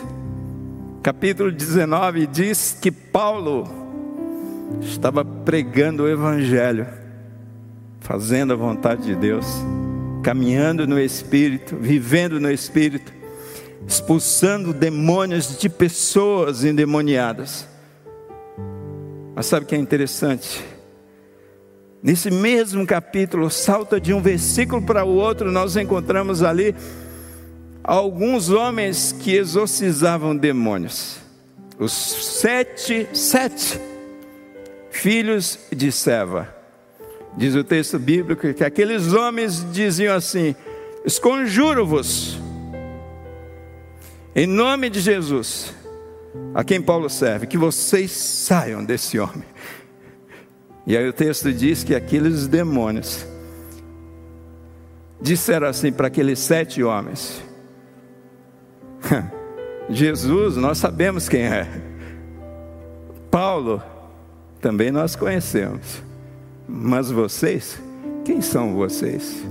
Capítulo 1.02 1.54
19 1.54 2.28
diz 2.28 2.78
que 2.82 2.92
Paulo 2.92 3.64
estava 4.82 5.24
pregando 5.24 6.04
o 6.04 6.10
Evangelho, 6.10 6.86
fazendo 8.02 8.52
a 8.52 8.58
vontade 8.58 9.04
de 9.04 9.16
Deus, 9.16 9.46
caminhando 10.22 10.86
no 10.86 11.00
Espírito, 11.00 11.78
vivendo 11.78 12.42
no 12.42 12.52
Espírito, 12.52 13.14
expulsando 13.88 14.74
demônios 14.74 15.58
de 15.58 15.70
pessoas 15.70 16.66
endemoniadas. 16.66 17.66
Mas 19.34 19.46
sabe 19.46 19.64
o 19.64 19.70
que 19.70 19.76
é 19.76 19.78
interessante? 19.78 20.71
Nesse 22.04 22.32
mesmo 22.32 22.86
capítulo, 22.86 23.50
salta 23.52 24.02
de 24.02 24.12
um 24.12 24.22
versículo 24.22 24.82
para 24.82 25.06
o 25.06 25.16
outro, 25.16 25.52
nós 25.52 25.76
encontramos 25.76 26.42
ali 26.42 26.76
alguns 27.84 28.50
homens 28.50 29.12
que 29.12 29.36
exorcizavam 29.36 30.36
demônios. 30.36 31.20
Os 31.78 31.92
sete, 31.92 33.08
sete 33.14 33.80
filhos 34.90 35.60
de 35.72 35.92
Seva. 35.92 36.56
Diz 37.38 37.56
o 37.56 37.64
texto 37.64 38.00
bíblico 38.00 38.52
que 38.54 38.64
aqueles 38.64 39.14
homens 39.14 39.66
diziam 39.72 40.16
assim: 40.16 40.56
Esconjuro-vos, 41.06 42.40
em 44.36 44.48
nome 44.48 44.90
de 44.90 45.00
Jesus, 45.00 45.74
a 46.54 46.64
quem 46.64 46.82
Paulo 46.82 47.10
serve, 47.10 47.46
que 47.46 47.58
vocês 47.58 48.12
saiam 48.12 48.84
desse 48.84 49.20
homem. 49.20 49.51
E 50.92 50.98
aí 50.98 51.08
o 51.08 51.14
texto 51.14 51.54
diz 51.54 51.86
que 51.86 51.96
aqueles 51.96 52.50
demônios 52.50 53.26
disseram 55.22 55.68
assim 55.68 55.90
para 55.90 56.08
aqueles 56.08 56.38
sete 56.38 56.84
homens: 56.84 57.42
Jesus, 59.90 60.58
nós 60.58 60.80
sabemos 60.80 61.30
quem 61.30 61.44
é. 61.44 61.66
Paulo, 63.32 63.82
também 64.60 64.92
nós 64.92 65.16
conhecemos. 65.16 66.04
Mas 66.68 67.10
vocês, 67.10 67.82
quem 68.26 68.42
são 68.42 68.74
vocês? 68.74 69.46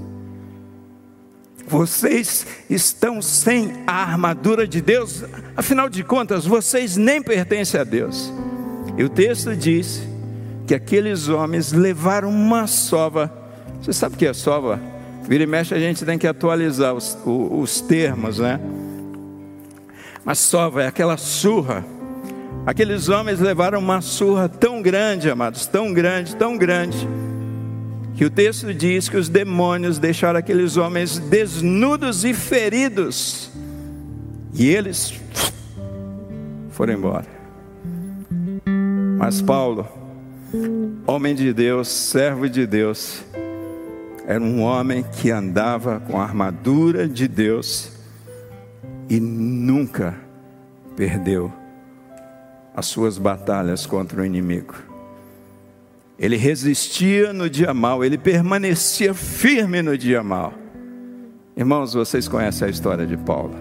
Vocês 1.66 2.46
estão 2.68 3.22
sem 3.22 3.82
a 3.86 3.94
armadura 3.94 4.68
de 4.68 4.82
Deus, 4.82 5.24
afinal 5.56 5.88
de 5.88 6.04
contas, 6.04 6.44
vocês 6.44 6.98
nem 6.98 7.22
pertencem 7.22 7.80
a 7.80 7.84
Deus. 7.84 8.30
E 8.98 9.02
o 9.02 9.08
texto 9.08 9.56
diz 9.56 10.09
que 10.70 10.74
aqueles 10.76 11.26
homens 11.26 11.72
levaram 11.72 12.30
uma 12.30 12.68
sova. 12.68 13.28
Você 13.82 13.92
sabe 13.92 14.14
o 14.14 14.18
que 14.18 14.24
é 14.24 14.32
sova? 14.32 14.80
Vira 15.24 15.42
e 15.42 15.46
mexe, 15.46 15.74
a 15.74 15.80
gente 15.80 16.04
tem 16.04 16.16
que 16.16 16.28
atualizar 16.28 16.94
os, 16.94 17.18
os, 17.26 17.50
os 17.50 17.80
termos, 17.80 18.38
né? 18.38 18.60
Mas 20.24 20.38
sova 20.38 20.84
é 20.84 20.86
aquela 20.86 21.16
surra. 21.16 21.84
Aqueles 22.64 23.08
homens 23.08 23.40
levaram 23.40 23.80
uma 23.80 24.00
surra 24.00 24.48
tão 24.48 24.80
grande, 24.80 25.28
amados, 25.28 25.66
tão 25.66 25.92
grande, 25.92 26.36
tão 26.36 26.56
grande, 26.56 27.08
que 28.14 28.24
o 28.24 28.30
texto 28.30 28.72
diz 28.72 29.08
que 29.08 29.16
os 29.16 29.28
demônios 29.28 29.98
deixaram 29.98 30.38
aqueles 30.38 30.76
homens 30.76 31.18
desnudos 31.18 32.24
e 32.24 32.32
feridos, 32.32 33.50
e 34.54 34.68
eles 34.68 35.20
foram 36.70 36.94
embora. 36.94 37.26
Mas 39.18 39.42
Paulo, 39.42 39.98
homem 41.06 41.34
de 41.34 41.52
Deus, 41.52 41.88
servo 41.88 42.48
de 42.48 42.66
Deus, 42.66 43.22
era 44.26 44.42
um 44.42 44.62
homem 44.62 45.02
que 45.02 45.30
andava 45.30 46.00
com 46.00 46.20
a 46.20 46.22
armadura 46.22 47.08
de 47.08 47.26
Deus 47.26 47.92
e 49.08 49.18
nunca 49.18 50.16
perdeu 50.96 51.52
as 52.74 52.86
suas 52.86 53.18
batalhas 53.18 53.86
contra 53.86 54.22
o 54.22 54.24
inimigo. 54.24 54.74
Ele 56.18 56.36
resistia 56.36 57.32
no 57.32 57.48
dia 57.48 57.72
mal, 57.72 58.04
ele 58.04 58.18
permanecia 58.18 59.14
firme 59.14 59.82
no 59.82 59.96
dia 59.96 60.22
mal. 60.22 60.52
Irmãos, 61.56 61.94
vocês 61.94 62.28
conhecem 62.28 62.68
a 62.68 62.70
história 62.70 63.06
de 63.06 63.16
Paulo. 63.16 63.54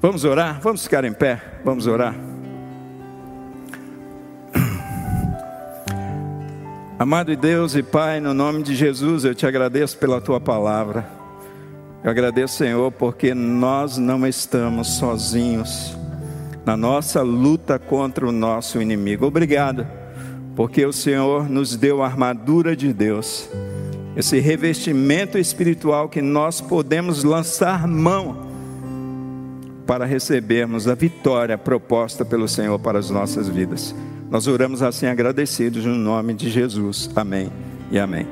Vamos 0.00 0.24
orar? 0.24 0.60
Vamos 0.62 0.82
ficar 0.82 1.04
em 1.04 1.12
pé? 1.12 1.60
Vamos 1.62 1.86
orar? 1.86 2.29
Amado 7.00 7.34
Deus 7.34 7.74
e 7.74 7.82
Pai, 7.82 8.20
no 8.20 8.34
nome 8.34 8.62
de 8.62 8.74
Jesus, 8.74 9.24
eu 9.24 9.34
te 9.34 9.46
agradeço 9.46 9.96
pela 9.96 10.20
tua 10.20 10.38
palavra. 10.38 11.08
Eu 12.04 12.10
agradeço, 12.10 12.58
Senhor, 12.58 12.92
porque 12.92 13.32
nós 13.32 13.96
não 13.96 14.26
estamos 14.26 14.98
sozinhos 14.98 15.96
na 16.62 16.76
nossa 16.76 17.22
luta 17.22 17.78
contra 17.78 18.28
o 18.28 18.30
nosso 18.30 18.82
inimigo. 18.82 19.24
Obrigado, 19.24 19.86
porque 20.54 20.84
o 20.84 20.92
Senhor 20.92 21.48
nos 21.48 21.74
deu 21.74 22.02
a 22.02 22.06
armadura 22.06 22.76
de 22.76 22.92
Deus, 22.92 23.48
esse 24.14 24.38
revestimento 24.38 25.38
espiritual 25.38 26.06
que 26.06 26.20
nós 26.20 26.60
podemos 26.60 27.24
lançar 27.24 27.88
mão 27.88 28.46
para 29.86 30.04
recebermos 30.04 30.86
a 30.86 30.94
vitória 30.94 31.56
proposta 31.56 32.26
pelo 32.26 32.46
Senhor 32.46 32.78
para 32.78 32.98
as 32.98 33.08
nossas 33.08 33.48
vidas. 33.48 33.94
Nós 34.30 34.46
oramos 34.46 34.80
assim 34.80 35.06
agradecidos 35.06 35.84
no 35.84 35.96
nome 35.96 36.32
de 36.34 36.48
Jesus. 36.48 37.10
Amém 37.16 37.50
e 37.90 37.98
amém. 37.98 38.26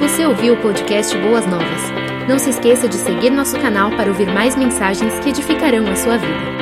Você 0.00 0.26
ouviu 0.26 0.54
o 0.54 0.56
podcast 0.60 1.16
Boas 1.18 1.46
Novas? 1.46 1.80
Não 2.28 2.38
se 2.38 2.50
esqueça 2.50 2.88
de 2.88 2.96
seguir 2.96 3.30
nosso 3.30 3.56
canal 3.60 3.90
para 3.92 4.08
ouvir 4.08 4.26
mais 4.26 4.56
mensagens 4.56 5.16
que 5.20 5.30
edificarão 5.30 5.88
a 5.88 5.94
sua 5.94 6.18
vida. 6.18 6.61